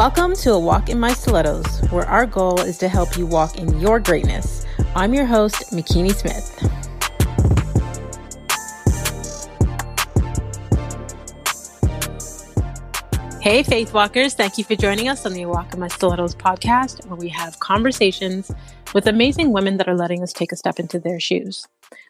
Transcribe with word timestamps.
Welcome 0.00 0.34
to 0.36 0.52
A 0.52 0.58
Walk 0.58 0.88
in 0.88 0.98
My 0.98 1.12
Stilettos, 1.12 1.82
where 1.90 2.06
our 2.06 2.24
goal 2.24 2.58
is 2.62 2.78
to 2.78 2.88
help 2.88 3.18
you 3.18 3.26
walk 3.26 3.58
in 3.58 3.78
your 3.78 4.00
greatness. 4.00 4.64
I'm 4.94 5.12
your 5.12 5.26
host, 5.26 5.72
Makini 5.72 6.14
Smith. 6.14 6.58
Hey, 13.42 13.62
Faith 13.62 13.92
Walkers. 13.92 14.32
Thank 14.32 14.56
you 14.56 14.64
for 14.64 14.74
joining 14.74 15.10
us 15.10 15.26
on 15.26 15.34
the 15.34 15.44
Walk 15.44 15.74
in 15.74 15.80
My 15.80 15.88
Stilettos 15.88 16.34
podcast, 16.34 17.06
where 17.06 17.16
we 17.16 17.28
have 17.28 17.60
conversations 17.60 18.50
with 18.94 19.06
amazing 19.06 19.52
women 19.52 19.76
that 19.76 19.86
are 19.86 19.94
letting 19.94 20.22
us 20.22 20.32
take 20.32 20.50
a 20.50 20.56
step 20.56 20.80
into 20.80 20.98
their 20.98 21.20
shoes. 21.20 21.66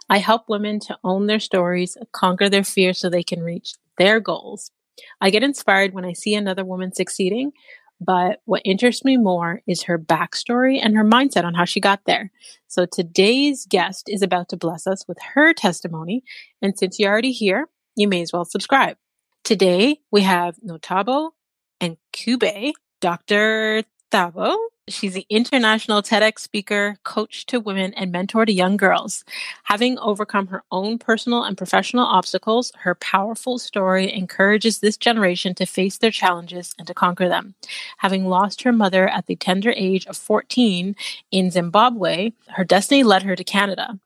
I 0.08 0.18
help 0.18 0.48
women 0.48 0.78
to 0.78 0.96
own 1.02 1.26
their 1.26 1.40
stories, 1.40 1.96
conquer 2.12 2.48
their 2.48 2.62
fears 2.62 3.00
so 3.00 3.10
they 3.10 3.24
can 3.24 3.42
reach 3.42 3.74
their 3.98 4.20
goals. 4.20 4.70
I 5.20 5.30
get 5.30 5.42
inspired 5.42 5.94
when 5.94 6.04
I 6.04 6.12
see 6.12 6.34
another 6.34 6.64
woman 6.64 6.92
succeeding, 6.92 7.52
but 8.00 8.40
what 8.46 8.62
interests 8.64 9.04
me 9.04 9.16
more 9.16 9.60
is 9.66 9.82
her 9.82 9.98
backstory 9.98 10.78
and 10.82 10.96
her 10.96 11.04
mindset 11.04 11.44
on 11.44 11.54
how 11.54 11.64
she 11.64 11.80
got 11.80 12.00
there. 12.06 12.30
So 12.66 12.86
today's 12.86 13.66
guest 13.68 14.08
is 14.08 14.22
about 14.22 14.48
to 14.50 14.56
bless 14.56 14.86
us 14.86 15.06
with 15.06 15.18
her 15.34 15.52
testimony. 15.52 16.24
And 16.62 16.78
since 16.78 16.98
you're 16.98 17.12
already 17.12 17.32
here, 17.32 17.68
you 17.96 18.08
may 18.08 18.22
as 18.22 18.32
well 18.32 18.44
subscribe. 18.44 18.96
Today 19.44 20.00
we 20.10 20.22
have 20.22 20.56
Notabo 20.66 21.30
and 21.80 21.96
Kube, 22.12 22.72
Dr. 23.00 23.84
Thabo. 24.10 24.56
She's 24.88 25.14
the 25.14 25.26
international 25.28 26.02
TEDx 26.02 26.40
speaker, 26.40 26.96
coach 27.04 27.46
to 27.46 27.60
women, 27.60 27.94
and 27.94 28.10
mentor 28.10 28.44
to 28.44 28.52
young 28.52 28.76
girls. 28.76 29.24
Having 29.64 29.98
overcome 29.98 30.48
her 30.48 30.64
own 30.72 30.98
personal 30.98 31.44
and 31.44 31.56
professional 31.56 32.04
obstacles, 32.04 32.72
her 32.80 32.94
powerful 32.96 33.58
story 33.58 34.12
encourages 34.12 34.80
this 34.80 34.96
generation 34.96 35.54
to 35.56 35.66
face 35.66 35.98
their 35.98 36.10
challenges 36.10 36.74
and 36.78 36.86
to 36.88 36.94
conquer 36.94 37.28
them. 37.28 37.54
Having 37.98 38.26
lost 38.26 38.62
her 38.62 38.72
mother 38.72 39.08
at 39.08 39.26
the 39.26 39.36
tender 39.36 39.72
age 39.76 40.06
of 40.06 40.16
14 40.16 40.96
in 41.30 41.50
Zimbabwe, 41.50 42.32
her 42.48 42.64
destiny 42.64 43.04
led 43.04 43.22
her 43.22 43.36
to 43.36 43.44
Canada. 43.44 43.98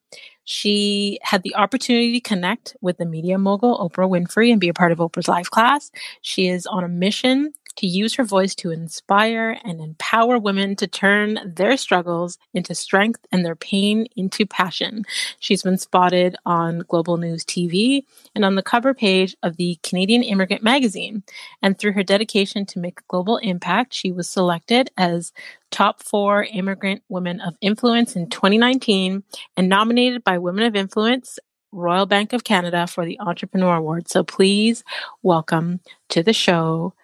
She 0.45 1.19
had 1.23 1.43
the 1.43 1.55
opportunity 1.55 2.13
to 2.13 2.20
connect 2.20 2.77
with 2.83 2.98
the 2.98 3.07
media 3.07 3.39
mogul 3.39 3.79
Oprah 3.79 4.09
Winfrey 4.09 4.53
and 4.53 4.61
be 4.61 4.69
a 4.69 4.75
part 4.75 4.93
of 4.93 4.98
Oprah's 4.98 5.27
Lifeclass. 5.27 5.91
She 6.20 6.48
is 6.48 6.67
on 6.67 6.85
a 6.85 6.89
mission 6.89 7.55
to 7.77 7.86
use 7.86 8.14
her 8.14 8.25
voice 8.25 8.55
to 8.56 8.70
inspire 8.70 9.58
and 9.64 9.80
empower 9.80 10.39
women 10.39 10.77
to 10.77 10.86
turn 10.86 11.39
their 11.44 11.77
struggles 11.77 12.39
into 12.53 12.75
strength 12.75 13.27
and 13.33 13.44
their 13.44 13.56
pain 13.56 14.06
into 14.17 14.47
passion. 14.47 15.05
She's 15.39 15.62
been 15.62 15.78
spotted 15.78 16.36
on 16.47 16.84
Global 16.89 17.17
News 17.17 17.45
TV 17.45 18.05
and 18.34 18.45
on 18.45 18.55
the 18.55 18.62
cover 18.62 18.95
page 18.95 19.36
of 19.42 19.56
the 19.56 19.78
Canadian 19.83 20.22
Immigrant 20.22 20.62
Magazine. 20.62 21.22
And 21.62 21.78
through 21.78 21.92
her 21.92 22.02
dedication 22.02 22.67
to 22.67 22.78
make 22.78 23.00
a 23.00 23.08
global 23.08 23.39
impact, 23.39 23.95
she 23.95 24.12
was 24.12 24.28
selected 24.28 24.91
as 24.97 25.33
top 25.70 26.02
four 26.02 26.45
immigrant 26.45 27.02
women 27.08 27.41
of 27.41 27.56
influence 27.61 28.14
in 28.17 28.30
2019 28.30 29.22
and 29.56 29.69
nominated 29.69 30.22
by 30.22 30.39
Women 30.39 30.64
of 30.64 30.77
Influence 30.77 31.39
Royal 31.75 32.06
Bank 32.06 32.33
of 32.33 32.45
Canada 32.45 32.86
for 32.86 33.05
the 33.05 33.19
Entrepreneur 33.20 33.77
Award. 33.77 34.08
So 34.08 34.22
please 34.22 34.84
welcome 35.22 35.80
to 36.11 36.22
the 36.22 36.33
show, 36.33 36.95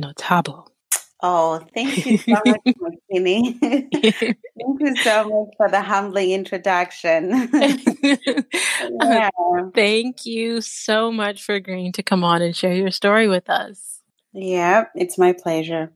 Nothabo. 0.00 0.66
Oh, 1.22 1.60
thank 1.74 2.06
you 2.06 2.16
so 2.16 2.32
much, 2.46 2.60
Makini. 2.66 3.58
thank 3.60 4.80
you 4.80 4.96
so 5.02 5.28
much 5.28 5.54
for 5.56 5.68
the 5.68 5.82
humbling 5.82 6.30
introduction. 6.30 7.50
yeah. 9.02 9.28
Thank 9.74 10.24
you 10.24 10.62
so 10.62 11.12
much 11.12 11.42
for 11.42 11.54
agreeing 11.54 11.92
to 11.92 12.02
come 12.02 12.24
on 12.24 12.40
and 12.40 12.56
share 12.56 12.72
your 12.72 12.90
story 12.90 13.28
with 13.28 13.50
us. 13.50 14.00
Yeah, 14.32 14.84
it's 14.94 15.18
my 15.18 15.32
pleasure. 15.32 15.92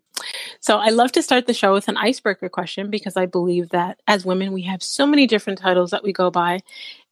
So 0.61 0.79
I 0.79 0.91
love 0.91 1.13
to 1.13 1.23
start 1.23 1.47
the 1.47 1.55
show 1.55 1.73
with 1.73 1.89
an 1.89 1.97
icebreaker 1.97 2.49
question 2.49 2.91
because 2.91 3.17
I 3.17 3.27
believe 3.27 3.71
that 3.71 4.01
as 4.07 4.25
women, 4.25 4.53
we 4.53 4.63
have 4.63 4.83
so 4.83 5.07
many 5.07 5.27
different 5.27 5.59
titles 5.59 5.91
that 5.91 6.05
we 6.05 6.13
go 6.13 6.31
by. 6.31 6.61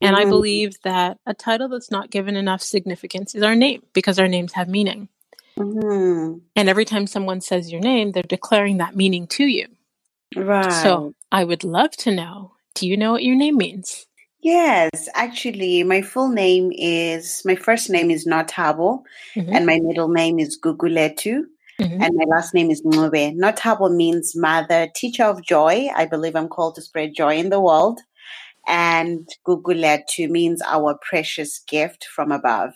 And 0.00 0.17
mm-hmm. 0.17 0.27
I 0.27 0.31
believe 0.31 0.81
that 0.83 1.19
a 1.27 1.34
title 1.34 1.69
that's 1.69 1.91
not 1.91 2.11
given 2.11 2.37
enough 2.37 2.62
significance 2.62 3.34
is 3.34 3.43
our 3.43 3.56
name 3.56 3.83
because 3.93 4.19
our 4.19 4.28
names 4.28 4.53
have 4.53 4.69
meaning. 4.69 5.09
Mm-hmm. 5.59 6.39
And 6.57 6.69
every 6.69 6.85
time 6.85 7.07
someone 7.07 7.41
says 7.41 7.71
your 7.71 7.81
name, 7.81 8.13
they're 8.13 8.23
declaring 8.23 8.79
that 8.79 8.97
meaning 8.97 9.27
to 9.29 9.45
you. 9.45 9.67
Right. 10.35 10.73
So 10.73 11.15
I 11.31 11.45
would 11.45 11.65
love 11.65 11.93
to 11.99 12.15
know 12.15 12.53
do 12.75 12.89
you 12.89 12.97
know 12.97 13.13
what 13.13 13.23
your 13.23 13.37
name 13.37 13.59
means? 13.59 14.07
Yes, 14.43 15.09
actually, 15.15 15.85
my 15.85 16.03
full 16.03 16.29
name 16.29 16.73
is 16.75 17.43
my 17.45 17.55
first 17.55 17.91
name 17.91 18.11
is 18.11 18.27
Nothabo, 18.27 19.03
mm-hmm. 19.37 19.53
and 19.53 19.67
my 19.67 19.79
middle 19.81 20.09
name 20.09 20.39
is 20.41 20.59
Guguletu. 20.61 21.45
Mm-hmm. 21.81 22.03
And 22.03 22.17
my 22.17 22.25
last 22.25 22.53
name 22.53 22.71
is 22.71 22.83
Ncube. 22.83 23.37
Nothabo 23.37 23.95
means 23.95 24.35
mother, 24.37 24.89
teacher 24.95 25.25
of 25.25 25.43
joy. 25.43 25.89
I 25.95 26.07
believe 26.07 26.35
I'm 26.37 26.49
called 26.49 26.75
to 26.75 26.83
spread 26.83 27.15
joy 27.15 27.37
in 27.37 27.51
the 27.51 27.61
world. 27.61 28.01
And 28.67 29.29
Guguletu 29.47 30.29
means 30.29 30.61
our 30.62 30.99
precious 31.01 31.61
gift 31.67 32.05
from 32.05 32.31
above. 32.33 32.73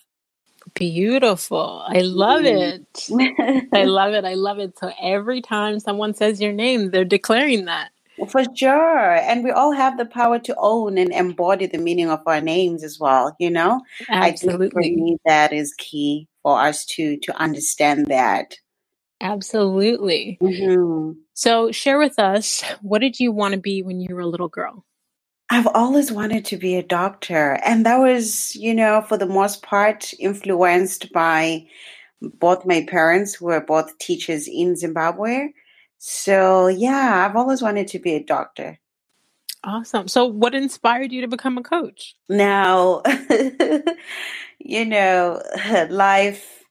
Beautiful. 0.77 1.85
I 1.89 2.03
love 2.03 2.43
mm-hmm. 2.43 3.21
it. 3.21 3.69
I 3.73 3.85
love 3.85 4.13
it. 4.13 4.25
I 4.25 4.35
love 4.35 4.59
it. 4.59 4.79
So 4.79 4.93
every 5.01 5.41
time 5.41 5.81
someone 5.81 6.15
says 6.15 6.41
your 6.41 6.53
name, 6.53 6.91
they're 6.91 7.05
declaring 7.05 7.65
that. 7.65 7.91
For 8.29 8.45
sure. 8.55 9.15
And 9.15 9.43
we 9.43 9.51
all 9.51 9.73
have 9.73 9.99
the 9.99 10.07
power 10.07 10.39
to 10.39 10.55
own 10.59 10.97
and 10.99 11.13
embody 11.13 11.67
the 11.67 11.79
meaning 11.79 12.11
of 12.11 12.21
our 12.27 12.41
names 12.41 12.85
as 12.85 12.99
well, 12.99 13.35
you 13.39 13.51
know? 13.51 13.81
Absolutely. 14.09 14.67
I 14.67 14.71
think 14.71 14.73
for 14.73 14.81
me 14.81 15.17
that 15.25 15.53
is 15.53 15.75
key 15.77 16.29
for 16.43 16.61
us 16.61 16.85
to 16.87 17.19
to 17.19 17.37
understand 17.37 18.07
that. 18.07 18.57
Absolutely. 19.21 20.39
Mm-hmm. 20.43 21.13
So 21.35 21.73
share 21.73 21.99
with 21.99 22.19
us, 22.19 22.63
what 22.83 23.01
did 23.01 23.19
you 23.19 23.33
want 23.33 23.53
to 23.53 23.61
be 23.61 23.83
when 23.83 24.01
you 24.01 24.15
were 24.15 24.21
a 24.21 24.27
little 24.27 24.49
girl? 24.49 24.85
I've 25.49 25.69
always 25.69 26.11
wanted 26.11 26.45
to 26.47 26.57
be 26.57 26.77
a 26.77 26.83
doctor. 26.83 27.59
And 27.65 27.87
that 27.87 27.99
was, 27.99 28.55
you 28.57 28.75
know, 28.75 29.01
for 29.03 29.17
the 29.17 29.27
most 29.27 29.63
part, 29.63 30.13
influenced 30.19 31.13
by 31.13 31.67
both 32.21 32.67
my 32.67 32.85
parents, 32.89 33.35
who 33.35 33.47
were 33.47 33.61
both 33.61 33.97
teachers 33.99 34.49
in 34.49 34.77
Zimbabwe. 34.77 35.51
So, 35.99 36.67
yeah, 36.67 37.27
I've 37.27 37.37
always 37.37 37.63
wanted 37.63 37.89
to 37.89 37.99
be 37.99 38.15
a 38.15 38.23
doctor. 38.23 38.79
Awesome. 39.63 40.09
So, 40.09 40.27
what 40.27 40.55
inspired 40.55 41.13
you 41.13 41.21
to 41.23 41.29
become 41.29 41.59
a 41.59 41.63
coach? 41.63 42.15
Now, 42.29 43.03
you 44.59 44.85
know, 44.85 45.43
life 45.91 46.65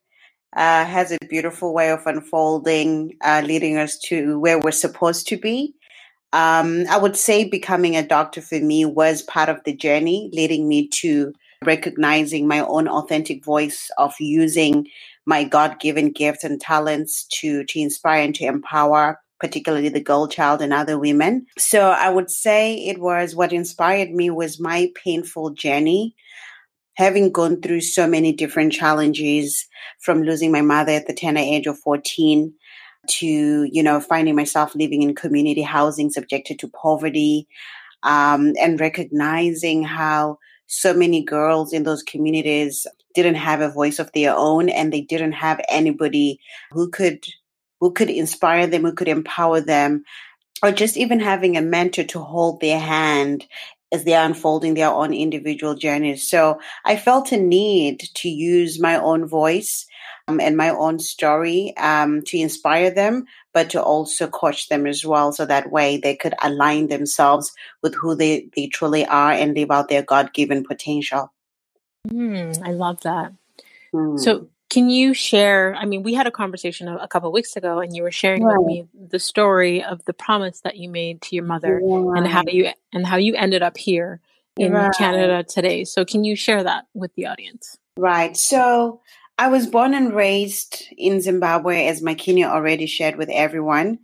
uh, 0.55 0.85
has 0.85 1.11
a 1.11 1.17
beautiful 1.29 1.73
way 1.73 1.91
of 1.91 2.05
unfolding, 2.05 3.17
uh, 3.21 3.41
leading 3.45 3.77
us 3.77 3.97
to 3.99 4.39
where 4.39 4.59
we're 4.59 4.71
supposed 4.71 5.27
to 5.27 5.37
be. 5.37 5.75
Um, 6.35 6.83
I 6.89 6.97
would 6.97 7.15
say 7.15 7.47
becoming 7.47 7.95
a 7.95 8.05
doctor 8.05 8.41
for 8.41 8.59
me 8.59 8.83
was 8.83 9.21
part 9.21 9.47
of 9.47 9.63
the 9.63 9.73
journey, 9.73 10.29
leading 10.33 10.67
me 10.67 10.89
to 10.99 11.31
recognizing 11.63 12.45
my 12.45 12.59
own 12.59 12.89
authentic 12.89 13.41
voice 13.41 13.89
of 13.97 14.13
using 14.19 14.85
my 15.25 15.45
God 15.45 15.79
given 15.79 16.11
gifts 16.11 16.43
and 16.43 16.59
talents 16.59 17.23
to, 17.39 17.63
to 17.63 17.79
inspire 17.79 18.21
and 18.21 18.35
to 18.35 18.43
empower 18.43 19.17
particularly 19.39 19.87
the 19.87 20.01
girl 20.01 20.27
child 20.27 20.61
and 20.61 20.73
other 20.73 20.99
women. 20.99 21.45
So 21.57 21.89
I 21.89 22.09
would 22.09 22.29
say 22.29 22.85
it 22.85 22.99
was 22.99 23.33
what 23.33 23.53
inspired 23.53 24.11
me 24.11 24.29
was 24.29 24.59
my 24.59 24.91
painful 24.93 25.51
journey. 25.51 26.17
Having 26.95 27.31
gone 27.31 27.61
through 27.61 27.81
so 27.81 28.07
many 28.07 28.33
different 28.33 28.73
challenges 28.73 29.65
from 30.01 30.23
losing 30.23 30.51
my 30.51 30.61
mother 30.61 30.91
at 30.91 31.07
the 31.07 31.13
tender 31.13 31.39
age 31.39 31.65
of 31.65 31.79
14 31.79 32.53
to 33.07 33.63
you 33.71 33.83
know 33.83 33.99
finding 33.99 34.35
myself 34.35 34.75
living 34.75 35.01
in 35.01 35.15
community 35.15 35.61
housing 35.61 36.09
subjected 36.09 36.59
to 36.59 36.67
poverty 36.67 37.47
um, 38.03 38.53
and 38.61 38.79
recognizing 38.79 39.83
how 39.83 40.37
so 40.67 40.93
many 40.93 41.23
girls 41.23 41.73
in 41.73 41.83
those 41.83 42.03
communities 42.03 42.87
didn't 43.13 43.35
have 43.35 43.61
a 43.61 43.69
voice 43.69 43.99
of 43.99 44.11
their 44.11 44.35
own 44.35 44.69
and 44.69 44.91
they 44.91 45.01
didn't 45.01 45.33
have 45.33 45.61
anybody 45.69 46.39
who 46.71 46.89
could 46.89 47.25
who 47.79 47.91
could 47.91 48.09
inspire 48.09 48.67
them 48.67 48.83
who 48.83 48.93
could 48.93 49.07
empower 49.07 49.61
them 49.61 50.03
or 50.63 50.71
just 50.71 50.97
even 50.97 51.19
having 51.19 51.57
a 51.57 51.61
mentor 51.61 52.03
to 52.03 52.19
hold 52.19 52.59
their 52.59 52.79
hand 52.79 53.45
as 53.91 54.03
they're 54.03 54.25
unfolding 54.25 54.73
their 54.73 54.89
own 54.89 55.13
individual 55.13 55.75
journeys. 55.75 56.27
So 56.27 56.59
i 56.85 56.95
felt 56.95 57.31
a 57.31 57.37
need 57.37 57.99
to 58.15 58.29
use 58.29 58.79
my 58.79 58.95
own 58.97 59.27
voice 59.27 59.85
um, 60.27 60.39
and 60.39 60.57
my 60.57 60.69
own 60.69 60.99
story 60.99 61.75
um, 61.77 62.21
to 62.23 62.37
inspire 62.37 62.89
them, 62.89 63.25
but 63.53 63.69
to 63.71 63.81
also 63.81 64.27
coach 64.27 64.69
them 64.69 64.87
as 64.87 65.05
well. 65.05 65.31
So 65.31 65.45
that 65.45 65.71
way 65.71 65.97
they 65.97 66.15
could 66.15 66.33
align 66.41 66.87
themselves 66.87 67.53
with 67.81 67.95
who 67.95 68.15
they, 68.15 68.49
they 68.55 68.67
truly 68.67 69.05
are 69.05 69.31
and 69.31 69.55
live 69.55 69.71
out 69.71 69.89
their 69.89 70.03
God 70.03 70.33
given 70.33 70.63
potential. 70.63 71.31
Mm, 72.07 72.61
I 72.65 72.71
love 72.71 73.01
that. 73.01 73.33
Mm. 73.93 74.19
So, 74.19 74.47
can 74.69 74.89
you 74.89 75.13
share? 75.13 75.75
I 75.75 75.85
mean, 75.85 76.03
we 76.03 76.13
had 76.13 76.27
a 76.27 76.31
conversation 76.31 76.87
a, 76.87 76.97
a 76.97 77.07
couple 77.07 77.31
weeks 77.31 77.55
ago, 77.55 77.79
and 77.79 77.95
you 77.95 78.03
were 78.03 78.11
sharing 78.11 78.43
right. 78.43 78.57
with 78.57 78.67
me 78.67 78.87
the 78.93 79.19
story 79.19 79.83
of 79.83 80.03
the 80.05 80.13
promise 80.13 80.61
that 80.61 80.75
you 80.75 80.89
made 80.89 81.21
to 81.23 81.35
your 81.35 81.45
mother, 81.45 81.79
right. 81.81 82.17
and 82.17 82.27
how 82.27 82.43
you 82.47 82.69
and 82.93 83.05
how 83.05 83.17
you 83.17 83.35
ended 83.35 83.63
up 83.63 83.77
here 83.77 84.19
in 84.57 84.73
right. 84.73 84.93
Canada 84.95 85.43
today. 85.43 85.83
So, 85.83 86.05
can 86.05 86.23
you 86.23 86.35
share 86.35 86.63
that 86.63 86.85
with 86.93 87.13
the 87.15 87.25
audience? 87.27 87.77
Right. 87.97 88.35
So, 88.35 89.01
I 89.37 89.49
was 89.49 89.67
born 89.67 89.93
and 89.93 90.15
raised 90.15 90.85
in 90.97 91.19
Zimbabwe, 91.19 91.87
as 91.87 92.01
Makini 92.01 92.45
already 92.45 92.85
shared 92.85 93.17
with 93.17 93.29
everyone. 93.29 93.99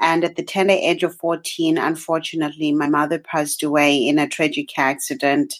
And 0.00 0.24
at 0.24 0.36
the 0.36 0.42
tender 0.42 0.72
age 0.72 1.02
of 1.02 1.16
14, 1.16 1.76
unfortunately, 1.76 2.72
my 2.72 2.88
mother 2.88 3.18
passed 3.18 3.62
away 3.62 3.98
in 3.98 4.18
a 4.18 4.26
tragic 4.26 4.78
accident. 4.78 5.54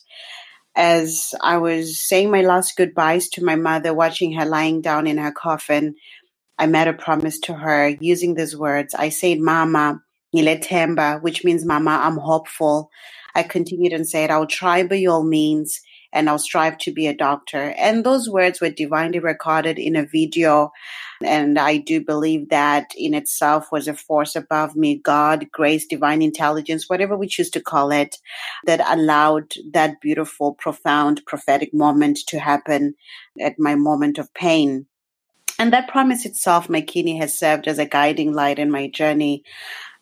As 0.75 1.35
I 1.43 1.59
was 1.59 2.03
saying 2.03 2.31
my 2.31 2.41
last 2.41 2.77
goodbyes 2.77 3.29
to 3.31 3.45
my 3.45 3.57
mother, 3.57 3.93
watching 3.93 4.33
her 4.33 4.47
lying 4.47 4.81
down 4.81 5.07
in 5.07 5.19
her 5.19 5.33
coffin, 5.33 5.97
I 6.59 6.65
made 6.65 6.89
a 6.89 6.95
promise 6.95 7.39
to 7.41 7.55
her 7.55 7.89
using 8.01 8.35
these 8.35 8.57
words. 8.57 8.95
I 8.95 9.11
said, 9.11 9.39
Mama, 9.41 10.01
Niletemba, 10.35 11.21
which 11.23 11.45
means 11.45 11.67
Mama, 11.67 12.01
I'm 12.03 12.17
hopeful. 12.17 12.91
I 13.35 13.43
continued 13.43 13.93
and 13.93 14.09
said, 14.09 14.31
I'll 14.31 14.47
try 14.47 14.83
by 14.83 15.05
all 15.05 15.25
means 15.25 15.83
and 16.13 16.29
I'll 16.29 16.39
strive 16.39 16.79
to 16.79 16.93
be 16.93 17.07
a 17.07 17.15
doctor. 17.15 17.75
And 17.77 18.05
those 18.05 18.29
words 18.29 18.61
were 18.61 18.71
divinely 18.71 19.19
recorded 19.19 19.79
in 19.79 19.97
a 19.97 20.07
video. 20.07 20.73
And 21.23 21.59
I 21.59 21.77
do 21.77 22.05
believe 22.05 22.49
that 22.49 22.93
in 22.97 23.15
itself 23.15 23.71
was 23.71 23.89
a 23.89 23.95
force 23.95 24.37
above 24.37 24.75
me, 24.75 24.99
God, 24.99 25.47
grace, 25.53 25.87
divine 25.87 26.23
intelligence, 26.23 26.89
whatever 26.89 27.17
we 27.17 27.29
choose 27.29 27.51
to 27.51 27.61
call 27.61 27.91
it, 27.93 28.17
that 28.65 28.81
allowed 28.87 29.53
that 29.73 30.01
beautiful, 30.01 30.55
profound, 30.55 31.23
prophetic 31.27 31.75
moment 31.75 32.19
to 32.29 32.39
happen 32.39 32.95
at 33.41 33.59
my 33.59 33.75
moment 33.75 34.19
of 34.19 34.33
pain. 34.35 34.87
And 35.59 35.75
that 35.75 35.89
promise 35.89 36.25
itself, 36.25 36.69
Makini, 36.69 37.21
has 37.21 37.39
served 37.39 37.69
as 37.69 37.79
a 37.79 37.85
guiding 37.85 38.33
light 38.33 38.59
in 38.59 38.71
my 38.71 38.89
journey. 38.89 39.45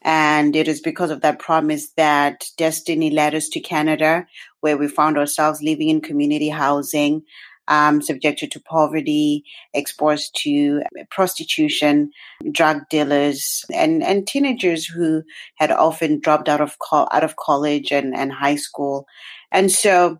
And 0.02 0.54
it 0.54 0.68
is 0.68 0.80
because 0.80 1.10
of 1.10 1.22
that 1.22 1.38
promise 1.38 1.90
that 1.96 2.44
destiny 2.56 3.10
led 3.10 3.34
us 3.34 3.48
to 3.50 3.60
Canada, 3.60 4.26
where 4.60 4.76
we 4.76 4.88
found 4.88 5.18
ourselves 5.18 5.62
living 5.62 5.88
in 5.88 6.00
community 6.00 6.48
housing, 6.48 7.22
um, 7.68 8.00
subjected 8.00 8.50
to 8.52 8.60
poverty, 8.60 9.44
exposed 9.74 10.36
to 10.42 10.82
prostitution, 11.10 12.10
drug 12.50 12.88
dealers, 12.90 13.64
and, 13.74 14.02
and 14.02 14.26
teenagers 14.26 14.86
who 14.86 15.22
had 15.56 15.70
often 15.70 16.20
dropped 16.20 16.48
out 16.48 16.60
of 16.60 16.78
co- 16.78 17.08
out 17.12 17.24
of 17.24 17.36
college 17.36 17.92
and, 17.92 18.16
and 18.16 18.32
high 18.32 18.56
school. 18.56 19.06
And 19.52 19.70
so 19.70 20.18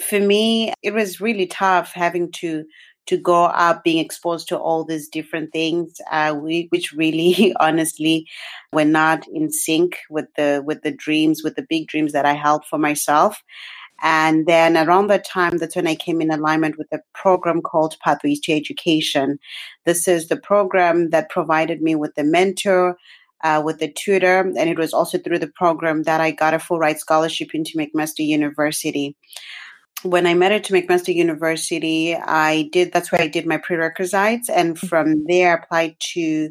for 0.00 0.20
me, 0.20 0.72
it 0.82 0.94
was 0.94 1.20
really 1.20 1.46
tough 1.46 1.92
having 1.92 2.30
to 2.32 2.64
to 3.06 3.16
go 3.16 3.44
up 3.44 3.82
being 3.82 3.98
exposed 3.98 4.48
to 4.48 4.58
all 4.58 4.84
these 4.84 5.08
different 5.08 5.52
things 5.52 6.00
uh, 6.10 6.34
we, 6.40 6.66
which 6.70 6.92
really 6.92 7.54
honestly 7.60 8.26
were 8.72 8.84
not 8.84 9.26
in 9.28 9.50
sync 9.50 9.98
with 10.08 10.26
the 10.36 10.62
with 10.64 10.82
the 10.82 10.92
dreams 10.92 11.42
with 11.42 11.56
the 11.56 11.66
big 11.68 11.88
dreams 11.88 12.12
that 12.12 12.26
i 12.26 12.32
held 12.32 12.64
for 12.64 12.78
myself. 12.78 13.42
And 14.02 14.46
then 14.46 14.78
around 14.78 15.08
that 15.08 15.26
time 15.26 15.58
that's 15.58 15.76
when 15.76 15.86
i 15.86 15.94
came 15.94 16.20
in 16.20 16.30
alignment 16.30 16.78
with 16.78 16.92
a 16.92 17.00
program 17.14 17.60
called 17.60 17.96
pathways 18.02 18.40
to 18.42 18.52
education. 18.52 19.38
This 19.84 20.08
is 20.08 20.28
the 20.28 20.36
program 20.38 21.10
that 21.10 21.30
provided 21.30 21.82
me 21.82 21.94
with 21.94 22.14
the 22.14 22.24
mentor 22.24 22.96
uh, 23.42 23.62
with 23.64 23.78
the 23.78 23.90
tutor 23.92 24.40
and 24.40 24.68
it 24.68 24.78
was 24.78 24.92
also 24.92 25.18
through 25.18 25.38
the 25.38 25.52
program 25.56 26.02
that 26.02 26.20
i 26.20 26.30
got 26.30 26.54
a 26.54 26.58
full 26.58 26.78
ride 26.78 26.98
scholarship 26.98 27.54
into 27.54 27.78
mcmaster 27.78 28.26
university 28.26 29.16
when 30.02 30.26
I 30.26 30.34
met 30.34 30.52
at 30.52 30.64
to 30.64 30.72
McMaster 30.72 31.14
University, 31.14 32.14
I 32.14 32.68
did 32.72 32.92
that's 32.92 33.12
where 33.12 33.20
I 33.20 33.28
did 33.28 33.46
my 33.46 33.58
prerequisites, 33.58 34.48
and 34.48 34.76
mm-hmm. 34.76 34.86
from 34.86 35.24
there 35.26 35.52
I 35.52 35.62
applied 35.62 35.96
to 36.12 36.50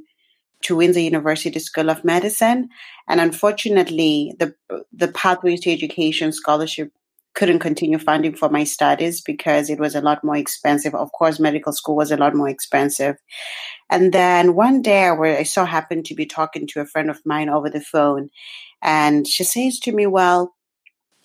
to 0.62 0.76
Windsor 0.76 1.00
University 1.00 1.60
School 1.60 1.90
of 1.90 2.04
Medicine. 2.04 2.70
And 3.08 3.20
unfortunately, 3.22 4.34
the 4.40 4.56
the 4.92 5.08
Pathways 5.10 5.62
to 5.62 5.72
Education 5.72 6.32
scholarship 6.32 6.92
couldn't 7.36 7.60
continue 7.60 7.98
funding 7.98 8.36
for 8.36 8.50
my 8.50 8.64
studies 8.64 9.22
because 9.22 9.70
it 9.70 9.80
was 9.80 9.96
a 9.96 10.02
lot 10.02 10.24
more 10.24 10.36
expensive. 10.36 10.94
Of 10.96 11.12
course, 11.12 11.40
medical 11.40 11.72
school 11.72 11.96
was 11.96 12.12
a 12.12 12.18
lot 12.18 12.36
more 12.36 12.50
expensive. 12.50 13.16
And 13.90 14.12
then 14.14 14.56
one 14.56 14.82
day, 14.82 15.10
where 15.12 15.38
I 15.38 15.44
so 15.44 15.66
happened 15.66 16.06
to 16.06 16.16
be 16.16 16.26
talking 16.26 16.68
to 16.68 16.82
a 16.82 16.86
friend 16.86 17.10
of 17.10 17.22
mine 17.26 17.50
over 17.50 17.70
the 17.70 17.82
phone, 17.82 18.30
and 18.82 19.28
she 19.28 19.44
says 19.44 19.80
to 19.80 19.92
me, 19.92 20.06
"Well." 20.06 20.56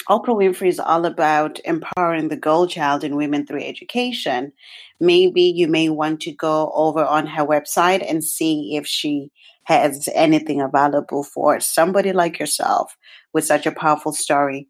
Oprah 0.09 0.37
Winfrey 0.37 0.69
is 0.69 0.79
all 0.79 1.07
about 1.07 1.61
empowering 1.65 2.29
the 2.29 2.37
girl 2.37 2.67
child 2.67 3.05
and 3.05 3.17
women 3.17 3.47
through 3.47 3.63
education. 3.63 4.53
Maybe 5.01 5.43
you 5.43 5.67
may 5.67 5.89
want 5.89 6.21
to 6.23 6.33
go 6.33 6.71
over 6.75 7.05
on 7.05 7.27
her 7.27 7.45
website 7.45 8.05
and 8.09 8.23
see 8.23 8.77
if 8.77 8.87
she 8.87 9.31
has 9.65 10.09
anything 10.15 10.61
available 10.61 11.25
for 11.25 11.59
somebody 11.59 12.13
like 12.13 12.39
yourself 12.39 12.97
with 13.33 13.47
such 13.47 13.65
a 13.65 13.73
powerful 13.73 14.13
story. 14.13 14.69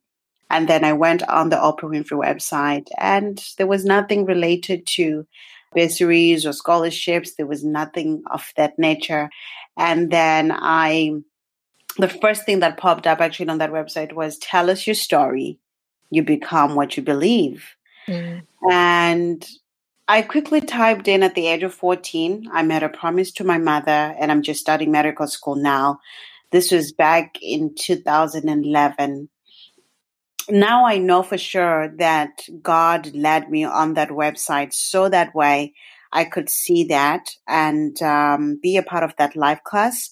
And 0.51 0.69
then 0.69 0.85
I 0.85 0.93
went 0.93 1.29
on 1.29 1.49
the 1.49 1.57
Oprah 1.57 1.91
Winfrey 1.91 2.19
website, 2.23 2.87
and 2.99 3.45
there 3.59 3.67
was 3.67 3.85
nothing 3.85 4.27
related 4.27 4.87
to 4.89 5.27
bursaries 5.75 6.47
or 6.47 6.53
scholarships. 6.53 7.35
There 7.35 7.47
was 7.47 7.65
nothing 7.65 8.23
of 8.31 8.53
that 8.57 8.79
nature. 8.79 9.31
And 9.77 10.13
then 10.13 10.53
I 10.53 11.11
the 11.99 12.09
first 12.09 12.45
thing 12.45 12.61
that 12.61 12.77
popped 12.77 13.07
up 13.07 13.21
actually 13.21 13.49
on 13.49 13.59
that 13.59 13.71
website 13.71 14.13
was 14.13 14.39
tell 14.39 14.71
us 14.71 14.87
your 14.87 14.95
story. 14.95 15.59
You 16.11 16.23
become 16.23 16.75
what 16.75 16.97
you 16.97 17.03
believe. 17.03 17.75
Mm. 18.09 18.43
and 18.71 19.49
i 20.09 20.21
quickly 20.21 20.61
typed 20.61 21.09
in 21.09 21.23
at 21.23 21.35
the 21.35 21.47
age 21.47 21.63
of 21.63 21.73
14 21.73 22.51
i 22.53 22.61
made 22.63 22.83
a 22.83 22.89
promise 22.91 23.33
to 23.33 23.45
my 23.45 23.57
mother 23.57 24.15
and 24.21 24.31
i'm 24.31 24.43
just 24.43 24.61
starting 24.61 24.91
medical 24.93 25.27
school 25.27 25.57
now. 25.57 26.01
This 26.51 26.71
was 26.71 26.93
back 26.93 27.39
in 27.41 27.75
2011 27.75 29.31
now 30.51 30.87
i 30.87 30.99
know 30.99 31.23
for 31.23 31.39
sure 31.39 31.89
that 31.97 32.43
god 32.61 33.15
led 33.15 33.51
me 33.51 33.65
on 33.65 33.95
that 33.95 34.11
website 34.11 34.75
so 34.75 35.09
that 35.09 35.35
way 35.35 35.73
i 36.13 36.25
could 36.25 36.51
see 36.51 36.85
that 36.85 37.31
and 37.49 38.03
um, 38.03 38.61
be 38.63 38.77
a 38.77 38.83
part 38.83 39.03
of 39.03 39.17
that 39.17 39.33
Lifeclass 39.33 40.11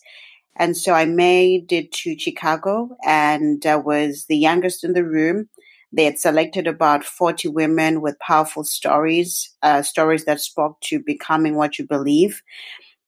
and 0.56 0.76
so 0.76 0.92
I 0.92 1.04
made 1.06 1.72
it 1.72 1.92
to 1.92 2.18
Chicago 2.18 2.96
and 3.04 3.64
I 3.64 3.76
was 3.76 4.26
the 4.26 4.36
youngest 4.36 4.84
in 4.84 4.92
the 4.92 5.04
room. 5.04 5.48
They 5.92 6.04
had 6.04 6.18
selected 6.18 6.66
about 6.66 7.04
40 7.04 7.48
women 7.48 8.00
with 8.00 8.18
powerful 8.18 8.64
stories, 8.64 9.50
uh, 9.62 9.82
stories 9.82 10.24
that 10.24 10.40
spoke 10.40 10.80
to 10.82 10.98
becoming 10.98 11.56
what 11.56 11.78
you 11.78 11.86
believe. 11.86 12.42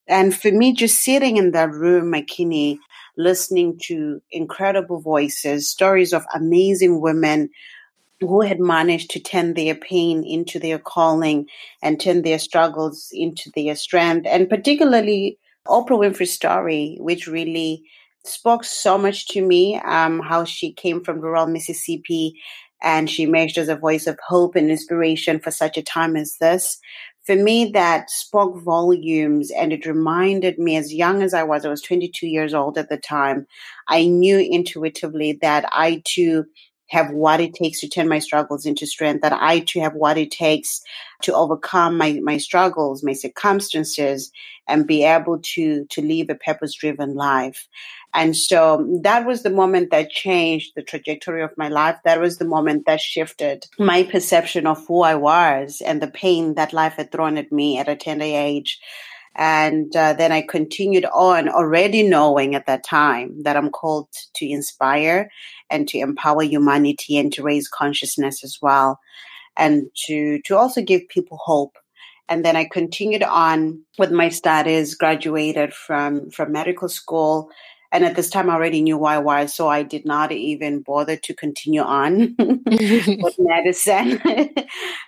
And 0.07 0.35
for 0.35 0.51
me, 0.51 0.75
just 0.75 1.03
sitting 1.03 1.37
in 1.37 1.53
that 1.53 1.71
room, 1.71 2.13
Makini, 2.13 2.79
listening 3.17 3.79
to 3.85 4.21
incredible 4.31 5.01
voices, 5.01 5.69
stories 5.69 6.13
of 6.13 6.27
amazing 6.35 7.01
women 7.01 7.51
who 8.21 8.41
had 8.43 8.61
managed 8.61 9.11
to 9.11 9.21
turn 9.21 9.55
their 9.55 9.75
pain 9.75 10.25
into 10.25 10.59
their 10.59 10.79
calling 10.79 11.47
and 11.83 12.01
turn 12.01 12.23
their 12.23 12.39
struggles 12.39 13.09
into 13.13 13.51
their 13.55 13.75
strength, 13.77 14.27
and 14.27 14.49
particularly 14.49 15.39
Oprah 15.67 15.99
Winfrey's 15.99 16.33
story, 16.33 16.97
which 17.01 17.27
really 17.27 17.83
spoke 18.25 18.65
so 18.65 18.99
much 18.99 19.29
to 19.29 19.43
me, 19.43 19.77
um, 19.85 20.21
how 20.21 20.45
she 20.45 20.73
came 20.73 21.03
from 21.03 21.21
rural 21.21 21.47
Mississippi 21.47 22.35
and 22.83 23.09
she 23.09 23.23
emerged 23.23 23.57
as 23.57 23.69
a 23.69 23.77
voice 23.77 24.07
of 24.07 24.19
hope 24.27 24.57
and 24.57 24.71
inspiration 24.71 25.41
for 25.41 25.51
such 25.51 25.79
a 25.79 25.83
time 25.83 26.17
as 26.17 26.37
this. 26.41 26.79
For 27.25 27.37
me, 27.37 27.71
that 27.73 28.11
spoke 28.11 28.63
volumes 28.63 29.51
and 29.51 29.73
it 29.73 29.87
reminded 29.87 30.59
me 30.59 30.77
as 30.77 30.93
young 30.93 31.23
as 31.23 31.33
I 31.33 31.43
was, 31.43 31.65
I 31.65 31.71
was 31.71 31.81
22 31.81 32.27
years 32.27 32.53
old 32.53 32.77
at 32.77 32.91
the 32.91 32.99
time. 32.99 33.47
I 33.89 34.05
knew 34.05 34.39
intuitively 34.39 35.39
that 35.41 35.65
I 35.73 36.03
too 36.05 36.45
have 36.95 37.11
what 37.11 37.41
it 37.41 37.55
takes 37.55 37.81
to 37.81 37.89
turn 37.89 38.09
my 38.09 38.21
struggles 38.21 38.65
into 38.65 38.87
strength, 38.87 39.23
that 39.23 39.33
I 39.33 39.61
too 39.61 39.81
have 39.81 39.95
what 39.95 40.17
it 40.17 40.31
takes 40.31 40.81
to 41.23 41.35
overcome 41.35 41.99
my, 41.99 42.21
my 42.23 42.39
struggles, 42.39 43.03
my 43.03 43.13
circumstances, 43.13 44.31
and 44.67 44.87
be 44.87 45.05
able 45.05 45.41
to 45.55 45.85
to 45.91 46.01
live 46.01 46.31
a 46.31 46.35
purpose 46.35 46.75
driven 46.75 47.15
life. 47.15 47.69
And 48.15 48.37
so 48.37 48.87
that 49.03 49.27
was 49.27 49.43
the 49.43 49.51
moment 49.51 49.91
that 49.91 50.11
changed 50.11 50.73
the 50.77 50.83
trajectory 50.83 51.43
of 51.43 51.59
my 51.59 51.69
life. 51.69 51.99
That 52.05 52.21
was 52.21 52.39
the 52.39 52.45
moment 52.45 52.87
that 52.87 53.01
shifted 53.01 53.67
my 53.79 54.05
perception 54.05 54.67
of 54.67 54.87
who 54.87 55.03
I 55.03 55.17
was 55.17 55.83
and 55.85 56.01
the 56.01 56.15
pain 56.23 56.55
that 56.55 56.73
life 56.73 56.95
had 56.95 57.11
thrown 57.11 57.37
at 57.37 57.51
me 57.51 57.79
at 57.79 57.89
a 57.89 57.97
tender 57.97 58.25
age. 58.25 58.79
And 59.37 59.95
uh, 59.97 60.13
then 60.13 60.31
I 60.31 60.43
continued 60.43 61.07
on, 61.07 61.49
already 61.49 62.05
knowing 62.05 62.55
at 62.55 62.67
that 62.67 62.85
time 62.85 63.43
that 63.43 63.57
I'm 63.57 63.71
called 63.71 64.09
to 64.37 64.47
inspire 64.47 65.29
and 65.75 65.89
to 65.89 65.99
empower 65.99 66.43
humanity 66.43 67.19
and 67.19 67.33
to 67.33 67.43
raise 67.43 67.69
consciousness 67.69 68.45
as 68.45 68.59
well, 68.63 69.01
and 69.57 69.91
to 70.07 70.41
to 70.43 70.57
also 70.57 70.81
give 70.81 71.09
people 71.09 71.39
hope. 71.43 71.77
And 72.29 72.45
then 72.45 72.57
I 72.57 72.65
continued 72.65 73.23
on 73.23 73.83
with 73.99 74.11
my 74.11 74.29
studies, 74.31 74.95
graduated 74.95 75.75
from 75.75 76.31
from 76.31 76.53
medical 76.53 76.89
school, 76.89 77.51
and 77.95 78.05
at 78.05 78.17
this 78.17 78.29
time 78.29 78.51
I 78.51 78.55
already 78.55 78.83
knew 78.83 78.99
why 78.99 79.19
why, 79.19 79.47
so 79.47 79.69
I 79.69 79.85
did 79.85 80.05
not 80.05 80.33
even 80.33 80.83
bother 80.83 81.15
to 81.17 81.33
continue 81.33 81.81
on 81.81 82.35
with 82.39 83.37
medicine. 83.39 84.21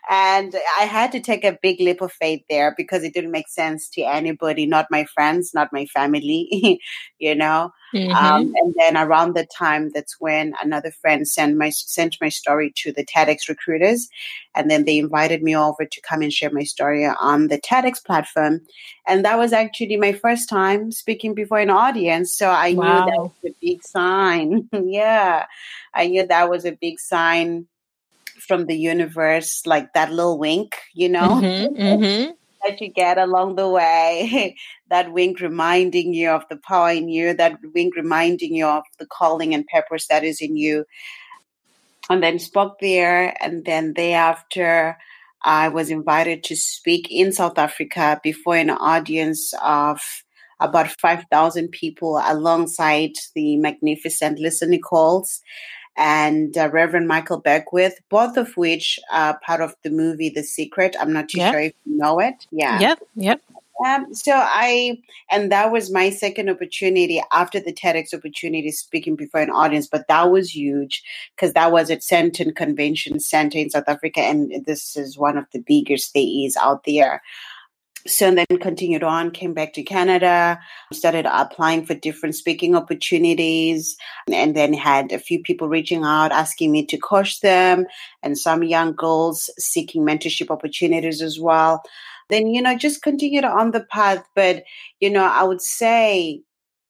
and 0.08 0.54
I 0.78 0.84
had 0.84 1.10
to 1.12 1.20
take 1.20 1.42
a 1.44 1.58
big 1.60 1.80
leap 1.80 2.00
of 2.00 2.12
faith 2.12 2.42
there 2.48 2.74
because 2.76 3.02
it 3.02 3.12
didn't 3.12 3.32
make 3.32 3.48
sense 3.48 3.88
to 3.90 4.02
anybody, 4.02 4.66
not 4.66 4.86
my 4.88 5.04
friends, 5.04 5.50
not 5.52 5.72
my 5.72 5.86
family, 5.86 6.80
you 7.18 7.34
know. 7.34 7.72
Mm-hmm. 7.96 8.12
Um, 8.12 8.54
and 8.56 8.74
then 8.76 8.96
around 8.96 9.34
the 9.34 9.46
time, 9.46 9.90
that's 9.94 10.20
when 10.20 10.54
another 10.62 10.90
friend 10.90 11.26
sent 11.26 11.56
my 11.56 11.70
sent 11.70 12.16
my 12.20 12.28
story 12.28 12.72
to 12.76 12.92
the 12.92 13.04
TEDx 13.04 13.48
recruiters, 13.48 14.08
and 14.54 14.70
then 14.70 14.84
they 14.84 14.98
invited 14.98 15.42
me 15.42 15.56
over 15.56 15.84
to 15.84 16.00
come 16.02 16.22
and 16.22 16.32
share 16.32 16.50
my 16.50 16.64
story 16.64 17.06
on 17.06 17.48
the 17.48 17.58
TEDx 17.58 18.04
platform. 18.04 18.60
And 19.06 19.24
that 19.24 19.38
was 19.38 19.52
actually 19.52 19.96
my 19.96 20.12
first 20.12 20.48
time 20.48 20.92
speaking 20.92 21.34
before 21.34 21.58
an 21.58 21.70
audience, 21.70 22.36
so 22.36 22.50
I 22.50 22.74
wow. 22.74 23.04
knew 23.04 23.10
that 23.10 23.20
was 23.20 23.52
a 23.52 23.54
big 23.60 23.82
sign. 23.82 24.68
yeah, 24.84 25.46
I 25.94 26.06
knew 26.08 26.26
that 26.26 26.50
was 26.50 26.64
a 26.64 26.72
big 26.72 27.00
sign 27.00 27.66
from 28.38 28.66
the 28.66 28.76
universe, 28.76 29.62
like 29.66 29.92
that 29.94 30.12
little 30.12 30.38
wink, 30.38 30.76
you 30.94 31.08
know. 31.08 31.40
Mm-hmm, 31.40 31.82
mm-hmm 31.82 32.32
that 32.66 32.80
you 32.80 32.88
get 32.88 33.18
along 33.18 33.56
the 33.56 33.68
way, 33.68 34.56
that 34.90 35.12
wink 35.12 35.40
reminding 35.40 36.14
you 36.14 36.30
of 36.30 36.44
the 36.50 36.56
power 36.56 36.90
in 36.90 37.08
you, 37.08 37.34
that 37.34 37.58
wink 37.74 37.96
reminding 37.96 38.54
you 38.54 38.66
of 38.66 38.84
the 38.98 39.06
calling 39.06 39.54
and 39.54 39.66
purpose 39.66 40.06
that 40.08 40.24
is 40.24 40.40
in 40.40 40.56
you. 40.56 40.84
And 42.08 42.22
then 42.22 42.38
spoke 42.38 42.78
there, 42.80 43.36
and 43.42 43.64
then 43.64 43.94
thereafter, 43.94 44.96
I 45.42 45.68
was 45.68 45.90
invited 45.90 46.44
to 46.44 46.56
speak 46.56 47.08
in 47.10 47.32
South 47.32 47.58
Africa 47.58 48.20
before 48.22 48.56
an 48.56 48.70
audience 48.70 49.52
of 49.62 50.00
about 50.60 50.88
5,000 51.00 51.68
people 51.70 52.22
alongside 52.24 53.12
the 53.34 53.56
magnificent 53.56 54.38
Lisa 54.38 54.66
Nichols 54.66 55.40
and 55.96 56.56
uh, 56.56 56.68
Reverend 56.70 57.08
Michael 57.08 57.38
Beckwith, 57.38 58.00
both 58.08 58.36
of 58.36 58.56
which 58.56 58.98
are 59.10 59.38
part 59.40 59.60
of 59.60 59.74
the 59.82 59.90
movie 59.90 60.28
The 60.28 60.42
Secret. 60.42 60.96
I'm 61.00 61.12
not 61.12 61.28
too 61.28 61.38
yep. 61.38 61.52
sure 61.52 61.60
if 61.60 61.74
you 61.84 61.96
know 61.96 62.18
it. 62.20 62.46
Yeah. 62.50 62.78
Yep. 62.80 62.98
Yep. 63.16 63.40
Um, 63.84 64.14
so 64.14 64.32
I, 64.34 64.98
and 65.30 65.52
that 65.52 65.70
was 65.70 65.92
my 65.92 66.08
second 66.08 66.48
opportunity 66.48 67.22
after 67.32 67.60
the 67.60 67.74
TEDx 67.74 68.14
opportunity 68.14 68.70
speaking 68.70 69.16
before 69.16 69.40
an 69.40 69.50
audience, 69.50 69.86
but 69.86 70.08
that 70.08 70.30
was 70.30 70.54
huge 70.54 71.02
because 71.34 71.52
that 71.52 71.72
was 71.72 71.90
at 71.90 72.00
Sandton 72.00 72.56
Convention 72.56 73.20
Center 73.20 73.58
in 73.58 73.68
South 73.68 73.84
Africa, 73.86 74.20
and 74.20 74.64
this 74.64 74.96
is 74.96 75.18
one 75.18 75.36
of 75.36 75.44
the 75.52 75.58
biggest 75.58 76.14
there 76.14 76.22
is 76.22 76.56
out 76.56 76.84
there 76.84 77.22
so 78.06 78.30
then 78.30 78.46
continued 78.60 79.02
on 79.02 79.30
came 79.30 79.54
back 79.54 79.72
to 79.72 79.82
canada 79.82 80.58
started 80.92 81.26
applying 81.26 81.84
for 81.84 81.94
different 81.94 82.34
speaking 82.34 82.74
opportunities 82.74 83.96
and 84.32 84.54
then 84.56 84.72
had 84.72 85.12
a 85.12 85.18
few 85.18 85.42
people 85.42 85.68
reaching 85.68 86.04
out 86.04 86.32
asking 86.32 86.72
me 86.72 86.84
to 86.84 86.96
coach 86.96 87.40
them 87.40 87.86
and 88.22 88.38
some 88.38 88.62
young 88.62 88.94
girls 88.94 89.50
seeking 89.58 90.02
mentorship 90.02 90.50
opportunities 90.50 91.22
as 91.22 91.38
well. 91.38 91.82
Then 92.28 92.48
you 92.48 92.60
know 92.60 92.76
just 92.76 93.02
continued 93.02 93.44
on 93.44 93.70
the 93.70 93.84
path. 93.84 94.24
But 94.34 94.64
you 95.00 95.10
know 95.10 95.24
i 95.24 95.42
would 95.44 95.62
say 95.62 96.42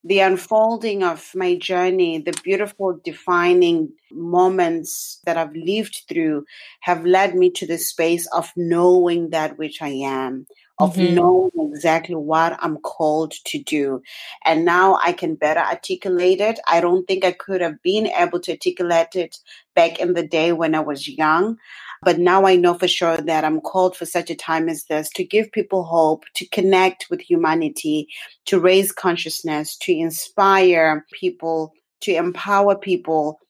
the 0.04 0.20
unfolding 0.20 1.02
of 1.02 1.32
my 1.34 1.56
journey, 1.56 2.18
the 2.18 2.38
beautiful 2.44 3.00
defining 3.04 3.92
moments 4.12 5.20
that 5.26 5.36
I've 5.36 5.54
lived 5.56 6.04
through 6.08 6.44
have 6.82 7.04
led 7.04 7.34
me 7.34 7.50
to 7.50 7.66
the 7.66 7.76
space 7.76 8.28
of 8.28 8.52
knowing 8.56 9.30
that 9.30 9.58
which 9.58 9.82
I 9.82 9.88
am, 9.88 10.46
of 10.78 10.94
mm-hmm. 10.94 11.14
knowing 11.14 11.72
exactly 11.72 12.14
what 12.14 12.58
I'm 12.62 12.76
called 12.78 13.32
to 13.46 13.62
do. 13.62 14.02
And 14.44 14.64
now 14.64 14.98
I 15.02 15.12
can 15.12 15.34
better 15.34 15.60
articulate 15.60 16.40
it. 16.40 16.60
I 16.68 16.80
don't 16.80 17.06
think 17.06 17.24
I 17.24 17.32
could 17.32 17.60
have 17.60 17.82
been 17.82 18.06
able 18.08 18.40
to 18.40 18.52
articulate 18.52 19.14
it 19.16 19.38
back 19.74 20.00
in 20.00 20.14
the 20.14 20.26
day 20.26 20.52
when 20.52 20.74
I 20.74 20.80
was 20.80 21.08
young. 21.08 21.56
But 22.02 22.18
now 22.18 22.44
I 22.46 22.56
know 22.56 22.74
for 22.74 22.88
sure 22.88 23.16
that 23.16 23.44
I'm 23.44 23.60
called 23.60 23.96
for 23.96 24.04
such 24.04 24.30
a 24.30 24.34
time 24.34 24.68
as 24.68 24.84
this 24.84 25.08
to 25.14 25.24
give 25.24 25.50
people 25.50 25.82
hope, 25.84 26.24
to 26.34 26.46
connect 26.48 27.06
with 27.10 27.20
humanity, 27.20 28.08
to 28.44 28.60
raise 28.60 28.92
consciousness, 28.92 29.76
to 29.78 29.92
inspire 29.92 31.06
people, 31.12 31.72
to 32.00 32.14
empower 32.14 32.76
people, 32.76 33.40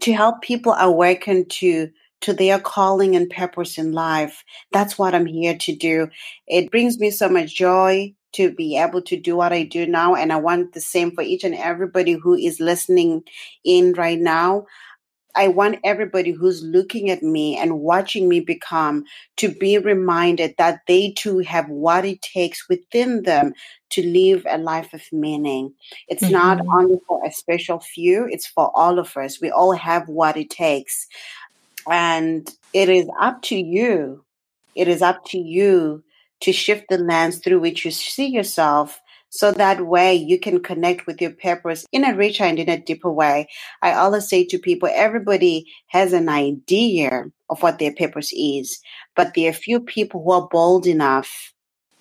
to 0.00 0.12
help 0.12 0.40
people 0.40 0.72
awaken 0.74 1.46
to 1.48 1.90
to 2.24 2.32
their 2.32 2.58
calling 2.58 3.14
and 3.14 3.28
purpose 3.28 3.76
in 3.76 3.92
life. 3.92 4.44
That's 4.72 4.98
what 4.98 5.14
I'm 5.14 5.26
here 5.26 5.58
to 5.58 5.76
do. 5.76 6.08
It 6.46 6.70
brings 6.70 6.98
me 6.98 7.10
so 7.10 7.28
much 7.28 7.54
joy 7.54 8.14
to 8.32 8.50
be 8.50 8.78
able 8.78 9.02
to 9.02 9.20
do 9.20 9.36
what 9.36 9.52
I 9.52 9.62
do 9.62 9.86
now. 9.86 10.14
And 10.14 10.32
I 10.32 10.36
want 10.36 10.72
the 10.72 10.80
same 10.80 11.12
for 11.12 11.20
each 11.20 11.44
and 11.44 11.54
everybody 11.54 12.12
who 12.12 12.34
is 12.34 12.60
listening 12.60 13.24
in 13.62 13.92
right 13.92 14.18
now. 14.18 14.64
I 15.36 15.48
want 15.48 15.80
everybody 15.84 16.30
who's 16.30 16.62
looking 16.62 17.10
at 17.10 17.22
me 17.22 17.58
and 17.58 17.80
watching 17.80 18.26
me 18.26 18.40
become 18.40 19.04
to 19.36 19.48
be 19.48 19.76
reminded 19.76 20.54
that 20.56 20.80
they 20.86 21.10
too 21.10 21.40
have 21.40 21.68
what 21.68 22.06
it 22.06 22.22
takes 22.22 22.68
within 22.68 23.24
them 23.24 23.52
to 23.90 24.02
live 24.02 24.46
a 24.48 24.58
life 24.58 24.94
of 24.94 25.02
meaning. 25.12 25.74
It's 26.08 26.22
mm-hmm. 26.22 26.32
not 26.32 26.60
only 26.66 27.00
for 27.06 27.24
a 27.24 27.32
special 27.32 27.80
few, 27.80 28.26
it's 28.30 28.46
for 28.46 28.70
all 28.74 28.98
of 28.98 29.16
us. 29.16 29.40
We 29.40 29.50
all 29.50 29.72
have 29.72 30.08
what 30.08 30.36
it 30.36 30.50
takes. 30.50 31.06
And 31.90 32.48
it 32.72 32.88
is 32.88 33.08
up 33.20 33.42
to 33.42 33.56
you. 33.56 34.24
It 34.74 34.88
is 34.88 35.02
up 35.02 35.24
to 35.26 35.38
you 35.38 36.02
to 36.40 36.52
shift 36.52 36.86
the 36.88 36.98
lens 36.98 37.38
through 37.38 37.60
which 37.60 37.84
you 37.84 37.90
see 37.90 38.26
yourself 38.26 39.00
so 39.30 39.50
that 39.50 39.86
way 39.86 40.14
you 40.14 40.38
can 40.38 40.62
connect 40.62 41.06
with 41.06 41.20
your 41.20 41.32
purpose 41.32 41.84
in 41.90 42.04
a 42.04 42.14
richer 42.14 42.44
and 42.44 42.58
in 42.58 42.68
a 42.68 42.78
deeper 42.78 43.10
way. 43.10 43.48
I 43.82 43.92
always 43.92 44.28
say 44.28 44.44
to 44.44 44.58
people, 44.58 44.88
everybody 44.92 45.66
has 45.88 46.12
an 46.12 46.28
idea 46.28 47.24
of 47.50 47.60
what 47.60 47.80
their 47.80 47.92
purpose 47.92 48.32
is, 48.32 48.78
but 49.16 49.34
there 49.34 49.50
are 49.50 49.54
few 49.54 49.80
people 49.80 50.22
who 50.22 50.30
are 50.30 50.48
bold 50.48 50.86
enough 50.86 51.52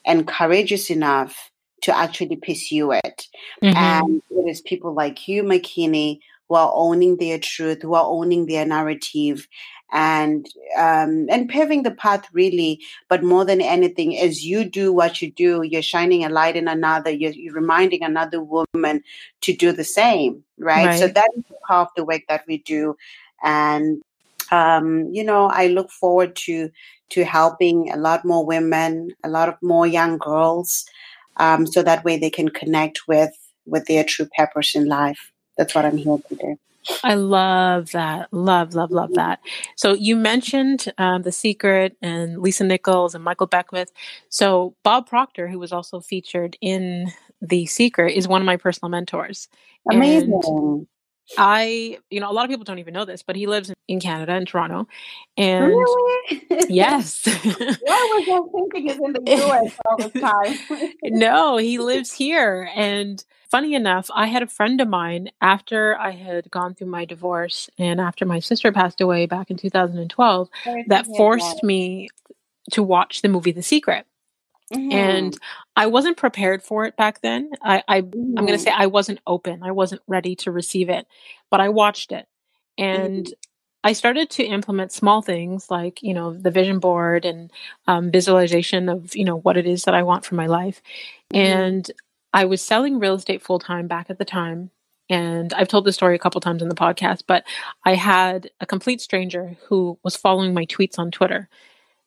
and 0.05 0.27
courageous 0.27 0.91
enough 0.91 1.49
to 1.81 1.97
actually 1.97 2.35
pursue 2.35 2.91
it. 2.91 3.27
Mm-hmm. 3.63 3.77
And 3.77 4.21
it 4.29 4.49
is 4.49 4.61
people 4.61 4.93
like 4.93 5.27
you, 5.27 5.43
Makini 5.43 6.19
who 6.53 6.57
are 6.57 6.71
owning 6.75 7.17
their 7.17 7.39
truth, 7.39 7.81
who 7.81 7.95
are 7.95 8.05
owning 8.05 8.45
their 8.45 8.63
narrative, 8.63 9.47
and 9.91 10.45
um, 10.77 11.25
and 11.31 11.49
paving 11.49 11.81
the 11.81 11.89
path 11.91 12.27
really. 12.31 12.79
But 13.09 13.23
more 13.23 13.43
than 13.43 13.59
anything, 13.59 14.15
as 14.19 14.45
you 14.45 14.63
do 14.63 14.93
what 14.93 15.19
you 15.19 15.31
do, 15.31 15.63
you're 15.63 15.81
shining 15.81 16.23
a 16.23 16.29
light 16.29 16.55
in 16.55 16.67
another. 16.67 17.09
You're, 17.09 17.31
you're 17.31 17.55
reminding 17.55 18.03
another 18.03 18.39
woman 18.39 19.01
to 19.41 19.53
do 19.55 19.71
the 19.71 19.83
same, 19.83 20.43
right? 20.59 20.85
right? 20.85 20.99
So 20.99 21.07
that 21.07 21.29
is 21.35 21.43
part 21.67 21.87
of 21.87 21.93
the 21.95 22.05
work 22.05 22.21
that 22.29 22.43
we 22.47 22.59
do, 22.59 22.95
and 23.43 24.03
um, 24.51 25.09
you 25.11 25.23
know, 25.23 25.47
I 25.47 25.67
look 25.67 25.89
forward 25.89 26.35
to 26.45 26.69
to 27.09 27.25
helping 27.25 27.89
a 27.91 27.97
lot 27.97 28.25
more 28.25 28.45
women, 28.45 29.09
a 29.23 29.29
lot 29.29 29.49
of 29.49 29.55
more 29.63 29.87
young 29.87 30.19
girls, 30.19 30.85
um, 31.37 31.65
so 31.65 31.81
that 31.81 32.03
way 32.03 32.17
they 32.17 32.29
can 32.29 32.49
connect 32.49 33.07
with 33.07 33.31
with 33.65 33.85
their 33.87 34.03
true 34.03 34.27
purpose 34.37 34.75
in 34.75 34.85
life. 34.85 35.32
That's 35.57 35.75
what 35.75 35.85
I'm 35.85 35.97
here 35.97 36.17
to 36.29 36.35
do. 36.35 36.57
I 37.03 37.13
love 37.13 37.91
that. 37.91 38.31
Love, 38.33 38.73
love, 38.75 38.91
love 38.91 39.13
that. 39.13 39.39
So 39.75 39.93
you 39.93 40.15
mentioned 40.15 40.91
um, 40.97 41.21
The 41.21 41.31
Secret 41.31 41.95
and 42.01 42.41
Lisa 42.41 42.63
Nichols 42.65 43.15
and 43.15 43.23
Michael 43.23 43.47
Beckwith. 43.47 43.91
So 44.29 44.75
Bob 44.83 45.07
Proctor, 45.07 45.47
who 45.47 45.59
was 45.59 45.71
also 45.71 46.01
featured 46.01 46.57
in 46.61 47.11
The 47.41 47.65
Secret, 47.67 48.15
is 48.15 48.27
one 48.27 48.41
of 48.41 48.45
my 48.45 48.57
personal 48.57 48.89
mentors. 48.89 49.47
Amazing. 49.89 50.41
And 50.43 50.87
I, 51.37 51.97
you 52.09 52.19
know, 52.19 52.29
a 52.29 52.33
lot 52.33 52.45
of 52.45 52.49
people 52.49 52.65
don't 52.65 52.79
even 52.79 52.93
know 52.93 53.05
this, 53.05 53.23
but 53.23 53.35
he 53.35 53.47
lives 53.47 53.71
in 53.87 53.99
Canada, 53.99 54.35
in 54.35 54.45
Toronto. 54.45 54.87
And 55.37 55.67
really? 55.67 56.47
yes. 56.69 57.25
Why 57.25 57.37
was 57.47 58.27
I 58.29 58.41
thinking 58.51 58.89
is 58.89 58.97
in 58.97 59.13
the 59.13 59.21
US 59.45 59.73
all 59.85 59.97
the 59.97 60.19
time? 60.69 60.89
no, 61.03 61.57
he 61.57 61.79
lives 61.79 62.11
here. 62.11 62.69
And 62.75 63.23
funny 63.49 63.73
enough, 63.73 64.09
I 64.13 64.27
had 64.27 64.43
a 64.43 64.47
friend 64.47 64.81
of 64.81 64.87
mine 64.87 65.31
after 65.41 65.97
I 65.97 66.11
had 66.11 66.51
gone 66.51 66.75
through 66.75 66.87
my 66.87 67.05
divorce 67.05 67.69
and 67.77 67.99
after 67.99 68.25
my 68.25 68.39
sister 68.39 68.71
passed 68.71 69.01
away 69.01 69.25
back 69.25 69.49
in 69.49 69.57
2012 69.57 70.49
that 70.87 71.05
forced 71.05 71.55
that. 71.55 71.63
me 71.63 72.09
to 72.71 72.83
watch 72.83 73.21
the 73.21 73.29
movie 73.29 73.51
The 73.51 73.63
Secret. 73.63 74.05
Mm-hmm. 74.71 74.91
And 74.91 75.37
I 75.75 75.87
wasn't 75.87 76.17
prepared 76.17 76.63
for 76.63 76.85
it 76.85 76.95
back 76.95 77.21
then. 77.21 77.51
I, 77.61 77.83
I 77.87 78.01
mm-hmm. 78.01 78.37
I'm 78.37 78.45
going 78.45 78.57
to 78.57 78.63
say 78.63 78.71
I 78.71 78.87
wasn't 78.87 79.19
open. 79.25 79.63
I 79.63 79.71
wasn't 79.71 80.01
ready 80.07 80.35
to 80.37 80.51
receive 80.51 80.89
it, 80.89 81.07
but 81.49 81.59
I 81.59 81.69
watched 81.69 82.11
it 82.11 82.27
and 82.77 83.25
mm-hmm. 83.25 83.33
I 83.83 83.93
started 83.93 84.29
to 84.31 84.43
implement 84.43 84.91
small 84.91 85.21
things 85.21 85.69
like, 85.69 86.01
you 86.01 86.13
know, 86.13 86.33
the 86.33 86.51
vision 86.51 86.79
board 86.79 87.25
and 87.25 87.51
um, 87.87 88.11
visualization 88.11 88.87
of, 88.87 89.15
you 89.15 89.25
know, 89.25 89.37
what 89.37 89.57
it 89.57 89.67
is 89.67 89.83
that 89.83 89.93
I 89.93 90.03
want 90.03 90.25
for 90.25 90.35
my 90.35 90.47
life. 90.47 90.81
Mm-hmm. 91.33 91.45
And 91.45 91.91
I 92.33 92.45
was 92.45 92.61
selling 92.61 92.99
real 92.99 93.15
estate 93.15 93.41
full 93.41 93.59
time 93.59 93.87
back 93.87 94.09
at 94.09 94.17
the 94.17 94.25
time. 94.25 94.71
And 95.09 95.53
I've 95.53 95.67
told 95.67 95.85
this 95.85 95.95
story 95.95 96.15
a 96.15 96.19
couple 96.19 96.39
times 96.39 96.61
in 96.61 96.69
the 96.69 96.75
podcast, 96.75 97.23
but 97.27 97.43
I 97.83 97.93
had 97.95 98.49
a 98.61 98.65
complete 98.65 99.01
stranger 99.01 99.57
who 99.67 99.99
was 100.01 100.15
following 100.15 100.53
my 100.53 100.65
tweets 100.65 100.97
on 100.97 101.11
Twitter 101.11 101.49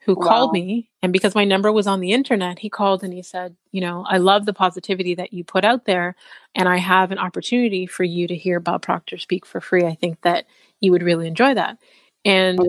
who 0.06 0.14
wow. 0.14 0.26
called 0.26 0.52
me. 0.52 0.88
And 1.02 1.12
because 1.12 1.34
my 1.34 1.44
number 1.44 1.72
was 1.72 1.88
on 1.88 2.00
the 2.00 2.12
internet, 2.12 2.60
he 2.60 2.70
called 2.70 3.02
and 3.02 3.12
he 3.12 3.22
said, 3.22 3.56
You 3.72 3.80
know, 3.80 4.06
I 4.08 4.18
love 4.18 4.46
the 4.46 4.52
positivity 4.52 5.16
that 5.16 5.32
you 5.32 5.44
put 5.44 5.64
out 5.64 5.84
there. 5.84 6.14
And 6.54 6.68
I 6.68 6.76
have 6.76 7.10
an 7.10 7.18
opportunity 7.18 7.86
for 7.86 8.04
you 8.04 8.28
to 8.28 8.36
hear 8.36 8.60
Bob 8.60 8.82
Proctor 8.82 9.18
speak 9.18 9.44
for 9.44 9.60
free. 9.60 9.84
I 9.84 9.96
think 9.96 10.22
that 10.22 10.46
you 10.80 10.92
would 10.92 11.02
really 11.02 11.26
enjoy 11.26 11.54
that. 11.54 11.78
And 12.24 12.60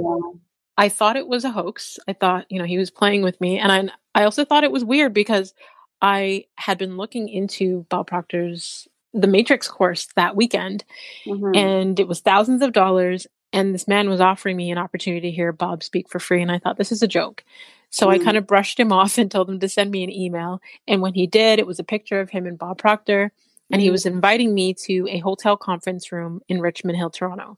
I 0.77 0.89
thought 0.89 1.15
it 1.15 1.27
was 1.27 1.45
a 1.45 1.51
hoax. 1.51 1.99
I 2.07 2.13
thought, 2.13 2.45
you 2.49 2.59
know, 2.59 2.65
he 2.65 2.77
was 2.77 2.91
playing 2.91 3.21
with 3.21 3.39
me. 3.39 3.59
And 3.59 3.71
I, 3.71 4.19
I 4.19 4.23
also 4.23 4.43
thought 4.43 4.63
it 4.63 4.71
was 4.71 4.83
weird 4.83 5.13
because 5.13 5.53
I 6.01 6.45
had 6.55 6.77
been 6.77 6.97
looking 6.97 7.29
into 7.29 7.85
Bob 7.89 8.07
Proctor's 8.07 8.87
The 9.13 9.27
Matrix 9.27 9.67
course 9.67 10.07
that 10.15 10.35
weekend, 10.35 10.83
mm-hmm. 11.25 11.55
and 11.55 11.99
it 11.99 12.07
was 12.07 12.19
thousands 12.19 12.61
of 12.61 12.73
dollars. 12.73 13.25
And 13.53 13.73
this 13.73 13.87
man 13.87 14.09
was 14.09 14.21
offering 14.21 14.57
me 14.57 14.71
an 14.71 14.77
opportunity 14.77 15.29
to 15.29 15.35
hear 15.35 15.51
Bob 15.51 15.83
speak 15.83 16.09
for 16.09 16.19
free. 16.19 16.41
And 16.41 16.51
I 16.51 16.59
thought, 16.59 16.77
this 16.77 16.91
is 16.91 17.01
a 17.01 17.07
joke. 17.07 17.43
So 17.89 18.07
mm-hmm. 18.07 18.21
I 18.21 18.23
kind 18.23 18.37
of 18.37 18.47
brushed 18.47 18.79
him 18.79 18.91
off 18.91 19.17
and 19.17 19.31
told 19.31 19.49
him 19.49 19.59
to 19.59 19.69
send 19.69 19.91
me 19.91 20.03
an 20.03 20.11
email. 20.11 20.61
And 20.87 21.01
when 21.01 21.13
he 21.13 21.27
did, 21.27 21.59
it 21.59 21.67
was 21.67 21.79
a 21.79 21.83
picture 21.83 22.19
of 22.19 22.29
him 22.29 22.45
and 22.45 22.57
Bob 22.57 22.77
Proctor. 22.77 23.31
And 23.69 23.79
mm-hmm. 23.79 23.83
he 23.83 23.91
was 23.91 24.05
inviting 24.05 24.53
me 24.53 24.73
to 24.85 25.07
a 25.09 25.19
hotel 25.19 25.57
conference 25.57 26.11
room 26.11 26.41
in 26.47 26.61
Richmond 26.61 26.97
Hill, 26.97 27.09
Toronto. 27.09 27.57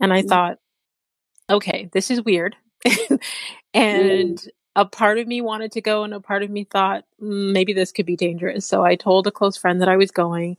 And 0.00 0.12
I 0.12 0.20
mm-hmm. 0.20 0.28
thought, 0.28 0.58
okay, 1.50 1.88
this 1.92 2.10
is 2.10 2.22
weird. 2.22 2.56
and 3.74 4.48
a 4.76 4.84
part 4.84 5.18
of 5.18 5.26
me 5.26 5.40
wanted 5.40 5.72
to 5.72 5.80
go 5.80 6.04
and 6.04 6.14
a 6.14 6.20
part 6.20 6.44
of 6.44 6.50
me 6.50 6.62
thought 6.62 7.04
mm, 7.20 7.52
maybe 7.52 7.72
this 7.72 7.90
could 7.90 8.06
be 8.06 8.16
dangerous. 8.16 8.64
So 8.66 8.84
I 8.84 8.94
told 8.94 9.26
a 9.26 9.32
close 9.32 9.56
friend 9.56 9.82
that 9.82 9.88
I 9.88 9.96
was 9.96 10.12
going 10.12 10.56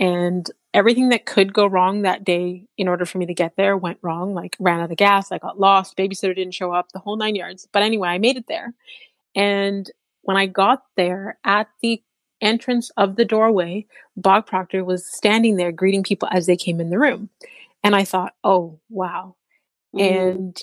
and 0.00 0.50
everything 0.72 1.10
that 1.10 1.26
could 1.26 1.52
go 1.52 1.66
wrong 1.66 2.02
that 2.02 2.24
day 2.24 2.66
in 2.78 2.88
order 2.88 3.04
for 3.04 3.18
me 3.18 3.26
to 3.26 3.34
get 3.34 3.54
there 3.56 3.76
went 3.76 3.98
wrong. 4.00 4.34
Like 4.34 4.56
ran 4.58 4.80
out 4.80 4.90
of 4.90 4.96
gas, 4.96 5.30
I 5.30 5.38
got 5.38 5.60
lost, 5.60 5.96
babysitter 5.96 6.34
didn't 6.34 6.54
show 6.54 6.72
up, 6.72 6.90
the 6.90 6.98
whole 6.98 7.16
nine 7.16 7.34
yards. 7.34 7.68
But 7.70 7.82
anyway, 7.82 8.08
I 8.08 8.18
made 8.18 8.38
it 8.38 8.46
there. 8.48 8.72
And 9.36 9.88
when 10.22 10.38
I 10.38 10.46
got 10.46 10.84
there 10.96 11.38
at 11.44 11.68
the 11.82 12.02
entrance 12.40 12.90
of 12.96 13.16
the 13.16 13.26
doorway, 13.26 13.86
Bob 14.16 14.46
Proctor 14.46 14.84
was 14.84 15.04
standing 15.04 15.56
there 15.56 15.70
greeting 15.70 16.02
people 16.02 16.28
as 16.32 16.46
they 16.46 16.56
came 16.56 16.80
in 16.80 16.88
the 16.88 16.98
room. 16.98 17.28
And 17.84 17.94
I 17.94 18.04
thought, 18.04 18.34
oh, 18.42 18.80
wow. 18.88 19.36
Mm-hmm. 19.94 20.18
And 20.18 20.62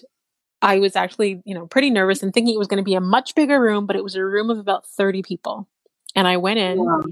I 0.63 0.79
was 0.79 0.95
actually, 0.95 1.43
you 1.45 1.53
know, 1.53 1.67
pretty 1.67 1.91
nervous 1.91 2.23
and 2.23 2.33
thinking 2.33 2.55
it 2.55 2.59
was 2.59 2.67
going 2.67 2.83
to 2.83 2.83
be 2.83 2.95
a 2.95 3.01
much 3.01 3.35
bigger 3.35 3.61
room, 3.61 3.85
but 3.85 3.95
it 3.95 4.03
was 4.03 4.15
a 4.15 4.25
room 4.25 4.49
of 4.49 4.57
about 4.57 4.87
30 4.87 5.21
people. 5.21 5.67
And 6.15 6.27
I 6.27 6.37
went 6.37 6.57
in 6.57 6.79
wow. 6.79 7.03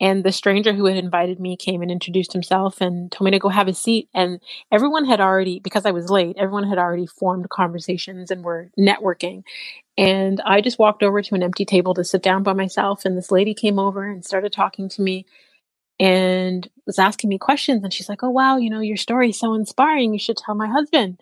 And 0.00 0.24
the 0.24 0.32
stranger 0.32 0.74
who 0.74 0.84
had 0.86 0.98
invited 0.98 1.40
me 1.40 1.56
came 1.56 1.80
and 1.80 1.90
introduced 1.90 2.34
himself 2.34 2.82
and 2.82 3.10
told 3.10 3.24
me 3.24 3.30
to 3.30 3.38
go 3.38 3.48
have 3.48 3.68
a 3.68 3.72
seat. 3.72 4.08
And 4.12 4.40
everyone 4.70 5.06
had 5.06 5.20
already, 5.20 5.58
because 5.58 5.86
I 5.86 5.90
was 5.90 6.10
late, 6.10 6.36
everyone 6.38 6.68
had 6.68 6.78
already 6.78 7.06
formed 7.06 7.48
conversations 7.48 8.30
and 8.30 8.44
were 8.44 8.70
networking. 8.78 9.42
And 9.96 10.40
I 10.44 10.60
just 10.60 10.78
walked 10.78 11.02
over 11.02 11.22
to 11.22 11.34
an 11.34 11.42
empty 11.42 11.64
table 11.64 11.94
to 11.94 12.04
sit 12.04 12.22
down 12.22 12.42
by 12.42 12.52
myself. 12.52 13.06
And 13.06 13.16
this 13.16 13.30
lady 13.30 13.54
came 13.54 13.78
over 13.78 14.04
and 14.04 14.22
started 14.22 14.52
talking 14.52 14.90
to 14.90 15.02
me 15.02 15.24
and 15.98 16.68
was 16.84 16.98
asking 16.98 17.30
me 17.30 17.38
questions. 17.38 17.82
And 17.82 17.92
she's 17.92 18.08
like, 18.08 18.22
Oh, 18.22 18.30
wow, 18.30 18.58
you 18.58 18.68
know, 18.68 18.80
your 18.80 18.98
story 18.98 19.30
is 19.30 19.38
so 19.38 19.54
inspiring. 19.54 20.12
You 20.12 20.18
should 20.18 20.36
tell 20.36 20.54
my 20.54 20.68
husband. 20.68 21.18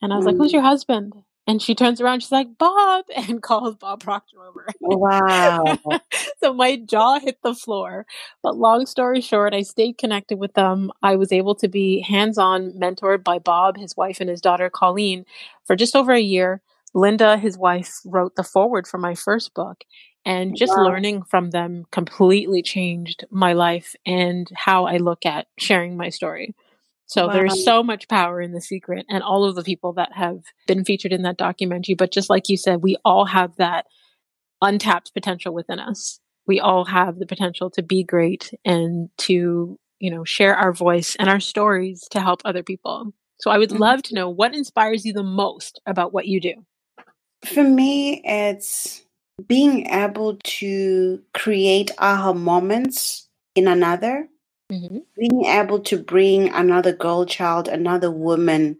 And 0.00 0.14
I 0.14 0.16
was 0.16 0.24
mm. 0.24 0.28
like, 0.28 0.36
Who's 0.36 0.52
your 0.52 0.62
husband? 0.62 1.12
And 1.46 1.60
she 1.60 1.74
turns 1.74 2.00
around, 2.00 2.20
she's 2.20 2.32
like, 2.32 2.56
Bob, 2.56 3.04
and 3.16 3.42
calls 3.42 3.76
Bob 3.76 4.02
Proctor 4.02 4.42
over. 4.44 4.66
Oh, 4.82 4.96
wow. 4.96 5.78
so 6.38 6.52
my 6.52 6.76
jaw 6.76 7.20
hit 7.20 7.38
the 7.42 7.54
floor. 7.54 8.06
But 8.42 8.56
long 8.56 8.86
story 8.86 9.20
short, 9.20 9.54
I 9.54 9.62
stayed 9.62 9.98
connected 9.98 10.38
with 10.38 10.54
them. 10.54 10.90
I 11.02 11.16
was 11.16 11.32
able 11.32 11.54
to 11.56 11.68
be 11.68 12.00
hands 12.00 12.38
on 12.38 12.72
mentored 12.72 13.22
by 13.22 13.38
Bob, 13.38 13.76
his 13.76 13.96
wife, 13.96 14.20
and 14.20 14.30
his 14.30 14.40
daughter, 14.40 14.70
Colleen, 14.70 15.26
for 15.64 15.76
just 15.76 15.94
over 15.94 16.12
a 16.12 16.20
year. 16.20 16.62
Linda, 16.94 17.36
his 17.36 17.58
wife, 17.58 18.00
wrote 18.04 18.36
the 18.36 18.44
foreword 18.44 18.86
for 18.86 18.98
my 18.98 19.14
first 19.14 19.52
book. 19.52 19.84
And 20.24 20.52
oh, 20.52 20.54
just 20.56 20.72
wow. 20.74 20.84
learning 20.84 21.24
from 21.24 21.50
them 21.50 21.84
completely 21.90 22.62
changed 22.62 23.24
my 23.30 23.52
life 23.52 23.94
and 24.06 24.48
how 24.54 24.86
I 24.86 24.96
look 24.96 25.26
at 25.26 25.48
sharing 25.58 25.98
my 25.98 26.08
story. 26.08 26.54
So 27.14 27.28
wow. 27.28 27.32
there's 27.32 27.64
so 27.64 27.84
much 27.84 28.08
power 28.08 28.40
in 28.40 28.50
the 28.50 28.60
secret 28.60 29.06
and 29.08 29.22
all 29.22 29.44
of 29.44 29.54
the 29.54 29.62
people 29.62 29.92
that 29.92 30.12
have 30.14 30.40
been 30.66 30.84
featured 30.84 31.12
in 31.12 31.22
that 31.22 31.36
documentary. 31.36 31.94
But 31.94 32.10
just 32.10 32.28
like 32.28 32.48
you 32.48 32.56
said, 32.56 32.82
we 32.82 32.96
all 33.04 33.24
have 33.24 33.54
that 33.54 33.86
untapped 34.60 35.14
potential 35.14 35.54
within 35.54 35.78
us. 35.78 36.18
We 36.48 36.58
all 36.58 36.84
have 36.86 37.20
the 37.20 37.26
potential 37.26 37.70
to 37.70 37.84
be 37.84 38.02
great 38.02 38.52
and 38.64 39.10
to, 39.18 39.78
you 40.00 40.10
know, 40.10 40.24
share 40.24 40.56
our 40.56 40.72
voice 40.72 41.14
and 41.14 41.28
our 41.28 41.38
stories 41.38 42.04
to 42.10 42.20
help 42.20 42.42
other 42.44 42.64
people. 42.64 43.12
So 43.38 43.52
I 43.52 43.58
would 43.58 43.68
mm-hmm. 43.70 43.78
love 43.78 44.02
to 44.04 44.14
know 44.16 44.28
what 44.28 44.52
inspires 44.52 45.04
you 45.04 45.12
the 45.12 45.22
most 45.22 45.80
about 45.86 46.12
what 46.12 46.26
you 46.26 46.40
do. 46.40 46.66
For 47.44 47.62
me, 47.62 48.22
it's 48.24 49.04
being 49.46 49.86
able 49.86 50.38
to 50.42 51.22
create 51.32 51.92
aha 51.96 52.32
moments 52.32 53.28
in 53.54 53.68
another 53.68 54.28
Mm-hmm. 54.72 54.98
Being 55.18 55.44
able 55.44 55.80
to 55.80 55.98
bring 55.98 56.48
another 56.52 56.92
girl 56.92 57.26
child, 57.26 57.68
another 57.68 58.10
woman 58.10 58.78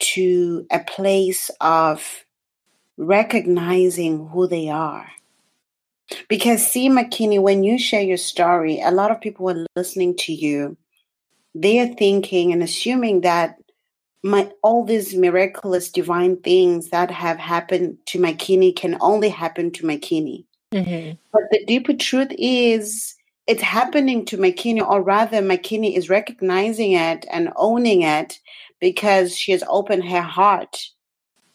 to 0.00 0.66
a 0.70 0.80
place 0.80 1.50
of 1.60 2.24
recognizing 2.96 4.28
who 4.28 4.46
they 4.46 4.68
are. 4.68 5.10
Because, 6.28 6.66
see, 6.66 6.88
Makini, 6.88 7.40
when 7.40 7.62
you 7.62 7.78
share 7.78 8.02
your 8.02 8.16
story, 8.16 8.80
a 8.80 8.90
lot 8.90 9.10
of 9.10 9.20
people 9.20 9.48
are 9.48 9.66
listening 9.76 10.16
to 10.18 10.32
you. 10.32 10.76
They're 11.54 11.94
thinking 11.94 12.52
and 12.52 12.62
assuming 12.62 13.22
that 13.22 13.56
my 14.22 14.50
all 14.62 14.84
these 14.84 15.14
miraculous 15.14 15.90
divine 15.90 16.36
things 16.38 16.90
that 16.90 17.10
have 17.10 17.38
happened 17.38 17.98
to 18.06 18.18
Makini 18.18 18.74
can 18.74 18.98
only 19.00 19.28
happen 19.28 19.70
to 19.72 19.84
Makini. 19.84 20.44
Mm-hmm. 20.72 21.16
But 21.32 21.42
the 21.50 21.64
deeper 21.64 21.94
truth 21.94 22.30
is 22.38 23.14
it's 23.50 23.62
happening 23.62 24.24
to 24.26 24.38
Makini, 24.38 24.80
or 24.80 25.02
rather, 25.02 25.42
Makini 25.42 25.96
is 25.96 26.08
recognizing 26.08 26.92
it 26.92 27.26
and 27.32 27.52
owning 27.56 28.02
it 28.02 28.38
because 28.78 29.36
she 29.36 29.50
has 29.50 29.64
opened 29.68 30.04
her 30.04 30.22
heart 30.22 30.78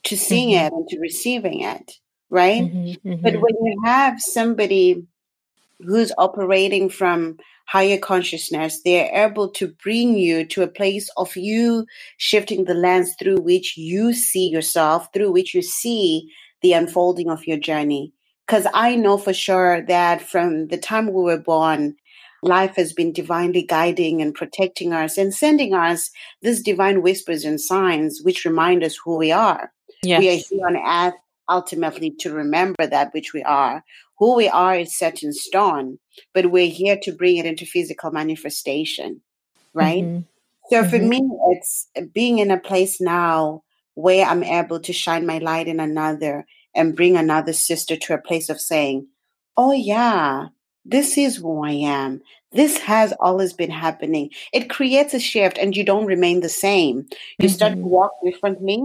to 0.03 0.17
seeing 0.17 0.49
mm-hmm. 0.49 0.65
it 0.65 0.73
and 0.73 0.88
to 0.89 0.99
receiving 0.99 1.62
it, 1.62 1.93
right? 2.29 2.63
Mm-hmm, 2.63 3.08
mm-hmm. 3.10 3.21
But 3.23 3.36
when 3.36 3.55
you 3.62 3.81
have 3.86 4.19
somebody 4.19 5.08
who's 5.79 6.12
operating 6.17 6.89
from 6.89 7.38
higher 7.65 7.97
consciousness, 7.97 8.81
they're 8.84 9.10
able 9.13 9.47
to 9.51 9.69
bring 9.81 10.17
you 10.17 10.45
to 10.47 10.63
a 10.63 10.67
place 10.67 11.10
of 11.15 11.34
you 11.38 11.86
shifting 12.17 12.65
the 12.65 12.73
lens 12.73 13.15
through 13.17 13.38
which 13.38 13.77
you 13.77 14.12
see 14.12 14.49
yourself, 14.49 15.08
through 15.13 15.31
which 15.31 15.53
you 15.55 15.62
see 15.62 16.29
the 16.62 16.73
unfolding 16.73 17.29
of 17.29 17.47
your 17.47 17.58
journey. 17.58 18.12
Because 18.45 18.67
I 18.73 18.95
know 18.95 19.17
for 19.17 19.34
sure 19.34 19.81
that 19.84 20.21
from 20.21 20.67
the 20.67 20.77
time 20.77 21.08
we 21.08 21.23
were 21.23 21.39
born, 21.39 21.95
life 22.43 22.75
has 22.75 22.93
been 22.93 23.12
divinely 23.12 23.63
guiding 23.63 24.21
and 24.21 24.36
protecting 24.36 24.93
us 24.93 25.17
and 25.17 25.34
sending 25.34 25.73
us 25.73 26.12
these 26.41 26.62
divine 26.62 27.01
whispers 27.01 27.43
and 27.43 27.60
signs 27.60 28.21
which 28.21 28.45
remind 28.45 28.84
us 28.84 28.97
who 29.03 29.17
we 29.17 29.31
are. 29.31 29.71
Yes. 30.03 30.19
We 30.19 30.29
are 30.29 30.41
here 30.49 30.67
on 30.67 30.77
earth 30.77 31.19
ultimately 31.49 32.12
to 32.19 32.34
remember 32.34 32.86
that 32.86 33.13
which 33.13 33.34
we 33.34 33.43
are. 33.43 33.84
Who 34.19 34.36
we 34.36 34.47
are 34.47 34.77
is 34.77 34.97
set 34.97 35.23
in 35.23 35.34
stone, 35.34 35.99
but 36.34 36.51
we're 36.51 36.69
here 36.69 36.97
to 37.03 37.12
bring 37.12 37.38
it 37.38 37.45
into 37.45 37.65
physical 37.65 38.12
manifestation, 38.12 39.21
right? 39.73 40.03
Mm-hmm. 40.03 40.21
So 40.69 40.81
mm-hmm. 40.81 40.89
for 40.89 40.99
me, 40.99 41.21
it's 41.51 41.88
being 42.13 42.39
in 42.39 42.51
a 42.51 42.60
place 42.60 43.01
now 43.01 43.63
where 43.95 44.25
I'm 44.25 44.43
able 44.43 44.79
to 44.79 44.93
shine 44.93 45.25
my 45.25 45.39
light 45.39 45.67
in 45.67 45.79
another 45.79 46.45
and 46.75 46.95
bring 46.95 47.17
another 47.17 47.53
sister 47.53 47.95
to 47.95 48.13
a 48.13 48.21
place 48.21 48.49
of 48.49 48.59
saying, 48.61 49.07
Oh, 49.57 49.71
yeah, 49.71 50.47
this 50.83 51.17
is 51.17 51.38
who 51.38 51.63
I 51.65 51.71
am. 51.71 52.21
This 52.51 52.77
has 52.79 53.13
always 53.19 53.53
been 53.53 53.71
happening. 53.71 54.29
It 54.53 54.69
creates 54.69 55.13
a 55.13 55.19
shift 55.19 55.57
and 55.57 55.75
you 55.75 55.83
don't 55.83 56.05
remain 56.05 56.41
the 56.41 56.49
same. 56.49 57.07
You 57.39 57.47
mm-hmm. 57.47 57.53
start 57.53 57.71
to 57.73 57.79
mm-hmm. 57.79 57.89
walk 57.89 58.11
differently 58.23 58.81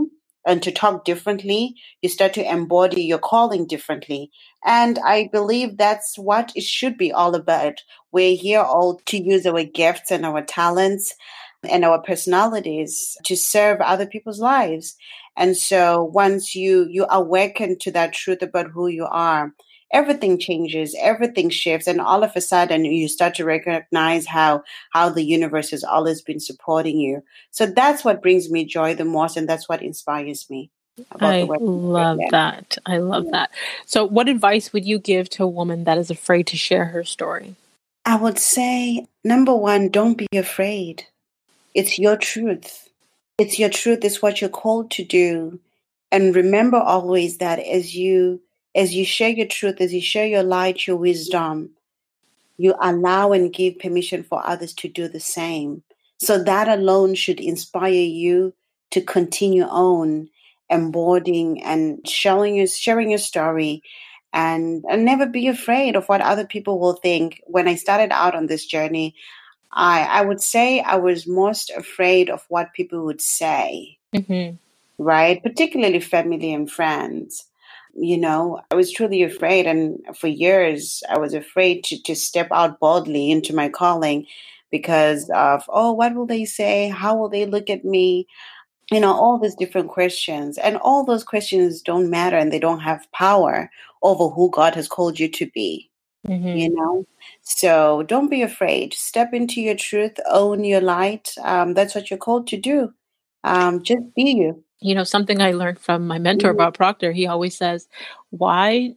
and 0.47 0.63
to 0.63 0.73
talk 0.73 1.05
differently. 1.05 1.75
You 2.01 2.09
start 2.09 2.33
to 2.35 2.51
embody 2.51 3.03
your 3.03 3.19
calling 3.19 3.67
differently. 3.67 4.31
And 4.65 4.99
I 5.05 5.29
believe 5.31 5.77
that's 5.77 6.19
what 6.19 6.53
it 6.57 6.65
should 6.65 6.97
be 6.97 7.13
all 7.13 7.35
about. 7.35 7.75
We're 8.13 8.37
here 8.37 8.61
all 8.61 9.01
to 9.07 9.23
use 9.23 9.47
our 9.47 9.63
gifts 9.65 10.11
and 10.11 10.25
our 10.25 10.43
talents 10.43 11.15
and 11.69 11.85
our 11.85 12.01
personalities 12.01 13.17
to 13.25 13.37
serve 13.37 13.81
other 13.81 14.07
people's 14.07 14.41
lives. 14.41 14.97
And 15.37 15.57
so 15.57 16.05
once 16.05 16.55
you 16.55 16.87
you 16.91 17.07
awaken 17.11 17.79
to 17.81 17.91
that 17.93 18.13
truth 18.13 18.43
about 18.43 18.71
who 18.71 18.89
you 18.89 19.07
are, 19.07 19.53
everything 19.93 20.39
changes, 20.39 20.97
everything 21.01 21.51
shifts, 21.51 21.87
and 21.87 22.01
all 22.01 22.25
of 22.25 22.33
a 22.35 22.41
sudden 22.41 22.85
you 22.85 23.09
start 23.09 23.35
to 23.37 23.45
recognize 23.45 24.27
how 24.27 24.63
how 24.91 25.09
the 25.09 25.25
universe 25.25 25.71
has 25.71 25.85
always 25.85 26.23
been 26.23 26.41
supporting 26.41 26.99
you. 26.99 27.23
So 27.51 27.67
that's 27.67 28.05
what 28.05 28.23
brings 28.23 28.51
me 28.51 28.65
joy 28.65 28.95
the 28.95 29.05
most, 29.05 29.37
and 29.37 29.49
that's 29.49 29.69
what 29.69 29.83
inspires 29.83 30.49
me. 30.51 30.71
I 31.21 31.43
love 31.43 32.19
that. 32.31 32.79
I 32.85 32.99
love 32.99 33.25
yeah. 33.27 33.31
that. 33.33 33.51
So, 33.87 34.05
what 34.05 34.29
advice 34.29 34.73
would 34.73 34.85
you 34.85 34.99
give 34.99 35.31
to 35.31 35.45
a 35.45 35.49
woman 35.49 35.85
that 35.85 35.99
is 35.99 36.11
afraid 36.11 36.47
to 36.49 36.57
share 36.57 36.87
her 36.87 37.05
story? 37.05 37.57
I 38.05 38.17
would 38.17 38.39
say 38.39 39.07
number 39.25 39.55
one, 39.55 39.89
don't 39.89 40.15
be 40.15 40.27
afraid. 40.35 41.07
It's 41.75 41.99
your 41.99 42.17
truth. 42.17 42.89
It's 43.39 43.59
your 43.59 43.71
truth. 43.71 44.01
It's 44.05 44.21
what 44.21 44.41
you're 44.41 44.51
called 44.51 44.91
to 44.93 45.05
do. 45.05 45.61
And 46.13 46.35
remember 46.35 46.79
always 46.79 47.39
that 47.39 47.59
as 47.59 47.95
you 47.95 48.41
as 48.75 48.95
you 48.95 49.05
share 49.05 49.31
your 49.31 49.47
truth, 49.47 49.81
as 49.81 49.93
you 49.93 50.01
share 50.01 50.27
your 50.27 50.45
light, 50.45 50.87
your 50.87 50.97
wisdom, 50.97 51.71
you 52.57 52.75
allow 52.81 53.33
and 53.33 53.53
give 53.53 53.79
permission 53.79 54.23
for 54.23 54.47
others 54.47 54.73
to 54.75 54.89
do 54.89 55.09
the 55.09 55.21
same. 55.21 55.83
So 56.19 56.43
that 56.45 56.69
alone 56.69 57.15
should 57.15 57.41
inspire 57.41 57.93
you 57.93 58.53
to 58.91 59.01
continue 59.01 59.65
on 59.65 60.29
embodying 60.69 61.63
and 61.63 62.07
sharing 62.07 62.57
your 62.57 62.67
sharing 62.67 63.11
your 63.11 63.19
story 63.19 63.83
and, 64.33 64.85
and 64.89 65.05
never 65.05 65.27
be 65.27 65.49
afraid 65.49 65.97
of 65.97 66.07
what 66.09 66.21
other 66.21 66.47
people 66.47 66.79
will 66.79 66.95
think. 66.95 67.41
When 67.47 67.67
I 67.67 67.75
started 67.77 68.13
out 68.13 68.35
on 68.35 68.47
this 68.47 68.67
journey, 68.67 69.15
I 69.73 70.03
I 70.03 70.23
would 70.23 70.41
say 70.41 70.81
I 70.81 70.97
was 70.97 71.27
most 71.27 71.71
afraid 71.71 72.31
of 72.31 72.45
what 72.49 72.75
people 72.75 73.05
would 73.05 73.21
say. 73.21 73.99
Mm-hmm. 74.15 74.57
Right? 74.99 75.43
Particularly 75.43 76.01
family 76.01 76.53
and 76.53 76.71
friends. 76.71 77.47
You 77.95 78.19
know, 78.19 78.61
I 78.71 78.75
was 78.75 78.93
truly 78.93 79.23
afraid 79.23 79.67
and 79.67 79.99
for 80.17 80.29
years 80.29 81.03
I 81.09 81.19
was 81.19 81.35
afraid 81.35 81.85
to, 81.85 82.01
to 82.03 82.15
step 82.15 82.49
out 82.53 82.79
boldly 82.79 83.31
into 83.31 83.55
my 83.55 83.69
calling 83.69 84.27
because 84.71 85.29
of, 85.31 85.65
oh, 85.69 85.93
what 85.93 86.15
will 86.15 86.27
they 86.27 86.45
say? 86.45 86.89
How 86.89 87.17
will 87.17 87.29
they 87.29 87.47
look 87.47 87.69
at 87.69 87.85
me? 87.85 88.27
You 88.91 89.01
know, 89.01 89.13
all 89.13 89.39
these 89.39 89.55
different 89.55 89.89
questions. 89.89 90.59
And 90.59 90.77
all 90.77 91.05
those 91.05 91.25
questions 91.25 91.83
don't 91.83 92.11
matter 92.11 92.37
and 92.37 92.53
they 92.53 92.59
don't 92.59 92.81
have 92.81 93.11
power 93.13 93.71
over 94.03 94.29
who 94.29 94.51
God 94.51 94.75
has 94.75 94.89
called 94.89 95.19
you 95.19 95.29
to 95.29 95.47
be. 95.51 95.90
Mm-hmm. 96.27 96.57
You 96.57 96.75
know? 96.75 97.07
So 97.43 98.03
don't 98.05 98.29
be 98.31 98.43
afraid. 98.43 98.95
Step 98.95 99.33
into 99.33 99.61
your 99.61 99.75
truth, 99.77 100.19
own 100.31 100.65
your 100.65 100.81
light. 100.81 101.35
Um, 101.43 101.75
that's 101.75 101.95
what 101.95 102.11
you're 102.11 102.19
called 102.19 102.47
to 102.49 102.57
do. 102.57 102.93
Um, 103.45 103.83
just 103.83 104.03
be 104.15 104.33
you. 104.33 104.63
You 104.81 104.95
know, 104.95 105.05
something 105.05 105.41
I 105.43 105.53
learned 105.53 105.79
from 105.79 106.07
my 106.07 106.19
mentor, 106.19 106.55
Mhm. 106.55 106.59
Bob 106.59 106.75
Proctor, 106.75 107.13
he 107.13 107.27
always 107.27 107.57
says, 107.57 107.89
Why 108.31 108.95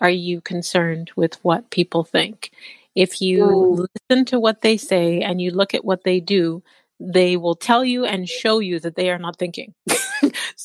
are 0.00 0.10
you 0.10 0.40
concerned 0.40 1.10
with 1.16 1.42
what 1.44 1.70
people 1.70 2.04
think? 2.04 2.52
If 2.94 3.20
you 3.22 3.38
Mm. 3.44 3.86
listen 4.10 4.24
to 4.26 4.40
what 4.40 4.62
they 4.62 4.76
say 4.76 5.20
and 5.22 5.40
you 5.40 5.50
look 5.50 5.74
at 5.74 5.84
what 5.84 6.04
they 6.04 6.20
do, 6.20 6.62
they 7.00 7.36
will 7.36 7.54
tell 7.54 7.84
you 7.84 8.04
and 8.04 8.28
show 8.28 8.58
you 8.58 8.80
that 8.80 8.96
they 8.96 9.10
are 9.10 9.18
not 9.18 9.36
thinking. 9.38 9.74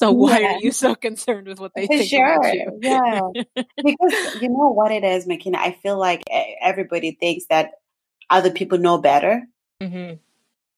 So 0.03 0.11
why 0.11 0.39
Yeah. 0.39 0.55
are 0.55 0.59
you 0.59 0.71
so 0.71 0.95
concerned 0.95 1.47
with 1.47 1.59
what 1.59 1.71
they 1.75 1.87
For 1.87 1.97
think 1.97 2.09
sure. 2.09 2.35
about 2.35 2.53
you? 2.53 2.79
Yeah. 2.81 3.21
because 3.83 4.13
you 4.41 4.49
know 4.49 4.69
what 4.69 4.91
it 4.91 5.03
is, 5.03 5.25
Makini. 5.25 5.55
I 5.55 5.71
feel 5.71 5.97
like 5.97 6.23
everybody 6.61 7.11
thinks 7.11 7.45
that 7.47 7.71
other 8.29 8.51
people 8.51 8.77
know 8.77 8.97
better, 8.97 9.43
hmm 9.81 10.13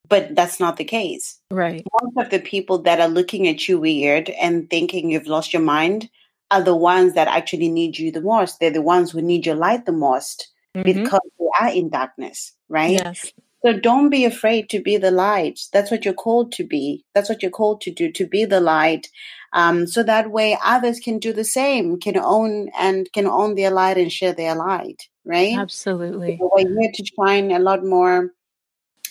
but 0.07 0.35
that's 0.35 0.59
not 0.59 0.77
the 0.77 0.83
case. 0.83 1.39
Right. 1.49 1.83
Most 2.03 2.17
of 2.23 2.29
the 2.29 2.39
people 2.39 2.77
that 2.83 2.99
are 3.01 3.07
looking 3.07 3.47
at 3.47 3.67
you 3.67 3.79
weird 3.79 4.29
and 4.29 4.69
thinking 4.69 5.09
you've 5.09 5.25
lost 5.25 5.51
your 5.51 5.63
mind 5.63 6.09
are 6.51 6.61
the 6.61 6.75
ones 6.75 7.15
that 7.15 7.27
actually 7.27 7.69
need 7.69 7.97
you 7.97 8.11
the 8.11 8.21
most. 8.21 8.59
They're 8.59 8.69
the 8.69 8.83
ones 8.83 9.09
who 9.09 9.21
need 9.23 9.47
your 9.47 9.55
light 9.55 9.87
the 9.87 9.91
most 9.91 10.51
Mhm. 10.75 10.83
because 10.83 11.27
they 11.39 11.49
are 11.59 11.69
in 11.73 11.89
darkness, 11.89 12.53
right? 12.69 13.01
Yes. 13.01 13.33
So 13.65 13.73
don't 13.73 14.09
be 14.09 14.25
afraid 14.25 14.69
to 14.69 14.79
be 14.79 14.97
the 14.97 15.09
light. 15.09 15.59
That's 15.73 15.89
what 15.89 16.05
you're 16.05 16.13
called 16.13 16.51
to 16.53 16.63
be. 16.63 17.03
That's 17.15 17.29
what 17.29 17.41
you're 17.41 17.49
called 17.49 17.81
to 17.81 17.91
do, 17.91 18.11
to 18.11 18.27
be 18.27 18.45
the 18.45 18.59
light. 18.59 19.07
Um, 19.53 19.87
so 19.87 20.03
that 20.03 20.29
way 20.29 20.55
others 20.63 20.99
can 20.99 21.17
do 21.17 21.33
the 21.33 21.43
same, 21.43 21.99
can 21.99 22.15
own 22.15 22.69
and 22.77 23.11
can 23.11 23.25
own 23.25 23.55
their 23.55 23.71
light 23.71 23.97
and 23.97 24.11
share 24.11 24.33
their 24.33 24.53
light, 24.53 25.07
right? 25.25 25.57
Absolutely. 25.57 26.37
So 26.37 26.51
We're 26.53 26.67
here 26.79 26.91
to 26.93 27.05
shine 27.17 27.51
a 27.51 27.57
lot 27.57 27.83
more, 27.83 28.33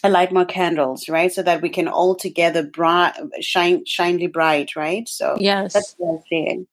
a 0.04 0.08
light 0.08 0.30
more 0.30 0.44
candles, 0.44 1.08
right? 1.08 1.32
So 1.32 1.42
that 1.42 1.60
we 1.60 1.68
can 1.68 1.88
all 1.88 2.14
together 2.14 2.62
bright, 2.62 3.14
shine, 3.40 3.84
shinely 3.86 4.28
bright, 4.28 4.76
right? 4.76 5.08
So 5.08 5.36
Yes. 5.40 5.72
that's 5.72 5.96
what 5.98 6.18
I'm 6.18 6.22
saying. 6.30 6.66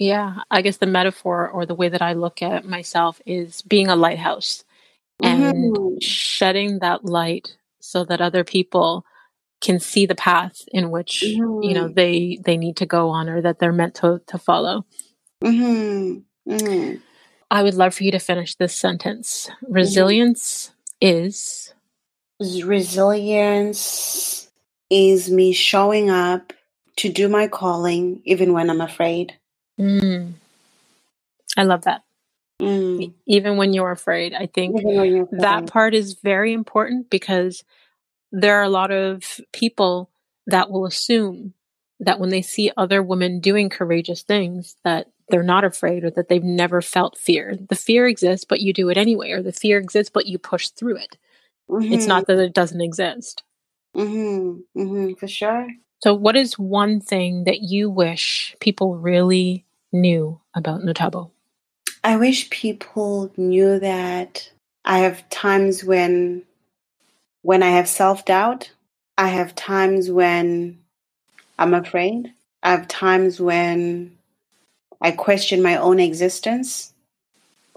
Yeah, 0.00 0.38
I 0.50 0.62
guess 0.62 0.78
the 0.78 0.86
metaphor 0.86 1.48
or 1.48 1.66
the 1.66 1.74
way 1.74 1.88
that 1.88 2.02
I 2.02 2.14
look 2.14 2.42
at 2.42 2.64
myself 2.64 3.20
is 3.26 3.62
being 3.62 3.88
a 3.88 3.96
lighthouse 3.96 4.64
and 5.22 5.74
Mhm. 5.74 6.02
shedding 6.02 6.78
that 6.80 7.04
light 7.04 7.56
so 7.80 8.04
that 8.04 8.20
other 8.20 8.44
people 8.44 9.04
can 9.60 9.80
see 9.80 10.06
the 10.06 10.14
path 10.14 10.62
in 10.72 10.90
which 10.90 11.22
you 11.22 11.74
know 11.74 11.88
Mhm. 11.88 11.94
they 11.94 12.38
they 12.44 12.56
need 12.56 12.76
to 12.76 12.86
go 12.86 13.10
on 13.10 13.28
or 13.28 13.40
that 13.42 13.58
they're 13.58 13.72
meant 13.72 13.94
to 13.96 14.20
to 14.28 14.38
follow. 14.38 14.84
Mhm. 15.42 16.22
Mhm. 16.48 17.02
I 17.50 17.62
would 17.62 17.74
love 17.74 17.94
for 17.94 18.04
you 18.04 18.12
to 18.12 18.18
finish 18.18 18.54
this 18.56 18.74
sentence. 18.76 19.48
Resilience 19.62 20.70
is 21.00 21.72
Resilience 22.40 24.48
is 24.90 25.30
me 25.30 25.52
showing 25.52 26.10
up 26.10 26.52
to 26.96 27.08
do 27.10 27.28
my 27.28 27.48
calling 27.48 28.20
even 28.24 28.52
when 28.52 28.70
I'm 28.70 28.80
afraid. 28.80 29.34
mm, 29.80 30.32
I 31.56 31.62
love 31.64 31.82
that. 31.82 32.02
Mm. 32.60 33.14
Even 33.26 33.56
when 33.56 33.72
you're 33.72 33.90
afraid, 33.92 34.34
I 34.34 34.46
think 34.46 34.76
that 35.32 35.66
part 35.68 35.94
is 35.94 36.14
very 36.14 36.52
important 36.52 37.10
because 37.10 37.64
there 38.32 38.56
are 38.58 38.64
a 38.64 38.68
lot 38.68 38.90
of 38.90 39.40
people 39.52 40.10
that 40.46 40.70
will 40.70 40.86
assume 40.86 41.54
that 42.00 42.20
when 42.20 42.30
they 42.30 42.42
see 42.42 42.70
other 42.76 43.02
women 43.02 43.40
doing 43.40 43.68
courageous 43.68 44.22
things 44.22 44.76
that 44.84 45.08
they're 45.28 45.42
not 45.42 45.64
afraid 45.64 46.04
or 46.04 46.10
that 46.10 46.28
they've 46.28 46.42
never 46.44 46.80
felt 46.80 47.18
fear 47.18 47.56
the 47.68 47.74
fear 47.76 48.06
exists 48.06 48.46
but 48.48 48.60
you 48.60 48.72
do 48.72 48.88
it 48.88 48.96
anyway 48.96 49.30
or 49.30 49.42
the 49.42 49.52
fear 49.52 49.78
exists 49.78 50.10
but 50.12 50.26
you 50.26 50.38
push 50.38 50.68
through 50.68 50.96
it 50.96 51.18
it's 51.68 52.06
Mhm. 52.06 52.08
not 52.08 52.26
that 52.26 52.38
it 52.38 52.54
doesn't 52.54 52.80
exist 52.80 53.42
Mhm. 53.96 54.62
Mhm. 54.76 55.18
For 55.18 55.28
sure. 55.28 55.68
so 56.02 56.14
what 56.14 56.36
is 56.36 56.58
one 56.58 57.00
thing 57.00 57.44
that 57.44 57.60
you 57.62 57.90
wish 57.90 58.56
people 58.60 58.96
really 58.96 59.66
knew 59.92 60.40
about 60.54 60.80
nothabo 60.82 61.30
I 62.04 62.16
wish 62.16 62.50
people 62.50 63.32
knew 63.36 63.78
that 63.78 64.50
I 64.84 64.98
have 65.00 65.28
times 65.30 65.84
when 65.84 66.42
when 67.42 67.62
I 67.62 67.70
have 67.70 67.88
self-doubt. 67.88 68.70
I 69.16 69.28
have 69.28 69.54
times 69.54 70.10
when 70.10 70.78
I'm 71.58 71.74
afraid. 71.74 72.32
I 72.62 72.70
have 72.70 72.88
times 72.88 73.40
when 73.40 74.16
I 75.00 75.12
question 75.12 75.62
my 75.62 75.76
own 75.76 76.00
existence. 76.00 76.92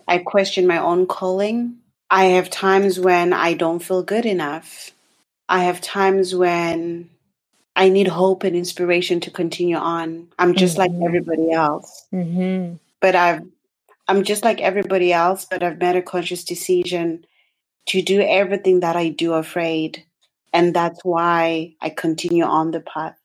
I 0.08 0.20
question 0.20 0.68
my 0.68 0.78
own 0.78 1.08
calling. 1.08 1.78
I 2.10 2.26
have 2.26 2.50
times 2.50 3.00
when 3.00 3.34
I 3.34 3.54
don't 3.54 3.80
feel 3.80 4.04
good 4.04 4.26
enough. 4.26 4.92
I 5.48 5.64
have 5.64 5.82
times 5.82 6.36
when 6.36 7.10
I 7.76 7.90
need 7.90 8.08
hope 8.08 8.44
and 8.44 8.56
inspiration 8.56 9.20
to 9.22 9.32
continue 9.32 9.78
on. 9.78 10.28
I'm 10.38 10.56
just 10.56 10.78
like 10.78 10.92
Mhm. 10.92 11.06
everybody 11.06 11.52
else. 11.52 12.06
mm-hmm. 12.14 12.76
But 13.00 13.16
I've 13.16 13.44
I'm 14.12 14.24
just 14.26 14.44
like 14.46 14.62
everybody 14.62 15.14
else, 15.14 15.46
but 15.50 15.64
I've 15.64 15.80
made 15.80 15.98
a 15.98 16.04
conscious 16.04 16.44
decision 16.46 17.26
to 17.88 18.02
do 18.04 18.22
everything 18.22 18.82
that 18.82 18.96
I 18.98 19.10
do 19.10 19.34
afraid. 19.34 20.06
And 20.54 20.76
that's 20.76 21.00
why 21.04 21.76
I 21.82 21.90
continue 21.92 22.46
on 22.46 22.72
the 22.72 22.82
path. 22.82 23.18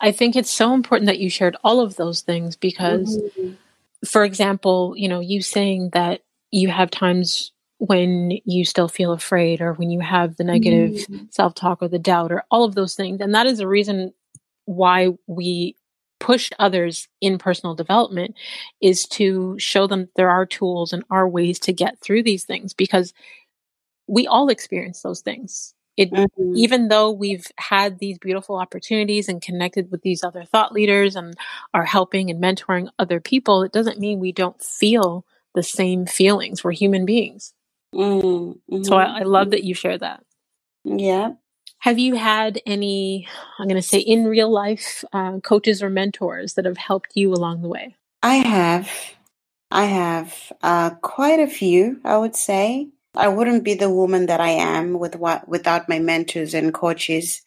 i 0.00 0.12
think 0.12 0.36
it's 0.36 0.50
so 0.50 0.74
important 0.74 1.06
that 1.08 1.20
you 1.20 1.30
shared 1.30 1.56
all 1.64 1.80
of 1.80 1.96
those 1.96 2.22
things 2.22 2.56
because 2.56 3.16
Mhm. 3.38 3.58
for 4.06 4.24
example, 4.24 4.94
you 4.96 5.08
know, 5.08 5.20
you 5.20 5.42
saying 5.42 5.90
that 5.92 6.22
you 6.50 6.68
have 6.70 6.90
times 6.90 7.52
when 7.78 8.32
you 8.44 8.64
still 8.64 8.88
feel 8.88 9.12
afraid 9.12 9.60
or 9.60 9.74
when 9.74 9.90
you 9.90 10.00
have 10.00 10.36
the 10.36 10.44
negative 10.44 11.06
Mhm. 11.08 11.28
self 11.30 11.54
talk 11.54 11.82
or 11.82 11.88
the 11.88 11.98
doubt 11.98 12.32
or 12.32 12.44
all 12.50 12.64
of 12.64 12.74
those 12.74 12.94
things. 12.96 13.20
And 13.20 13.34
that 13.34 13.46
is 13.46 13.60
a 13.60 13.68
reason 13.68 14.12
why 14.66 15.10
we 15.26 15.76
push 16.24 16.50
others 16.58 17.08
in 17.22 17.38
personal 17.38 17.76
development 17.76 18.36
is 18.82 19.06
to 19.06 19.56
show 19.60 19.86
them 19.88 20.08
there 20.16 20.30
are 20.30 20.46
tools 20.46 20.92
and 20.94 21.04
are 21.10 21.28
ways 21.28 21.60
to 21.60 21.74
get 21.74 22.00
through 22.00 22.24
these 22.24 22.44
things 22.44 22.74
because 22.74 23.14
we 24.08 24.26
all 24.28 24.48
experience 24.50 25.02
those 25.02 25.22
things. 25.22 25.74
It 25.96 26.10
Mhm. 26.12 26.56
even 26.56 26.88
though 26.88 27.12
we've 27.12 27.46
had 27.58 27.98
these 28.00 28.18
beautiful 28.18 28.56
opportunities 28.56 29.28
and 29.28 29.42
connected 29.42 29.90
with 29.92 30.02
these 30.02 30.24
other 30.24 30.44
thought 30.44 30.72
leaders 30.72 31.16
and 31.16 31.34
are 31.74 31.84
helping 31.86 32.30
and 32.30 32.42
mentoring 32.42 32.88
other 32.98 33.20
people, 33.20 33.62
it 33.62 33.72
doesn't 33.72 34.00
mean 34.00 34.20
we 34.20 34.32
don't 34.32 34.62
feel 34.62 35.26
the 35.54 35.64
same 35.64 36.06
feelings. 36.06 36.64
We're 36.64 36.72
human 36.72 37.06
beings. 37.06 37.54
Mm, 37.94 38.60
So. 38.82 38.96
I, 38.96 39.20
I 39.20 39.22
love 39.24 39.50
that 39.52 39.64
you 39.64 39.74
share 39.74 39.98
that. 39.98 40.24
Yeah. 40.84 41.34
Have 41.84 41.98
you 41.98 42.14
had 42.14 42.62
any, 42.64 43.28
I'm 43.58 43.68
going 43.68 43.76
to 43.76 43.86
say 43.86 43.98
in 43.98 44.24
real 44.24 44.48
life, 44.48 45.04
uh, 45.12 45.40
coaches 45.40 45.82
or 45.82 45.90
mentors 45.90 46.54
that 46.54 46.64
have 46.64 46.78
helped 46.78 47.10
you 47.14 47.30
along 47.34 47.60
the 47.60 47.68
way? 47.68 47.94
I 48.22 48.36
have. 48.36 48.90
I 49.70 49.84
have 49.84 50.34
uh, 50.62 50.90
quite 51.02 51.40
a 51.40 51.46
few, 51.46 52.00
I 52.02 52.16
would 52.16 52.36
say. 52.36 52.88
I 53.14 53.28
wouldn't 53.28 53.64
be 53.64 53.74
the 53.74 53.90
woman 53.90 54.24
that 54.26 54.40
I 54.40 54.48
am 54.48 54.98
with 54.98 55.14
what, 55.16 55.46
without 55.46 55.86
my 55.86 55.98
mentors 55.98 56.54
and 56.54 56.72
coaches. 56.72 57.42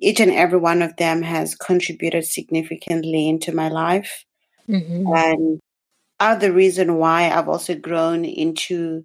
Each 0.00 0.20
and 0.20 0.30
every 0.30 0.58
one 0.58 0.80
of 0.80 0.94
them 0.94 1.22
has 1.22 1.56
contributed 1.56 2.24
significantly 2.26 3.28
into 3.28 3.50
my 3.50 3.68
life 3.68 4.24
Mm-hmm. 4.68 5.14
and 5.14 5.60
are 6.20 6.36
the 6.36 6.52
reason 6.52 6.94
why 6.94 7.28
I've 7.28 7.48
also 7.48 7.74
grown 7.74 8.24
into 8.24 9.04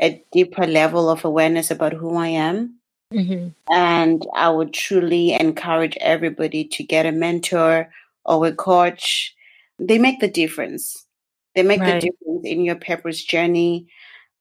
a 0.00 0.24
deeper 0.32 0.66
level 0.66 1.08
of 1.08 1.24
awareness 1.24 1.70
about 1.70 1.92
who 1.92 2.16
I 2.16 2.28
am. 2.28 2.80
Mm-hmm. 3.12 3.48
And 3.72 4.26
I 4.34 4.50
would 4.50 4.72
truly 4.72 5.32
encourage 5.32 5.96
everybody 6.00 6.64
to 6.64 6.82
get 6.82 7.06
a 7.06 7.12
mentor 7.12 7.90
or 8.24 8.46
a 8.46 8.52
coach. 8.52 9.34
They 9.78 9.98
make 9.98 10.20
the 10.20 10.28
difference. 10.28 11.06
They 11.54 11.62
make 11.62 11.80
Right. 11.80 12.00
the 12.00 12.10
difference 12.10 12.44
in 12.44 12.64
your 12.64 12.76
purpose 12.76 13.24
journey. 13.24 13.86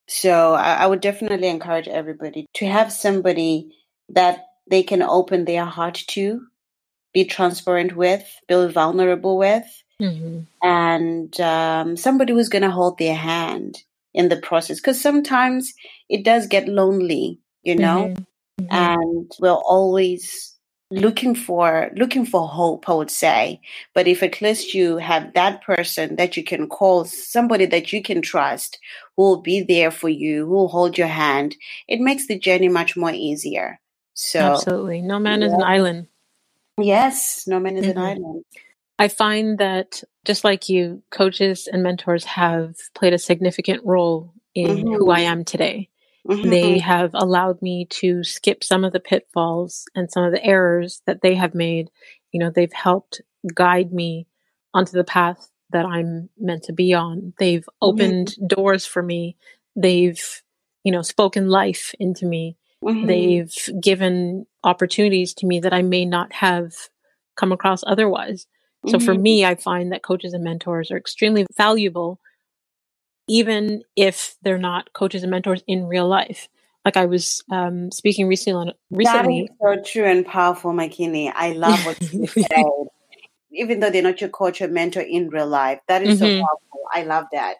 So 0.07 0.53
I, 0.53 0.75
I 0.75 0.85
would 0.87 1.01
definitely 1.01 1.47
encourage 1.47 1.87
everybody 1.87 2.45
to 2.55 2.65
have 2.65 2.91
somebody 2.91 3.71
that 4.09 4.45
they 4.69 4.83
can 4.83 5.01
open 5.01 5.45
their 5.45 5.65
heart 5.65 6.03
to 6.07 6.45
be 7.13 7.25
transparent 7.25 7.95
with, 7.95 8.23
be 8.47 8.67
vulnerable 8.67 9.37
with, 9.37 9.83
mm-hmm. 10.01 10.41
and 10.61 11.39
um, 11.39 11.95
somebody 11.95 12.33
who's 12.33 12.49
going 12.49 12.61
to 12.63 12.71
hold 12.71 12.97
their 12.97 13.15
hand 13.15 13.83
in 14.13 14.29
the 14.29 14.37
process. 14.37 14.79
Because 14.79 14.99
sometimes 14.99 15.73
it 16.09 16.23
does 16.23 16.47
get 16.47 16.67
lonely, 16.67 17.39
you 17.63 17.75
know, 17.75 18.07
mm-hmm. 18.09 18.23
Mm-hmm. 18.59 18.73
and 18.73 19.31
we're 19.39 19.51
always 19.51 20.55
looking 20.91 21.33
for 21.33 21.89
looking 21.95 22.25
for 22.25 22.47
hope 22.47 22.87
i 22.87 22.93
would 22.93 23.09
say 23.09 23.59
but 23.95 24.07
if 24.07 24.21
at 24.21 24.39
least 24.39 24.73
you 24.73 24.97
have 24.97 25.33
that 25.33 25.63
person 25.63 26.15
that 26.15 26.37
you 26.37 26.43
can 26.43 26.67
call 26.67 27.05
somebody 27.05 27.65
that 27.65 27.91
you 27.91 28.03
can 28.03 28.21
trust 28.21 28.77
who 29.17 29.23
will 29.23 29.41
be 29.41 29.61
there 29.61 29.89
for 29.89 30.09
you 30.09 30.45
who 30.45 30.51
will 30.51 30.67
hold 30.67 30.95
your 30.95 31.07
hand 31.07 31.55
it 31.87 31.99
makes 31.99 32.27
the 32.27 32.37
journey 32.37 32.69
much 32.69 32.95
more 32.95 33.11
easier 33.11 33.79
so 34.13 34.39
absolutely 34.39 35.01
no 35.01 35.17
man 35.17 35.41
yeah. 35.41 35.47
is 35.47 35.53
an 35.53 35.63
island 35.63 36.07
yes 36.79 37.45
no 37.47 37.59
man 37.59 37.77
is 37.77 37.85
mm-hmm. 37.85 37.97
an 37.97 38.05
island 38.05 38.45
i 38.99 39.07
find 39.07 39.57
that 39.57 40.03
just 40.23 40.43
like 40.43 40.69
you 40.69 41.01
coaches 41.09 41.67
and 41.71 41.81
mentors 41.81 42.23
have 42.23 42.75
played 42.93 43.13
a 43.13 43.17
significant 43.17 43.83
role 43.83 44.31
in 44.53 44.77
mm-hmm. 44.77 44.93
who 44.93 45.09
i 45.09 45.21
am 45.21 45.43
today 45.43 45.89
Mm-hmm. 46.27 46.49
They 46.49 46.79
have 46.79 47.11
allowed 47.13 47.61
me 47.61 47.85
to 47.91 48.23
skip 48.23 48.63
some 48.63 48.83
of 48.83 48.93
the 48.93 48.99
pitfalls 48.99 49.85
and 49.93 50.11
some 50.11 50.23
of 50.23 50.31
the 50.31 50.43
errors 50.43 51.01
that 51.05 51.21
they 51.21 51.35
have 51.35 51.53
made. 51.53 51.89
You 52.31 52.39
know, 52.39 52.49
they've 52.49 52.73
helped 52.73 53.21
guide 53.53 53.93
me 53.93 54.27
onto 54.73 54.91
the 54.91 55.03
path 55.03 55.51
that 55.69 55.85
I'm 55.85 56.29
meant 56.37 56.63
to 56.63 56.73
be 56.73 56.93
on. 56.93 57.33
They've 57.37 57.61
mm-hmm. 57.61 57.87
opened 57.87 58.27
mm-hmm. 58.29 58.47
doors 58.47 58.85
for 58.85 59.03
me. 59.03 59.37
They've, 59.75 60.41
you 60.83 60.91
know, 60.91 61.01
spoken 61.01 61.49
life 61.49 61.93
into 61.99 62.25
me. 62.25 62.57
Mm-hmm. 62.83 63.05
They've 63.05 63.55
given 63.81 64.45
opportunities 64.63 65.33
to 65.35 65.45
me 65.45 65.59
that 65.59 65.73
I 65.73 65.81
may 65.81 66.05
not 66.05 66.33
have 66.33 66.73
come 67.35 67.51
across 67.51 67.83
otherwise. 67.85 68.47
So 68.87 68.99
for 68.99 69.13
mm-hmm. 69.13 69.21
me, 69.23 69.45
I 69.45 69.55
find 69.55 69.91
that 69.91 70.03
coaches 70.03 70.33
and 70.33 70.43
mentors 70.43 70.91
are 70.91 70.97
extremely 70.97 71.47
valuable 71.57 72.19
even 73.27 73.83
if 73.95 74.35
they're 74.41 74.57
not 74.57 74.93
coaches 74.93 75.23
and 75.23 75.31
mentors 75.31 75.63
in 75.67 75.85
real 75.85 76.07
life. 76.07 76.47
Like 76.83 76.97
I 76.97 77.05
was 77.05 77.43
um, 77.51 77.91
speaking 77.91 78.27
recently 78.27 78.59
on 78.59 78.73
recently. 78.91 79.49
That 79.59 79.75
is 79.75 79.83
so 79.85 79.91
true 79.91 80.05
and 80.05 80.25
powerful, 80.25 80.71
Makini. 80.71 81.31
I 81.33 81.53
love 81.53 81.83
what 81.85 82.13
you 82.13 82.27
said. 82.27 82.65
Even 83.51 83.79
though 83.79 83.89
they're 83.89 84.03
not 84.03 84.21
your 84.21 84.29
coach 84.29 84.61
or 84.61 84.67
mentor 84.67 85.01
in 85.01 85.29
real 85.29 85.47
life, 85.47 85.79
that 85.87 86.03
is 86.03 86.19
mm-hmm. 86.19 86.39
so 86.39 86.45
powerful. 86.45 86.81
I 86.93 87.03
love 87.03 87.25
that. 87.31 87.55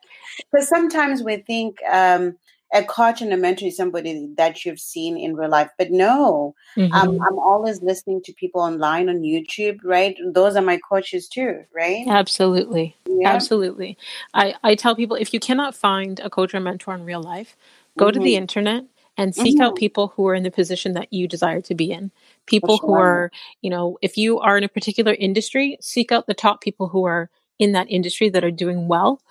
Because 0.52 0.68
sometimes 0.68 1.24
we 1.24 1.38
think 1.38 1.78
um, 1.92 2.38
a 2.76 2.84
coach 2.84 3.22
and 3.22 3.32
a 3.32 3.38
mentor 3.38 3.68
is 3.68 3.78
somebody 3.78 4.30
that 4.36 4.66
you've 4.66 4.82
seen 4.82 5.18
in 5.18 5.36
real 5.36 5.50
life. 5.50 5.70
But 5.78 5.92
no, 5.92 6.56
mm-hmm. 6.76 6.94
I'm, 6.94 7.22
I'm 7.22 7.40
always 7.40 7.82
listening 7.82 8.22
to 8.24 8.34
people 8.34 8.62
online 8.62 9.08
on 9.08 9.22
YouTube, 9.22 9.80
right? 9.84 10.16
Those 10.34 10.58
are 10.58 10.62
my 10.62 10.78
coaches 10.90 11.30
too, 11.30 11.64
right? 11.74 12.06
Absolutely. 12.06 12.98
Yeah. 13.08 13.30
Absolutely. 13.30 13.98
I, 14.34 14.56
I 14.62 14.76
tell 14.76 14.96
people 14.96 15.16
if 15.16 15.34
you 15.34 15.40
cannot 15.40 15.74
find 15.74 16.20
a 16.20 16.30
coach 16.30 16.54
or 16.54 16.60
mentor 16.60 16.94
in 16.94 17.06
real 17.06 17.24
life, 17.24 17.56
go 17.98 18.06
mm-hmm. 18.06 18.14
to 18.14 18.20
the 18.20 18.34
mm-hmm. 18.34 18.42
internet 18.42 18.84
and 19.18 19.34
seek 19.34 19.56
mm-hmm. 19.56 19.64
out 19.64 19.78
people 19.78 20.10
who 20.18 20.28
are 20.28 20.36
in 20.36 20.44
the 20.44 20.52
position 20.52 20.94
that 20.94 21.14
you 21.14 21.30
desire 21.30 21.62
to 21.62 21.76
be 21.76 21.92
in. 21.92 22.12
People 22.46 22.78
sure. 22.78 22.88
who 22.88 22.94
are, 22.96 23.32
you 23.62 23.70
know, 23.70 23.98
if 24.02 24.18
you 24.18 24.40
are 24.40 24.58
in 24.58 24.66
a 24.66 24.70
particular 24.70 25.14
industry, 25.14 25.78
seek 25.80 26.12
out 26.12 26.28
the 26.28 26.34
top 26.34 26.60
people 26.60 26.90
who 26.90 27.06
are 27.06 27.30
in 27.58 27.72
that 27.72 27.90
industry 27.90 28.28
that 28.28 28.44
are 28.44 28.52
doing 28.52 28.90
well 28.90 29.22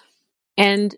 and 0.57 0.96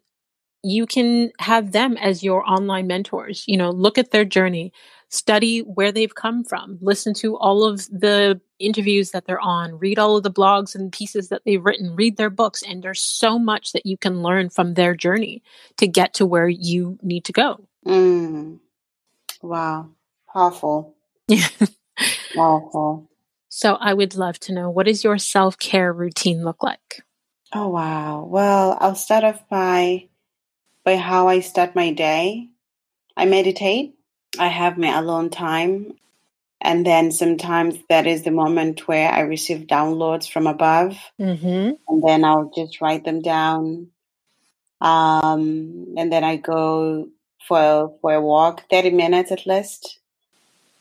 you 0.67 0.85
can 0.85 1.31
have 1.39 1.71
them 1.71 1.97
as 1.97 2.25
your 2.25 2.45
online 2.45 2.89
mentors. 2.89 3.45
You 3.47 3.57
know, 3.57 3.71
look 3.71 3.99
at 3.99 4.11
their 4.11 4.25
journey, 4.25 4.73
study 5.09 5.61
where 5.61 5.93
they've 5.93 6.15
come 6.15 6.43
from, 6.43 6.79
listen 6.81 7.15
to 7.15 7.37
all 7.37 7.63
of 7.63 7.87
the 7.87 8.41
interviews 8.59 9.13
that 9.13 9.27
they're 9.27 9.41
on, 9.41 9.79
read 9.79 10.01
all 10.01 10.17
of 10.17 10.25
the 10.25 10.31
blogs 10.31 10.75
and 10.75 10.93
pieces 10.93 11.29
that 11.29 11.43
they've 11.45 11.65
written, 11.65 11.95
read 11.95 12.17
their 12.17 12.31
books. 12.31 12.65
And 12.65 12.83
there's 12.83 13.01
so 13.01 13.39
much 13.39 13.73
that 13.73 13.87
you 13.87 13.97
can 13.97 14.23
learn 14.23 14.51
from 14.51 14.75
their 14.75 14.97
journey 14.97 15.41
to 15.77 15.87
get 15.87 16.15
to 16.15 16.27
where 16.27 16.49
you 16.49 16.99
need 17.01 17.25
to 17.27 17.33
go. 17.33 17.69
Mm. 17.87 18.59
Wow. 19.43 19.91
Powerful. 20.33 20.97
Powerful. 22.35 23.09
So 23.49 23.75
I 23.75 23.95
would 23.95 24.17
love 24.17 24.41
to 24.41 24.53
know 24.53 24.69
what 24.69 24.87
does 24.87 25.05
your 25.05 25.19
self 25.19 25.59
care 25.59 25.93
routine 25.93 26.45
look 26.45 26.65
like? 26.65 27.03
Oh, 27.55 27.69
wow. 27.69 28.25
Well, 28.25 28.77
I'll 28.81 28.97
start 28.97 29.23
off 29.23 29.49
by 29.49 30.09
by 30.87 30.97
how 30.97 31.27
I 31.27 31.41
start 31.41 31.75
my 31.75 31.93
day. 31.93 32.49
I 33.17 33.27
meditate. 33.27 33.95
I 34.39 34.47
have 34.47 34.79
my 34.79 34.97
alone 34.97 35.31
time. 35.31 35.95
And 36.61 36.87
then 36.87 37.11
sometimes 37.11 37.77
that 37.89 38.07
is 38.07 38.23
the 38.23 38.31
moment 38.31 38.87
where 38.87 39.11
I 39.11 39.21
receive 39.21 39.67
downloads 39.67 40.31
from 40.31 40.47
above. 40.47 40.97
Mm-hmm. 41.21 41.73
And 41.89 42.03
then 42.07 42.25
I'll 42.25 42.53
just 42.55 42.81
write 42.81 43.05
them 43.05 43.21
down. 43.21 43.89
Um, 44.81 45.95
and 45.99 46.13
then 46.13 46.23
I 46.23 46.37
go 46.37 47.09
for, 47.47 47.93
for 48.01 48.15
a 48.15 48.21
walk, 48.21 48.63
30 48.71 48.91
minutes 48.91 49.33
at 49.33 49.45
least. 49.45 49.99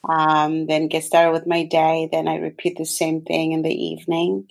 Um, 0.08 0.68
then 0.68 0.88
get 0.88 1.04
started 1.04 1.32
with 1.32 1.48
my 1.48 1.64
day. 1.64 2.10
Then 2.12 2.28
I 2.28 2.36
repeat 2.36 2.78
the 2.78 2.86
same 2.86 3.22
thing 3.22 3.54
in 3.54 3.64
the 3.64 3.74
evening 3.74 4.50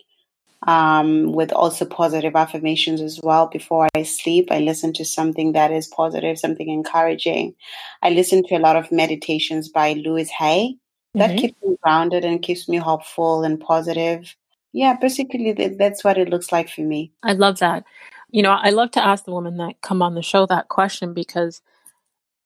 um, 0.66 1.32
with 1.32 1.52
also 1.52 1.84
positive 1.84 2.34
affirmations 2.34 3.00
as 3.00 3.20
well. 3.22 3.46
Before 3.46 3.88
I 3.94 4.02
sleep, 4.02 4.48
I 4.50 4.60
listen 4.60 4.92
to 4.94 5.04
something 5.04 5.52
that 5.52 5.72
is 5.72 5.86
positive, 5.86 6.38
something 6.38 6.68
encouraging. 6.68 7.54
I 8.02 8.10
listen 8.10 8.44
to 8.44 8.56
a 8.56 8.60
lot 8.60 8.76
of 8.76 8.90
meditations 8.90 9.68
by 9.68 9.92
Louise 9.92 10.30
Hay. 10.30 10.76
That 11.14 11.30
mm-hmm. 11.30 11.38
keeps 11.38 11.62
me 11.62 11.76
grounded 11.82 12.24
and 12.24 12.42
keeps 12.42 12.68
me 12.68 12.78
hopeful 12.78 13.44
and 13.44 13.60
positive. 13.60 14.34
Yeah, 14.72 14.96
basically, 15.00 15.52
that's 15.52 16.02
what 16.02 16.18
it 16.18 16.28
looks 16.28 16.50
like 16.50 16.68
for 16.68 16.80
me. 16.80 17.12
I 17.22 17.34
love 17.34 17.60
that. 17.60 17.84
You 18.30 18.42
know, 18.42 18.50
I 18.50 18.70
love 18.70 18.90
to 18.92 19.04
ask 19.04 19.24
the 19.24 19.32
women 19.32 19.58
that 19.58 19.80
come 19.80 20.02
on 20.02 20.16
the 20.16 20.22
show 20.22 20.44
that 20.46 20.68
question 20.68 21.14
because 21.14 21.62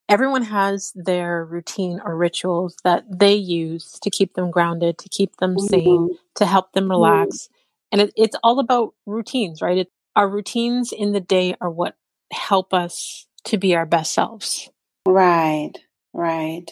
everyone 0.09 0.43
has 0.43 0.93
their 0.95 1.45
routine 1.45 2.01
or 2.05 2.15
rituals 2.17 2.77
that 2.85 3.05
they 3.09 3.35
use 3.35 3.93
to 4.01 4.11
keep 4.11 4.35
them 4.35 4.51
grounded, 4.51 4.99
to 4.99 5.09
keep 5.09 5.37
them 5.37 5.55
mm-hmm. 5.55 5.67
sane, 5.67 6.19
to 6.35 6.45
help 6.45 6.73
them 6.73 6.91
relax. 6.91 7.37
Mm-hmm. 7.37 7.58
And 7.93 8.03
it, 8.03 8.13
it's 8.17 8.37
all 8.43 8.59
about 8.61 8.95
routines, 9.07 9.63
right? 9.63 9.79
It, 9.79 9.89
our 10.17 10.29
routines 10.29 10.93
in 10.93 11.13
the 11.13 11.21
day 11.21 11.55
are 11.61 11.71
what 11.71 11.97
help 12.33 12.75
us 12.75 13.27
to 13.45 13.59
be 13.59 13.75
our 13.75 13.87
best 13.87 14.13
selves. 14.13 14.71
Right, 15.07 15.73
right. 16.13 16.67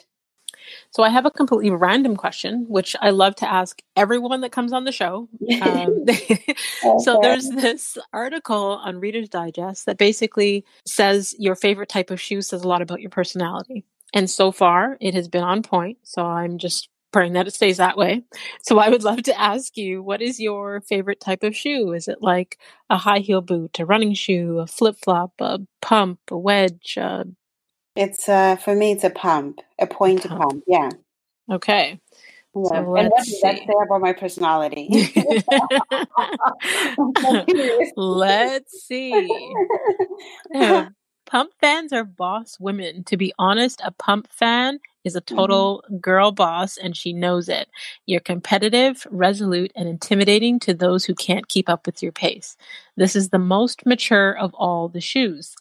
So 0.91 1.03
I 1.03 1.11
have 1.11 1.27
a 1.27 1.31
completely 1.31 1.71
random 1.71 2.17
question, 2.17 2.67
which 2.69 2.97
I 3.01 3.11
love 3.11 3.37
to 3.37 3.51
ask 3.51 3.81
everyone 3.95 4.41
that 4.41 4.53
comes 4.53 4.73
on 4.73 4.85
the 4.85 4.93
show. 4.93 5.29
Um, 5.63 6.05
so 7.05 7.19
there's 7.23 7.49
this 7.49 7.99
article 8.13 8.81
on 8.83 8.99
Reader's 8.99 9.29
Digest 9.29 9.87
that 9.87 9.99
basically 9.99 10.65
says 10.85 11.35
your 11.39 11.55
favorite 11.55 11.89
type 11.89 12.11
of 12.11 12.21
shoe 12.21 12.43
says 12.43 12.63
a 12.63 12.69
lot 12.69 12.83
about 12.83 13.01
your 13.01 13.11
personality. 13.11 13.85
And 14.13 14.31
so 14.31 14.53
far, 14.53 14.97
it 15.01 15.15
has 15.15 15.29
been 15.29 15.43
on 15.43 15.63
point. 15.63 15.99
So 16.03 16.25
I'm 16.25 16.59
just 16.59 16.89
praying 17.17 17.33
that 17.33 17.47
it 17.47 17.55
stays 17.55 17.79
that 17.79 17.97
way. 17.97 18.23
So 18.61 18.79
I 18.79 18.91
would 18.91 19.03
love 19.03 19.23
to 19.23 19.41
ask 19.41 19.79
you, 19.79 20.03
what 20.03 20.21
is 20.21 20.39
your 20.39 20.83
favorite 20.83 21.19
type 21.19 21.45
of 21.45 21.57
shoe? 21.57 21.95
Is 21.95 22.09
it 22.09 22.19
like 22.21 22.59
a 22.91 22.99
high 22.99 23.21
heel 23.21 23.41
boot, 23.41 23.81
a 23.81 23.87
running 23.87 24.13
shoe, 24.13 24.59
a 24.59 24.67
flip 24.67 24.97
flop, 25.03 25.33
a 25.39 25.61
pump, 25.81 26.19
a 26.31 26.37
wedge? 26.37 26.99
Uh, 27.01 27.25
it's 27.95 28.29
uh, 28.29 28.57
for 28.57 28.77
me, 28.77 28.93
it's 28.93 29.03
a 29.03 29.09
pump, 29.09 29.61
a 29.79 29.87
pointed 29.87 30.29
pump. 30.29 30.43
pump. 30.43 30.65
Yeah. 30.67 30.91
Okay. 31.51 31.99
Yeah. 32.55 32.69
So 32.69 32.75
and 32.75 32.87
what 32.87 33.11
does 33.17 33.41
that 33.43 33.61
say 33.61 33.75
about 33.83 34.03
my 34.03 34.13
personality? 34.13 34.91
let's 37.97 38.87
see. 38.87 39.27
Pump 41.27 41.53
fans 41.61 41.93
are 41.93 42.05
boss 42.05 42.59
women. 42.59 43.05
To 43.05 43.17
be 43.17 43.33
honest, 43.39 43.81
a 43.85 43.91
pump 43.91 44.29
fan 44.31 44.81
is 45.05 45.17
a 45.17 45.21
mm-hmm. 45.21 45.37
total 45.37 45.85
mm-hmm. 45.85 45.97
girl 45.99 46.33
boss 46.33 46.77
and 46.77 46.97
she 46.97 47.13
knows 47.13 47.49
it. 47.49 47.69
You're 48.07 48.21
competitive, 48.21 49.07
resolute, 49.11 49.73
and 49.77 49.89
intimidating 49.89 50.59
to 50.61 50.75
those 50.75 51.05
who 51.05 51.15
can't 51.15 51.49
keep 51.49 51.69
up 51.69 51.87
with 51.87 52.03
your 52.03 52.13
pace. 52.13 52.57
This 52.97 53.15
is 53.15 53.31
the 53.31 53.39
most 53.39 53.87
mature 53.87 54.37
of 54.37 54.55
all 54.55 54.89
the 54.89 55.01
shoes. 55.01 55.55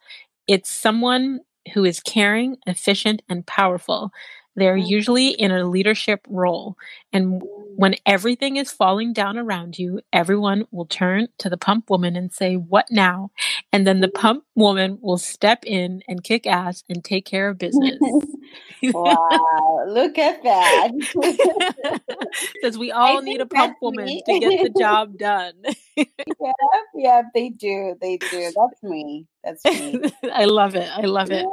It's 0.47 0.69
someone 0.69 1.41
who 1.73 1.84
is 1.84 1.99
caring, 1.99 2.58
efficient, 2.67 3.21
and 3.28 3.45
powerful. 3.45 4.12
They're 4.56 4.78
usually 4.78 5.30
in 5.30 5.51
a 5.51 5.67
leadership 5.67 6.25
role. 6.30 6.78
And 7.12 7.43
when 7.75 7.95
everything 8.06 8.56
is 8.56 8.71
falling 8.71 9.12
down 9.12 9.38
around 9.38 9.78
you, 9.78 9.99
everyone 10.13 10.65
will 10.71 10.86
turn 10.86 11.28
to 11.39 11.49
the 11.49 11.58
pump 11.58 11.89
woman 11.89 12.15
and 12.15 12.32
say, 12.32 12.56
What 12.56 12.86
now? 12.89 13.32
And 13.76 13.86
then 13.86 14.00
the 14.00 14.08
pump 14.08 14.46
woman 14.56 15.00
will 15.02 15.18
step 15.18 15.66
in 15.66 16.02
and 16.08 16.24
kick 16.24 16.48
ass 16.48 16.82
and 16.88 17.04
take 17.04 17.26
care 17.26 17.50
of 17.50 17.58
business. 17.58 18.00
wow, 18.84 19.84
look 19.86 20.18
at 20.18 20.42
that. 20.44 22.00
Says 22.62 22.78
we 22.78 22.94
all 22.94 23.22
need 23.22 23.42
a 23.42 23.46
pump 23.46 23.76
woman 23.82 24.06
me. 24.06 24.24
to 24.26 24.40
get 24.40 24.64
the 24.64 24.80
job 24.80 25.18
done. 25.18 25.56
yeah, 25.98 26.52
yeah, 26.96 27.24
they 27.34 27.50
do. 27.50 27.98
They 28.00 28.16
do. 28.16 28.54
That's 28.56 28.82
me. 28.82 29.28
That's 29.44 29.66
me. 29.66 30.10
I 30.34 30.46
love 30.46 30.76
it. 30.76 30.90
I 30.90 31.02
love 31.02 31.32
it. 31.32 31.46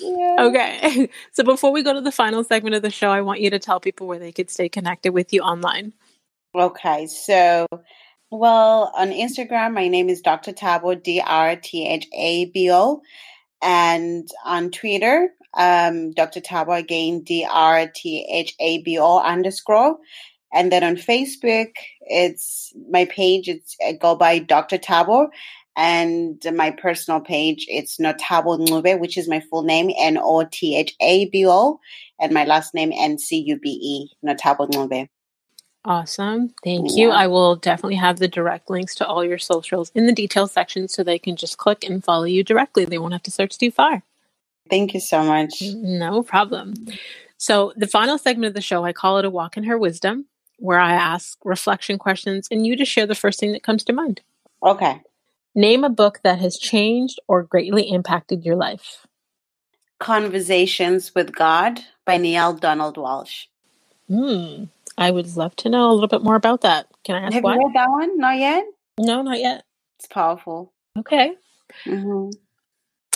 Yeah, 0.00 0.08
yeah. 0.18 0.36
Okay. 0.40 1.08
So 1.32 1.44
before 1.44 1.72
we 1.72 1.82
go 1.82 1.94
to 1.94 2.02
the 2.02 2.12
final 2.12 2.44
segment 2.44 2.74
of 2.74 2.82
the 2.82 2.90
show, 2.90 3.08
I 3.08 3.22
want 3.22 3.40
you 3.40 3.48
to 3.48 3.58
tell 3.58 3.80
people 3.80 4.06
where 4.06 4.18
they 4.18 4.32
could 4.32 4.50
stay 4.50 4.68
connected 4.68 5.14
with 5.14 5.32
you 5.32 5.40
online. 5.40 5.94
Okay, 6.54 7.06
so 7.06 7.66
well, 8.30 8.92
on 8.96 9.10
Instagram, 9.10 9.74
my 9.74 9.88
name 9.88 10.08
is 10.08 10.20
Dr. 10.20 10.52
Thabo, 10.52 11.00
D 11.02 11.20
R 11.24 11.56
T 11.56 11.86
H 11.86 12.06
A 12.14 12.46
B 12.46 12.70
O. 12.70 13.02
And 13.62 14.28
on 14.44 14.70
Twitter, 14.70 15.30
um, 15.54 16.12
Dr. 16.12 16.40
Thabo 16.40 16.78
again, 16.78 17.22
D 17.22 17.46
R 17.50 17.90
T 17.94 18.26
H 18.30 18.54
A 18.60 18.82
B 18.82 18.98
O 18.98 19.18
underscore. 19.18 19.98
And 20.52 20.70
then 20.70 20.82
on 20.82 20.96
Facebook, 20.96 21.72
it's 22.02 22.72
my 22.90 23.04
page, 23.06 23.48
it's 23.48 23.76
I 23.84 23.92
go 23.92 24.14
by 24.16 24.38
Dr. 24.38 24.78
Thabo. 24.78 25.28
And 25.76 26.44
my 26.54 26.72
personal 26.72 27.20
page, 27.20 27.64
it's 27.68 27.98
Nothabo 27.98 28.58
Ncube, 28.66 29.00
which 29.00 29.16
is 29.16 29.28
my 29.28 29.40
full 29.40 29.62
name, 29.62 29.90
N 29.96 30.18
O 30.18 30.44
T 30.50 30.76
H 30.76 30.94
A 31.00 31.26
B 31.26 31.46
O, 31.46 31.80
and 32.20 32.32
my 32.32 32.44
last 32.44 32.74
name, 32.74 32.92
N 32.94 33.18
C 33.18 33.42
U 33.46 33.58
B 33.58 33.70
E, 33.70 34.16
Nothabo 34.24 34.68
Ncube. 34.70 35.08
Awesome. 35.84 36.52
Thank 36.62 36.94
you. 36.94 37.10
I 37.10 37.26
will 37.26 37.56
definitely 37.56 37.96
have 37.96 38.18
the 38.18 38.28
direct 38.28 38.68
links 38.68 38.94
to 38.96 39.06
all 39.06 39.24
your 39.24 39.38
socials 39.38 39.90
in 39.94 40.06
the 40.06 40.12
details 40.12 40.52
section 40.52 40.88
so 40.88 41.02
they 41.02 41.18
can 41.18 41.36
just 41.36 41.56
click 41.56 41.84
and 41.84 42.04
follow 42.04 42.24
you 42.24 42.44
directly. 42.44 42.84
They 42.84 42.98
won't 42.98 43.14
have 43.14 43.22
to 43.22 43.30
search 43.30 43.56
too 43.56 43.70
far. 43.70 44.02
Thank 44.68 44.92
you 44.92 45.00
so 45.00 45.22
much. 45.22 45.62
No 45.62 46.22
problem. 46.22 46.74
So, 47.38 47.72
the 47.76 47.86
final 47.86 48.18
segment 48.18 48.48
of 48.48 48.54
the 48.54 48.60
show, 48.60 48.84
I 48.84 48.92
call 48.92 49.18
it 49.18 49.24
a 49.24 49.30
walk 49.30 49.56
in 49.56 49.64
her 49.64 49.78
wisdom, 49.78 50.26
where 50.58 50.78
I 50.78 50.92
ask 50.92 51.38
reflection 51.44 51.98
questions 51.98 52.46
and 52.50 52.66
you 52.66 52.76
just 52.76 52.92
share 52.92 53.06
the 53.06 53.14
first 53.14 53.40
thing 53.40 53.52
that 53.52 53.62
comes 53.62 53.82
to 53.84 53.94
mind. 53.94 54.20
Okay. 54.62 55.00
Name 55.54 55.82
a 55.82 55.88
book 55.88 56.20
that 56.22 56.38
has 56.38 56.58
changed 56.58 57.18
or 57.26 57.42
greatly 57.42 57.90
impacted 57.90 58.44
your 58.44 58.56
life. 58.56 59.06
Conversations 59.98 61.14
with 61.14 61.34
God 61.34 61.80
by 62.04 62.18
Neale 62.18 62.52
Donald 62.54 62.96
Walsch. 62.96 63.46
Hmm. 64.08 64.64
I 64.98 65.10
would 65.10 65.36
love 65.36 65.56
to 65.56 65.68
know 65.68 65.90
a 65.90 65.92
little 65.92 66.08
bit 66.08 66.22
more 66.22 66.34
about 66.36 66.62
that. 66.62 66.86
Can 67.04 67.16
I 67.16 67.20
ask 67.20 67.34
Have 67.34 67.44
why? 67.44 67.54
you 67.54 67.60
read 67.66 67.74
that 67.74 67.90
one? 67.90 68.18
Not 68.18 68.36
yet? 68.38 68.64
No, 68.98 69.22
not 69.22 69.38
yet. 69.38 69.64
It's 69.98 70.06
powerful. 70.06 70.72
Okay. 70.98 71.34
hmm 71.84 72.30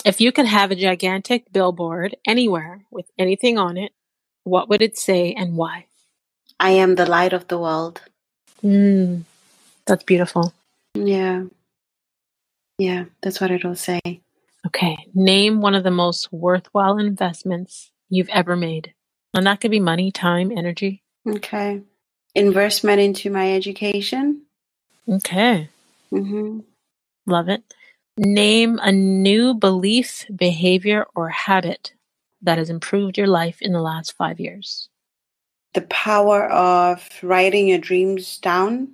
If 0.05 0.21
you 0.21 0.31
could 0.31 0.45
have 0.45 0.71
a 0.71 0.75
gigantic 0.75 1.51
billboard 1.51 2.15
anywhere 2.25 2.85
with 2.91 3.05
anything 3.19 3.57
on 3.57 3.77
it, 3.77 3.91
what 4.43 4.69
would 4.69 4.81
it 4.81 4.97
say 4.97 5.33
and 5.33 5.55
why? 5.57 5.85
I 6.59 6.71
am 6.71 6.95
the 6.95 7.05
light 7.05 7.33
of 7.33 7.47
the 7.47 7.59
world. 7.59 8.01
Mm, 8.63 9.23
that's 9.85 10.03
beautiful. 10.03 10.53
Yeah. 10.95 11.43
Yeah, 12.77 13.05
that's 13.21 13.39
what 13.39 13.51
it'll 13.51 13.75
say. 13.75 13.99
Okay. 14.67 14.97
Name 15.13 15.61
one 15.61 15.75
of 15.75 15.83
the 15.83 15.91
most 15.91 16.31
worthwhile 16.31 16.97
investments 16.97 17.91
you've 18.09 18.29
ever 18.29 18.55
made. 18.55 18.93
And 19.33 19.45
that 19.45 19.61
could 19.61 19.71
be 19.71 19.79
money, 19.79 20.11
time, 20.11 20.51
energy. 20.51 21.03
Okay. 21.27 21.81
Investment 22.35 23.01
into 23.01 23.29
my 23.29 23.53
education. 23.53 24.43
Okay. 25.09 25.69
hmm 26.09 26.59
Love 27.25 27.49
it. 27.49 27.63
Name 28.17 28.79
a 28.81 28.91
new 28.91 29.53
belief, 29.53 30.25
behavior, 30.35 31.05
or 31.15 31.29
habit 31.29 31.93
that 32.41 32.57
has 32.57 32.69
improved 32.69 33.17
your 33.17 33.27
life 33.27 33.61
in 33.61 33.73
the 33.73 33.81
last 33.81 34.13
five 34.13 34.39
years. 34.39 34.89
The 35.73 35.81
power 35.81 36.47
of 36.49 37.07
writing 37.23 37.67
your 37.67 37.79
dreams 37.79 38.37
down, 38.37 38.93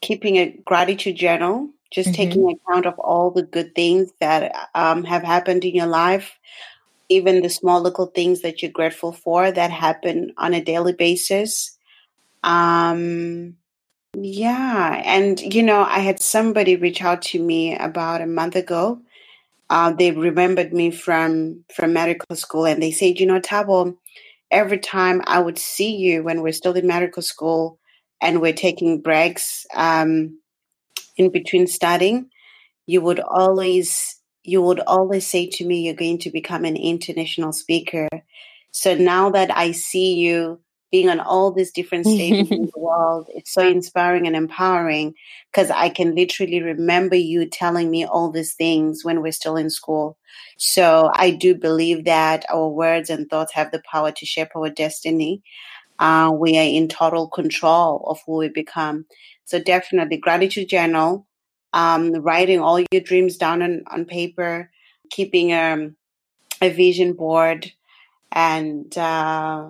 keeping 0.00 0.36
a 0.36 0.50
gratitude 0.64 1.16
journal, 1.16 1.70
just 1.90 2.10
Mhm. 2.10 2.14
taking 2.14 2.50
account 2.50 2.86
of 2.86 2.98
all 2.98 3.30
the 3.30 3.42
good 3.42 3.74
things 3.74 4.12
that 4.20 4.70
um, 4.74 5.04
have 5.04 5.22
happened 5.22 5.64
in 5.64 5.74
your 5.74 5.86
life, 5.86 6.38
even 7.08 7.42
the 7.42 7.50
small 7.50 7.80
little 7.80 8.06
things 8.06 8.42
that 8.42 8.62
you're 8.62 8.70
grateful 8.70 9.12
for 9.12 9.50
that 9.50 9.70
happen 9.70 10.32
on 10.38 10.54
a 10.54 10.64
daily 10.64 10.92
basis. 10.92 11.76
Um, 12.42 13.56
yeah, 14.16 15.02
and 15.04 15.40
you 15.40 15.62
know, 15.62 15.82
I 15.82 16.00
had 16.00 16.20
somebody 16.20 16.76
reach 16.76 17.02
out 17.02 17.22
to 17.22 17.42
me 17.42 17.76
about 17.76 18.20
a 18.20 18.26
month 18.26 18.56
ago. 18.56 19.00
Uh, 19.70 19.92
they 19.92 20.12
remembered 20.12 20.72
me 20.72 20.90
from 20.90 21.64
from 21.74 21.92
medical 21.92 22.36
school, 22.36 22.64
and 22.66 22.82
they 22.82 22.90
said, 22.90 23.18
you 23.18 23.26
know, 23.26 23.40
Thabo, 23.40 23.96
every 24.50 24.78
time 24.78 25.22
I 25.26 25.40
would 25.40 25.58
see 25.58 25.96
you 25.96 26.22
when 26.22 26.42
we're 26.42 26.52
still 26.52 26.74
in 26.74 26.86
medical 26.86 27.22
school 27.22 27.78
and 28.20 28.40
we're 28.40 28.52
taking 28.52 29.00
breaks 29.00 29.66
um, 29.74 30.38
in 31.16 31.30
between 31.30 31.66
studying, 31.66 32.30
you 32.86 33.00
would 33.00 33.20
always 33.20 34.20
you 34.44 34.62
would 34.62 34.80
always 34.80 35.26
say 35.26 35.46
to 35.46 35.64
me, 35.66 35.82
"You're 35.82 35.94
going 35.94 36.18
to 36.18 36.30
become 36.30 36.64
an 36.64 36.76
international 36.76 37.52
speaker." 37.52 38.08
So 38.70 38.94
now 38.94 39.30
that 39.30 39.56
I 39.56 39.72
see 39.72 40.14
you 40.14 40.60
being 40.90 41.08
on 41.08 41.18
all 41.18 41.50
these 41.50 41.72
different 41.72 42.06
stages 42.06 42.50
in 42.50 42.66
the 42.74 42.80
world, 42.80 43.28
it's 43.34 43.52
so 43.52 43.66
inspiring 43.66 44.26
and 44.26 44.36
empowering 44.36 45.14
because 45.52 45.70
I 45.70 45.88
can 45.88 46.14
literally 46.14 46.62
remember 46.62 47.16
you 47.16 47.46
telling 47.46 47.90
me 47.90 48.04
all 48.04 48.30
these 48.30 48.54
things 48.54 49.04
when 49.04 49.22
we're 49.22 49.32
still 49.32 49.56
in 49.56 49.70
school. 49.70 50.18
So 50.56 51.10
I 51.14 51.30
do 51.30 51.54
believe 51.54 52.04
that 52.04 52.44
our 52.48 52.68
words 52.68 53.10
and 53.10 53.28
thoughts 53.28 53.54
have 53.54 53.72
the 53.72 53.82
power 53.90 54.12
to 54.12 54.26
shape 54.26 54.48
our 54.56 54.70
destiny. 54.70 55.42
Uh, 55.98 56.32
we 56.36 56.58
are 56.58 56.62
in 56.62 56.88
total 56.88 57.28
control 57.28 58.04
of 58.06 58.20
who 58.26 58.36
we 58.36 58.48
become. 58.48 59.06
So 59.44 59.60
definitely 59.60 60.16
gratitude 60.16 60.68
journal, 60.68 61.26
um, 61.74 62.14
writing 62.14 62.60
all 62.60 62.80
your 62.80 63.02
dreams 63.02 63.36
down 63.38 63.62
on, 63.62 63.84
on 63.88 64.06
paper, 64.06 64.70
keeping 65.10 65.52
um, 65.52 65.96
a 66.62 66.70
vision 66.70 67.14
board, 67.14 67.72
and 68.32 68.96
uh, 68.98 69.68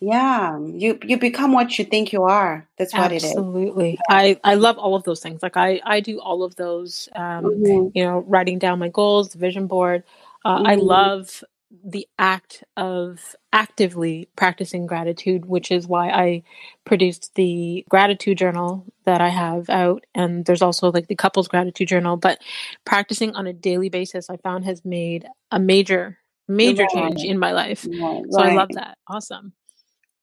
yeah, 0.00 0.58
you 0.58 0.98
you 1.02 1.18
become 1.18 1.52
what 1.52 1.78
you 1.78 1.84
think 1.84 2.12
you 2.12 2.24
are. 2.24 2.68
That's 2.78 2.94
what 2.94 3.12
it 3.12 3.16
is. 3.24 3.24
Absolutely. 3.24 3.98
I, 4.08 4.38
I 4.44 4.54
love 4.54 4.78
all 4.78 4.94
of 4.94 5.04
those 5.04 5.20
things. 5.20 5.42
Like 5.42 5.56
I, 5.56 5.80
I 5.84 6.00
do 6.00 6.20
all 6.20 6.42
of 6.42 6.56
those, 6.56 7.08
um, 7.14 7.44
Mhm. 7.44 7.92
you 7.94 8.04
know, 8.04 8.20
writing 8.20 8.58
down 8.58 8.78
my 8.78 8.88
goals, 8.88 9.30
the 9.30 9.38
vision 9.38 9.66
board. 9.66 10.04
Uh, 10.44 10.62
I 10.64 10.76
Mhm. 10.76 10.86
love 10.86 11.44
the 11.84 12.06
act 12.18 12.64
of 12.76 13.34
actively 13.52 14.28
practicing 14.36 14.86
gratitude, 14.86 15.46
which 15.46 15.70
is 15.70 15.86
why 15.86 16.08
I 16.10 16.42
produced 16.84 17.34
the 17.34 17.84
gratitude 17.88 18.38
journal 18.38 18.84
that 19.04 19.20
I 19.20 19.28
have 19.28 19.68
out. 19.68 20.04
And 20.14 20.44
there's 20.44 20.62
also 20.62 20.92
like 20.92 21.08
the 21.08 21.16
couples 21.16 21.48
gratitude 21.48 21.88
journal, 21.88 22.16
but 22.16 22.40
practicing 22.84 23.34
on 23.34 23.46
a 23.46 23.52
daily 23.52 23.88
basis, 23.88 24.30
I 24.30 24.36
found 24.36 24.64
has 24.64 24.84
made 24.84 25.26
a 25.50 25.58
major, 25.58 26.18
major 26.48 26.86
change 26.92 27.24
in 27.24 27.38
my 27.38 27.52
life. 27.52 27.84
Right. 27.84 28.22
So 28.30 28.42
I 28.42 28.54
love 28.54 28.68
that. 28.74 28.98
Awesome. 29.08 29.52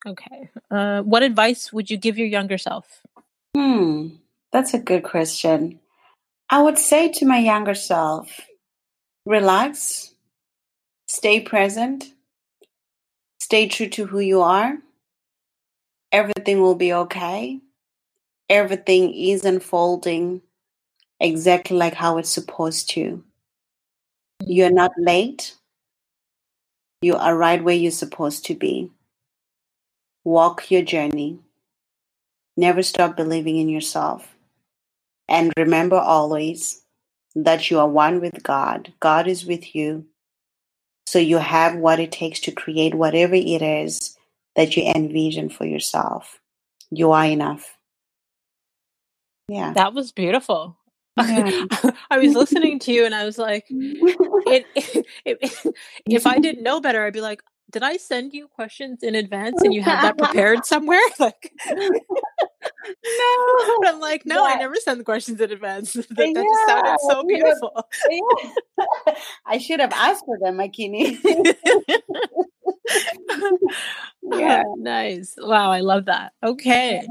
Okay. 0.06 0.50
Uh, 0.70 1.02
what 1.02 1.24
advice 1.24 1.72
would 1.72 1.90
you 1.90 1.98
give 1.98 2.18
your 2.18 2.28
younger 2.28 2.58
self? 2.58 3.02
Hmm, 3.56 4.10
that's 4.52 4.74
a 4.74 4.80
good 4.80 5.04
question. 5.04 5.80
I 6.50 6.62
would 6.62 6.78
say 6.78 7.10
to 7.14 7.26
my 7.26 7.40
younger 7.40 7.74
self, 7.74 8.42
relax, 9.26 10.13
stay 11.14 11.40
present, 11.40 12.12
stay 13.40 13.68
true 13.68 13.88
to 13.88 14.08
who 14.08 14.20
you 14.20 14.42
are. 14.42 14.80
Everything 16.12 16.60
will 16.60 16.74
be 16.74 16.92
okay. 16.92 17.60
Everything 18.50 19.14
is 19.14 19.46
unfolding 19.46 20.42
exactly 21.20 21.78
like 21.78 21.94
how 21.94 22.18
it's 22.18 22.32
supposed 22.32 22.90
to. 22.92 23.24
You're 24.44 24.72
not 24.72 24.92
late. 24.98 25.56
You 27.04 27.16
are 27.16 27.38
right 27.38 27.64
where 27.64 27.76
you're 27.76 27.92
supposed 27.92 28.46
to 28.48 28.56
be. 28.56 28.90
Walk 30.24 30.72
your 30.72 30.82
journey. 30.82 31.38
Never 32.58 32.82
stop 32.82 33.16
believing 33.16 33.58
in 33.58 33.70
yourself. 33.70 34.36
And 35.30 35.54
remember 35.58 35.98
always 35.98 36.82
that 37.36 37.70
you 37.70 37.80
are 37.80 37.88
one 37.88 38.20
with 38.20 38.42
God. 38.42 38.94
God 39.00 39.28
is 39.28 39.46
with 39.46 39.76
you. 39.76 40.08
So 41.14 41.20
you 41.20 41.38
have 41.38 41.76
what 41.76 42.00
it 42.00 42.12
takes 42.12 42.40
to 42.40 42.52
create 42.52 42.96
whatever 42.96 43.36
it 43.36 43.62
is 43.62 44.18
that 44.56 44.76
you 44.76 44.92
envision 44.96 45.48
for 45.48 45.64
yourself. 45.64 46.40
You 46.90 47.12
are 47.12 47.26
enough. 47.26 47.78
Yeah. 49.48 49.74
That 49.74 49.94
was 49.94 50.12
beautiful. 50.12 50.76
Yeah. 51.16 51.66
I 52.10 52.18
was 52.18 52.34
listening 52.34 52.80
to 52.80 52.92
you 52.92 53.06
and 53.06 53.14
I 53.14 53.26
was 53.26 53.38
like, 53.38 53.68
it, 53.70 54.66
it, 55.24 55.76
if 56.08 56.26
I 56.26 56.40
didn't 56.40 56.64
know 56.64 56.82
better, 56.82 57.06
I'd 57.06 57.14
be 57.14 57.22
like, 57.22 57.44
did 57.72 57.84
I 57.84 57.98
send 57.98 58.34
you 58.34 58.48
questions 58.48 59.04
in 59.04 59.14
advance 59.14 59.62
and 59.62 59.72
you 59.72 59.84
had 59.84 60.02
that 60.02 60.18
prepared 60.18 60.66
somewhere? 60.66 61.00
Like, 61.20 61.54
no. 62.86 63.78
but 63.82 63.88
I'm 63.94 64.00
like, 64.00 64.26
no, 64.26 64.46
I 64.46 64.56
never 64.56 64.76
send 64.76 65.00
the 65.00 65.04
questions 65.04 65.40
in 65.40 65.52
advance. 65.52 65.94
that, 65.94 66.08
that 66.10 66.34
just 66.36 66.68
sounded 66.68 67.00
so 67.00 67.24
Yeah, 67.28 67.38
beautiful. 67.38 67.88
Yeah. 68.10 69.14
I 69.46 69.58
should 69.58 69.80
have 69.80 69.94
asked 69.94 70.26
for 70.26 70.38
them, 70.40 70.58
Makini. 70.58 71.18
yeah. 74.24 74.64
nice. 74.78 75.36
Wow, 75.38 75.72
I 75.72 75.82
love 75.82 76.06
that. 76.06 76.34
Okay. 76.44 77.06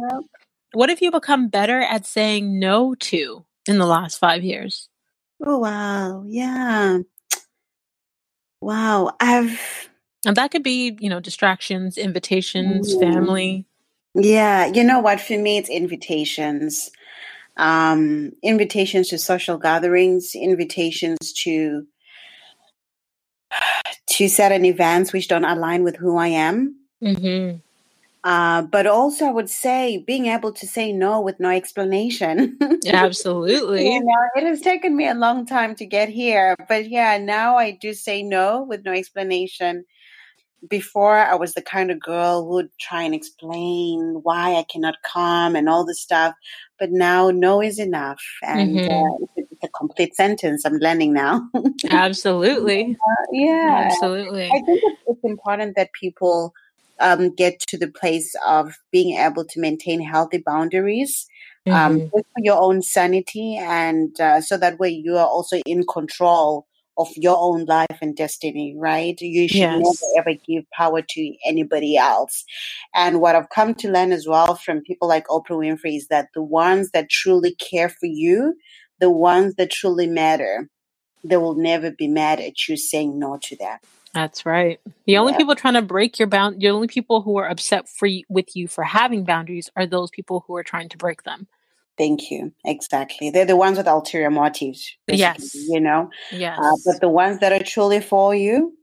What 0.73 0.89
have 0.89 1.03
you 1.03 1.11
become 1.11 1.49
better 1.49 1.81
at 1.81 2.07
saying 2.07 2.59
no 2.59 2.95
to 2.95 3.45
in 3.67 3.79
the 3.79 3.87
last 3.87 4.19
five 4.19 4.43
years? 4.43 4.89
Oh 5.45 5.59
wow. 5.59 6.25
Yeah. 6.27 6.99
Wow. 8.61 9.17
I've 9.21 9.89
And 10.25 10.37
that 10.37 10.51
could 10.53 10.63
be, 10.63 10.97
you 11.01 11.11
know, 11.11 11.21
distractions, 11.21 11.99
invitations, 11.99 12.95
Mhm. 12.95 13.01
family. 13.01 13.67
Yeah, 14.15 14.67
you 14.67 14.85
know 14.85 15.01
what? 15.01 15.21
For 15.21 15.39
me, 15.39 15.59
it's 15.59 15.71
invitations. 15.71 16.91
Um, 17.57 18.33
invitations 18.43 19.09
to 19.09 19.19
social 19.19 19.59
gatherings, 19.59 20.35
invitations 20.35 21.33
to 21.45 21.87
to 24.07 24.29
certain 24.29 24.65
events 24.65 25.13
which 25.13 25.29
don't 25.29 25.45
align 25.45 25.83
with 25.83 25.97
who 25.97 26.17
I 26.17 26.29
am. 26.29 26.77
Mm-hmm. 27.03 27.59
Uh, 28.25 28.63
but 28.63 28.87
also, 28.87 29.27
I 29.27 29.33
would 29.33 29.51
say 29.51 29.99
being 29.99 30.27
able 30.27 30.53
to 30.53 30.67
say 30.67 30.93
no 30.93 31.21
with 31.21 31.41
no 31.41 31.51
explanation. 31.51 32.57
Absolutely. 32.87 33.93
you 33.93 34.01
know, 34.01 34.29
it 34.37 34.45
has 34.45 34.61
taken 34.61 34.97
me 34.97 35.09
a 35.09 35.15
long 35.15 35.45
time 35.45 35.75
to 35.77 35.87
get 35.87 36.09
here, 36.09 36.55
but 36.69 36.89
yeah, 36.89 37.19
now 37.19 37.57
I 37.57 37.73
do 37.73 37.93
say 37.93 38.23
no 38.23 38.63
with 38.63 38.85
no 38.85 38.93
explanation. 38.93 39.85
Before, 40.69 41.19
I 41.19 41.35
was 41.35 41.55
the 41.55 41.63
kind 41.63 41.91
of 41.91 41.99
girl 42.01 42.45
who 42.45 42.55
would 42.55 42.69
try 42.81 43.03
and 43.03 43.15
explain 43.15 44.21
why 44.23 44.55
I 44.55 44.65
cannot 44.71 44.97
come 45.05 45.57
and 45.57 45.69
all 45.69 45.85
this 45.85 46.01
stuff. 46.01 46.35
But 46.79 46.91
now, 46.93 47.31
no 47.31 47.61
is 47.61 47.79
enough, 47.81 48.23
and 48.43 48.79
Mm-hmm. 48.79 48.93
uh, 48.93 49.27
it's 49.37 49.65
a 49.65 49.69
complete 49.69 50.15
sentence. 50.15 50.65
I'm 50.65 50.75
learning 50.79 51.13
now. 51.15 51.49
Absolutely. 51.91 52.97
yeah, 53.33 53.89
Absolutely. 53.91 54.45
I 54.47 54.61
think 54.67 54.81
it's, 54.85 55.01
it's 55.07 55.25
important 55.25 55.75
that 55.77 55.93
people 56.01 56.53
um, 57.01 57.35
get 57.35 57.59
to 57.69 57.79
the 57.79 57.89
place 57.89 58.33
of 58.47 58.73
being 58.93 59.19
able 59.19 59.45
to 59.45 59.61
maintain 59.61 60.01
healthy 60.01 60.39
boundaries 60.45 61.27
um, 61.73 61.99
Mhm. 61.99 62.11
just 62.15 62.27
for 62.35 62.43
your 62.43 62.61
own 62.61 62.83
sanity, 62.83 63.57
and 63.57 64.19
uh, 64.21 64.41
so 64.41 64.57
that 64.59 64.79
way 64.79 64.91
you 64.91 65.17
are 65.17 65.27
also 65.27 65.59
in 65.67 65.85
control 65.87 66.67
of 66.99 67.09
your 67.17 67.37
own 67.39 67.65
life 67.65 67.99
and 68.01 68.17
destiny, 68.17 68.75
right? 68.79 69.21
You 69.21 69.49
should 69.49 69.71
Yes. 69.71 69.81
never 69.81 70.21
ever 70.31 70.39
give 70.47 70.65
power 70.77 71.03
to 71.03 71.35
anybody 71.47 71.97
else. 71.97 72.45
And 72.95 73.21
what 73.21 73.35
I've 73.37 73.51
come 73.51 73.75
to 73.77 73.91
learn 73.91 74.13
as 74.13 74.27
well 74.27 74.57
from 74.57 74.83
people 74.83 75.09
like 75.09 75.27
Oprah 75.29 75.59
Winfrey 75.59 75.97
is 75.97 76.09
that 76.09 76.29
the 76.35 76.43
ones 76.43 76.91
that 76.93 77.09
truly 77.11 77.55
care 77.55 77.89
for 77.89 78.07
you, 78.07 78.55
the 79.01 79.11
ones 79.11 79.55
that 79.57 79.71
truly 79.71 80.07
matter, 80.07 80.69
they 81.25 81.37
will 81.37 81.55
never 81.55 81.91
be 81.91 82.09
mad 82.09 82.41
at 82.41 82.69
you 82.69 82.77
saying 82.77 83.19
no 83.19 83.39
to 83.43 83.57
them. 83.57 83.79
That's 84.15 84.45
right. 84.45 84.79
The 85.07 85.17
only 85.17 85.33
Yeah. 85.33 85.39
people 85.39 85.55
trying 85.55 85.75
to 85.75 85.83
break 85.83 86.19
your 86.19 86.29
bound, 86.29 86.61
the 86.61 86.69
only 86.71 86.87
people 86.89 87.23
who 87.23 87.39
are 87.39 87.49
upset 87.49 87.89
for 87.89 88.07
y- 88.07 88.23
with 88.29 88.55
you 88.55 88.69
for 88.69 88.85
having 88.85 89.25
boundaries 89.25 89.71
are 89.75 89.87
those 89.87 90.11
people 90.11 90.45
who 90.47 90.55
are 90.57 90.63
trying 90.65 90.89
to 90.91 90.99
break 90.99 91.23
them. 91.23 91.49
Thank 92.03 92.31
you. 92.33 92.53
Exactly. 92.65 93.31
They're 93.31 93.45
the 93.47 93.55
ones 93.57 93.79
with 93.79 93.87
ulterior 93.87 94.31
motives, 94.31 94.97
Yes. 95.07 95.55
you 95.55 95.79
know. 95.81 96.11
Yes. 96.33 96.59
Uh, 96.61 96.73
but 96.85 97.01
the 97.01 97.09
ones 97.09 97.39
that 97.41 97.53
are 97.53 97.63
truly 97.65 98.01
for 98.01 98.35
you, 98.35 98.77